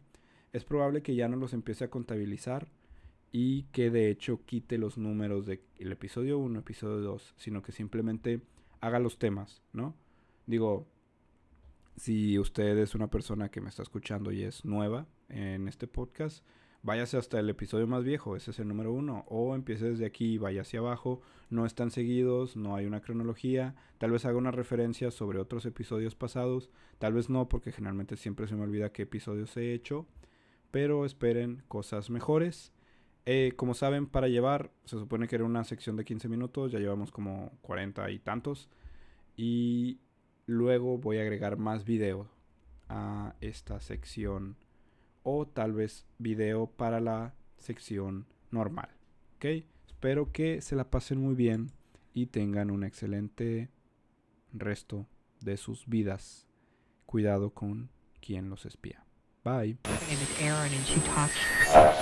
Es 0.54 0.66
probable 0.66 1.02
que 1.02 1.16
ya 1.16 1.28
no 1.28 1.38
los 1.38 1.54
empiece 1.54 1.86
a 1.86 1.90
contabilizar 1.90 2.68
y 3.32 3.64
que 3.72 3.90
de 3.90 4.10
hecho 4.10 4.42
quite 4.46 4.78
los 4.78 4.98
números 4.98 5.46
del 5.46 5.62
episodio 5.80 6.38
1, 6.40 6.60
episodio 6.60 6.98
2, 6.98 7.34
sino 7.38 7.62
que 7.62 7.72
simplemente 7.72 8.42
haga 8.82 9.00
los 9.00 9.18
temas, 9.18 9.62
¿no? 9.72 9.96
Digo, 10.48 10.88
si 11.96 12.38
usted 12.40 12.78
es 12.78 12.96
una 12.96 13.10
persona 13.10 13.50
que 13.50 13.62
me 13.62 13.70
está 13.70 13.84
escuchando 13.84 14.32
y 14.32 14.44
es 14.44 14.66
nueva 14.66 15.08
en 15.30 15.68
este 15.68 15.88
podcast, 15.88 16.44
váyase 16.84 17.18
hasta 17.18 17.40
el 17.40 17.50
episodio 17.50 17.88
más 17.88 18.04
viejo, 18.04 18.36
ese 18.36 18.52
es 18.52 18.60
el 18.60 18.68
número 18.68 18.92
uno, 18.92 19.26
o 19.28 19.56
empiece 19.56 19.90
desde 19.90 20.06
aquí 20.06 20.34
y 20.34 20.38
vaya 20.38 20.62
hacia 20.62 20.80
abajo, 20.80 21.22
no 21.50 21.66
están 21.66 21.92
seguidos, 21.92 22.56
no 22.56 22.76
hay 22.76 22.86
una 22.86 23.02
cronología, 23.02 23.76
tal 23.98 24.12
vez 24.12 24.26
haga 24.26 24.38
una 24.38 24.52
referencia 24.52 25.12
sobre 25.12 25.40
otros 25.40 25.66
episodios 25.66 26.16
pasados, 26.16 26.72
tal 26.98 27.14
vez 27.14 27.30
no, 27.30 27.50
porque 27.50 27.72
generalmente 27.72 28.18
siempre 28.18 28.48
se 28.48 28.56
me 28.56 28.64
olvida 28.64 28.92
qué 28.92 29.04
episodios 29.04 29.56
he 29.58 29.74
hecho, 29.74 30.08
pero 30.72 31.06
esperen 31.06 31.64
cosas 31.68 32.10
mejores. 32.10 32.74
Eh, 33.26 33.54
como 33.56 33.76
saben, 33.76 34.08
para 34.08 34.28
llevar, 34.28 34.72
se 34.86 34.98
supone 34.98 35.28
que 35.28 35.36
era 35.36 35.46
una 35.46 35.64
sección 35.64 35.96
de 35.96 36.06
15 36.06 36.28
minutos, 36.28 36.72
ya 36.72 36.80
llevamos 36.80 37.12
como 37.12 37.52
40 37.62 38.10
y 38.10 38.20
tantos, 38.20 38.70
y 39.38 40.00
luego 40.48 40.98
voy 40.98 41.18
a 41.18 41.22
agregar 41.22 41.58
más 41.58 41.86
video 41.86 42.28
a 42.90 43.36
esta 43.42 43.80
sección 43.80 44.58
o 45.24 45.46
tal 45.48 45.74
vez 45.74 46.06
video 46.18 46.68
para 46.68 47.00
la 47.00 47.34
sección 47.58 48.26
normal. 48.50 48.90
¿Ok? 49.36 49.46
Espero 49.88 50.32
que 50.32 50.62
se 50.62 50.76
la 50.76 50.90
pasen 50.90 51.20
muy 51.20 51.36
bien 51.36 51.72
y 52.14 52.28
tengan 52.28 52.72
un 52.72 52.84
excelente 52.84 53.70
resto 54.54 55.08
de 55.40 55.58
sus 55.58 55.88
vidas. 55.88 56.48
Cuidado 57.06 57.52
con 57.52 57.90
quien 58.20 58.50
los 58.50 58.66
espía. 58.66 59.04
Bye. 59.44 59.78